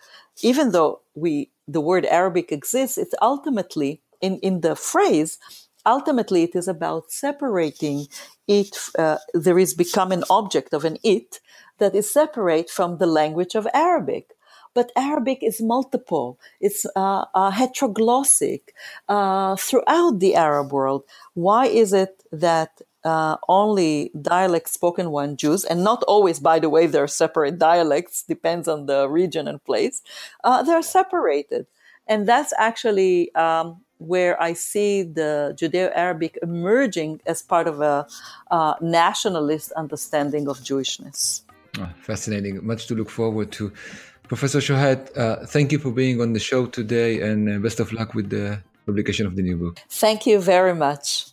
even 0.41 0.71
though 0.71 1.01
we, 1.13 1.51
the 1.67 1.81
word 1.81 2.05
Arabic 2.05 2.51
exists, 2.51 2.97
it's 2.97 3.15
ultimately 3.21 4.01
in, 4.21 4.39
in 4.39 4.61
the 4.61 4.75
phrase, 4.75 5.37
ultimately 5.85 6.43
it 6.43 6.55
is 6.55 6.67
about 6.67 7.11
separating 7.11 8.07
it, 8.47 8.77
uh, 8.97 9.17
there 9.33 9.59
is 9.59 9.73
become 9.73 10.11
an 10.11 10.23
object 10.29 10.73
of 10.73 10.85
an 10.85 10.97
it 11.03 11.39
that 11.79 11.95
is 11.95 12.11
separate 12.11 12.69
from 12.69 12.97
the 12.97 13.07
language 13.07 13.55
of 13.55 13.67
Arabic 13.73 14.33
but 14.77 14.91
Arabic 14.95 15.39
is 15.41 15.59
multiple. 15.59 16.39
It's 16.61 16.85
uh, 16.95 17.25
uh, 17.33 17.51
heteroglossic 17.51 18.61
uh, 19.09 19.55
throughout 19.55 20.19
the 20.19 20.35
Arab 20.35 20.71
world. 20.71 21.03
Why 21.33 21.65
is 21.65 21.93
it 21.93 22.21
that 22.31 22.81
uh, 23.07 23.37
only 23.47 24.11
dialects 24.21 24.71
spoken 24.73 25.11
one 25.11 25.37
Jews, 25.37 25.63
and 25.63 25.83
not 25.83 26.03
always, 26.03 26.39
by 26.39 26.59
the 26.59 26.69
way, 26.69 26.87
they're 26.87 27.07
separate 27.07 27.57
dialects, 27.57 28.23
depends 28.23 28.67
on 28.67 28.85
the 28.85 29.07
region 29.07 29.47
and 29.47 29.63
place, 29.63 30.01
uh, 30.43 30.61
they're 30.63 30.81
separated. 30.81 31.65
And 32.07 32.27
that's 32.27 32.53
actually 32.57 33.33
um, 33.35 33.81
where 33.97 34.41
I 34.41 34.53
see 34.53 35.03
the 35.03 35.55
Judeo 35.59 35.91
Arabic 35.95 36.37
emerging 36.41 37.21
as 37.25 37.41
part 37.41 37.67
of 37.67 37.81
a 37.81 38.07
uh, 38.51 38.75
nationalist 38.81 39.71
understanding 39.73 40.47
of 40.47 40.59
Jewishness. 40.59 41.41
Oh, 41.79 41.89
fascinating. 42.01 42.65
Much 42.65 42.87
to 42.87 42.95
look 42.95 43.09
forward 43.09 43.51
to. 43.53 43.71
Professor 44.27 44.59
Shohat, 44.59 45.17
uh, 45.17 45.45
thank 45.45 45.71
you 45.71 45.79
for 45.79 45.91
being 45.91 46.19
on 46.21 46.33
the 46.33 46.39
show 46.39 46.65
today 46.65 47.21
and 47.21 47.49
uh, 47.49 47.59
best 47.59 47.79
of 47.79 47.93
luck 47.93 48.13
with 48.13 48.29
the 48.29 48.61
publication 48.85 49.25
of 49.25 49.35
the 49.35 49.41
new 49.41 49.55
book. 49.55 49.79
Thank 49.89 50.25
you 50.25 50.39
very 50.39 50.75
much. 50.75 51.27